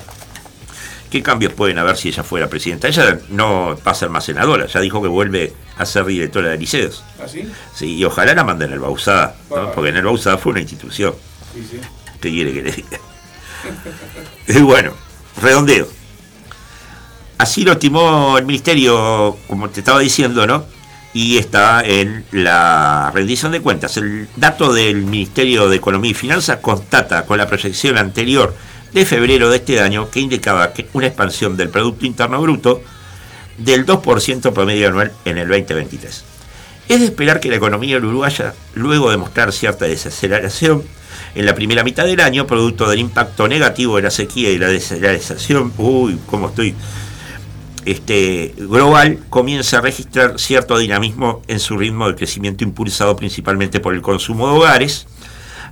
[1.09, 2.87] ¿Qué cambios pueden haber si ella fuera presidenta?
[2.87, 6.57] Ella no va a ser más senadora, ya dijo que vuelve a ser directora de
[6.57, 7.03] liceos.
[7.19, 7.47] ¿Ah, sí?
[7.75, 9.35] Sí, y ojalá la manden el Bausada,
[9.75, 11.13] porque en el Bausada fue una institución.
[11.53, 11.77] Sí, sí.
[12.19, 12.99] ¿Qué quiere que le diga?
[14.47, 14.93] y bueno,
[15.39, 15.87] redondeo.
[17.43, 20.63] Así lo estimó el ministerio, como te estaba diciendo, ¿no?
[21.13, 23.97] Y está en la rendición de cuentas.
[23.97, 28.55] El dato del Ministerio de Economía y Finanzas constata con la proyección anterior
[28.93, 32.81] de febrero de este año que indicaba una expansión del Producto Interno Bruto
[33.57, 36.23] del 2% promedio anual en el 2023.
[36.87, 40.83] Es de esperar que la economía uruguaya, luego de mostrar cierta desaceleración
[41.35, 44.69] en la primera mitad del año, producto del impacto negativo de la sequía y la
[44.69, 46.73] desaceleración, uy, cómo estoy
[47.85, 53.93] este, global comienza a registrar cierto dinamismo en su ritmo de crecimiento impulsado principalmente por
[53.93, 55.07] el consumo de hogares,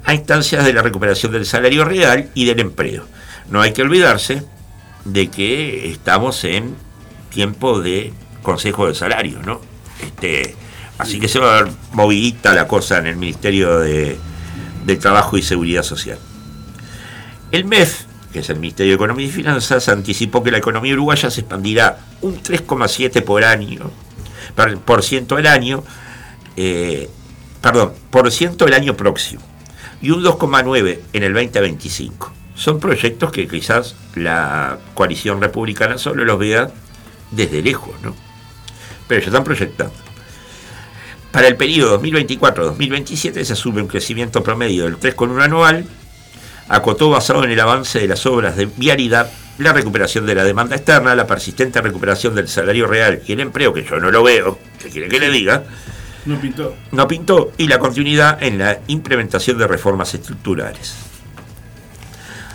[0.03, 3.05] a instancias de la recuperación del salario real y del empleo.
[3.49, 4.43] No hay que olvidarse
[5.05, 6.75] de que estamos en
[7.29, 9.61] tiempo de consejo de salario, ¿no?
[10.01, 10.55] Este,
[10.97, 14.17] así que se va a ver movidita la cosa en el Ministerio de,
[14.85, 16.19] de Trabajo y Seguridad Social.
[17.51, 21.29] El MEF que es el Ministerio de Economía y Finanzas, anticipó que la economía uruguaya
[21.29, 23.91] se expandirá un 3,7 por año,
[24.85, 25.83] por ciento al año,
[26.57, 27.09] eh,
[27.61, 29.41] perdón, por ciento el año próximo
[30.01, 32.33] y un 2,9 en el 2025.
[32.55, 36.71] Son proyectos que quizás la coalición republicana solo los vea
[37.31, 38.15] desde lejos, ¿no?
[39.07, 39.93] Pero ya están proyectando.
[41.31, 45.85] Para el periodo 2024-2027 se asume un crecimiento promedio del 3,1 anual
[46.71, 50.77] acotó basado en el avance de las obras de vialidad, la recuperación de la demanda
[50.77, 54.57] externa, la persistente recuperación del salario real y el empleo, que yo no lo veo,
[54.79, 55.65] que quiere que le diga,
[56.25, 56.75] no pintó.
[56.91, 60.95] No pintó, y la continuidad en la implementación de reformas estructurales.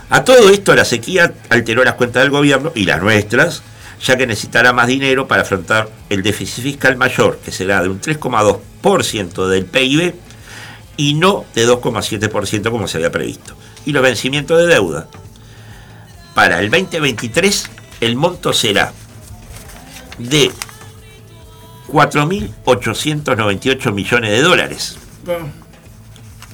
[0.09, 3.63] A todo esto la sequía alteró las cuentas del gobierno y las nuestras,
[4.03, 8.01] ya que necesitará más dinero para afrontar el déficit fiscal mayor, que será de un
[8.01, 10.15] 3,2% del PIB
[10.97, 13.57] y no de 2,7% como se había previsto
[13.87, 15.09] y los vencimientos de deuda.
[16.35, 18.93] Para el 2023 el monto será
[20.19, 20.51] de
[21.89, 24.99] 4.898 millones de dólares.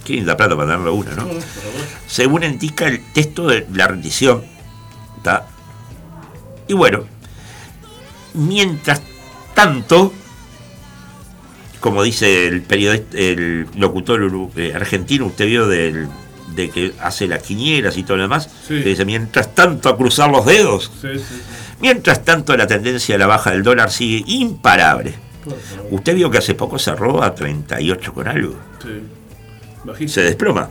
[0.05, 1.29] Qué linda plata para darle uno, ¿no?
[2.07, 4.45] Según indica el texto de la rendición.
[6.69, 7.05] Y bueno,
[8.35, 9.01] mientras
[9.55, 10.13] tanto,
[11.81, 16.09] como dice el periodista, el locutor eh, argentino, usted vio del
[16.55, 20.31] de que hace las quinielas y todo lo demás, que dice, mientras tanto a cruzar
[20.31, 20.91] los dedos,
[21.81, 25.15] mientras tanto la tendencia a la baja del dólar sigue imparable.
[25.91, 28.57] Usted vio que hace poco cerró a 38 con algo.
[30.07, 30.71] Se desploma.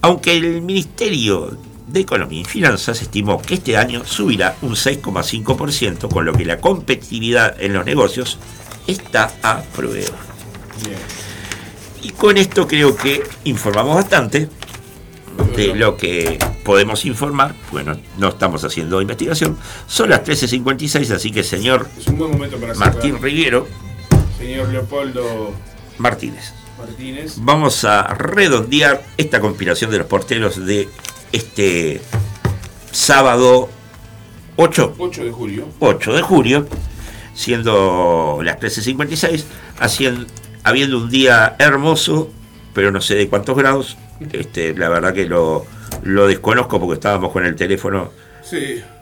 [0.00, 6.24] Aunque el Ministerio de Economía y Finanzas estimó que este año subirá un 6,5%, con
[6.24, 8.38] lo que la competitividad en los negocios
[8.86, 10.16] está a prueba.
[12.02, 14.48] Y con esto creo que informamos bastante
[15.56, 21.42] de lo que podemos informar, bueno, no estamos haciendo investigación, son las 13.56, así que
[21.42, 21.88] señor
[22.76, 23.66] Martín Riguero,
[24.38, 25.52] señor Leopoldo
[25.98, 26.52] Martínez.
[26.78, 30.88] Martínez, vamos a redondear esta conspiración de los porteros de
[31.32, 32.00] este
[32.92, 33.68] sábado
[34.56, 35.68] 8, 8 de julio.
[35.80, 36.66] 8 de julio,
[37.34, 39.44] siendo las 13.56,
[39.78, 40.26] haciendo,
[40.62, 42.30] habiendo un día hermoso,
[42.74, 43.96] pero no sé de cuántos grados,
[44.32, 45.66] este, la verdad que lo,
[46.02, 48.12] lo desconozco porque estábamos con el teléfono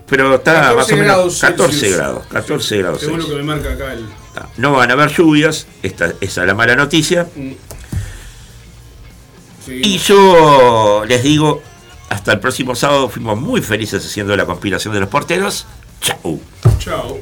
[0.09, 1.97] pero está 14 más o menos grados 14 Celsius.
[1.97, 3.01] grados, 14 grados.
[3.01, 4.07] Según lo que me marca acá el.
[4.57, 7.27] No van a haber lluvias, esta, esa es la mala noticia.
[9.67, 11.61] Y yo les digo,
[12.09, 15.67] hasta el próximo sábado fuimos muy felices haciendo la conspiración de los porteros.
[16.01, 16.41] Chau.
[16.79, 17.19] Chao.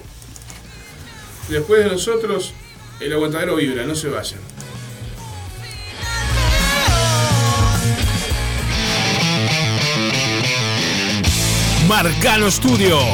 [1.49, 2.53] Después de nosotros,
[3.01, 4.41] el aguantadero vibra, no se vayan.
[11.87, 13.05] Marcano Studio.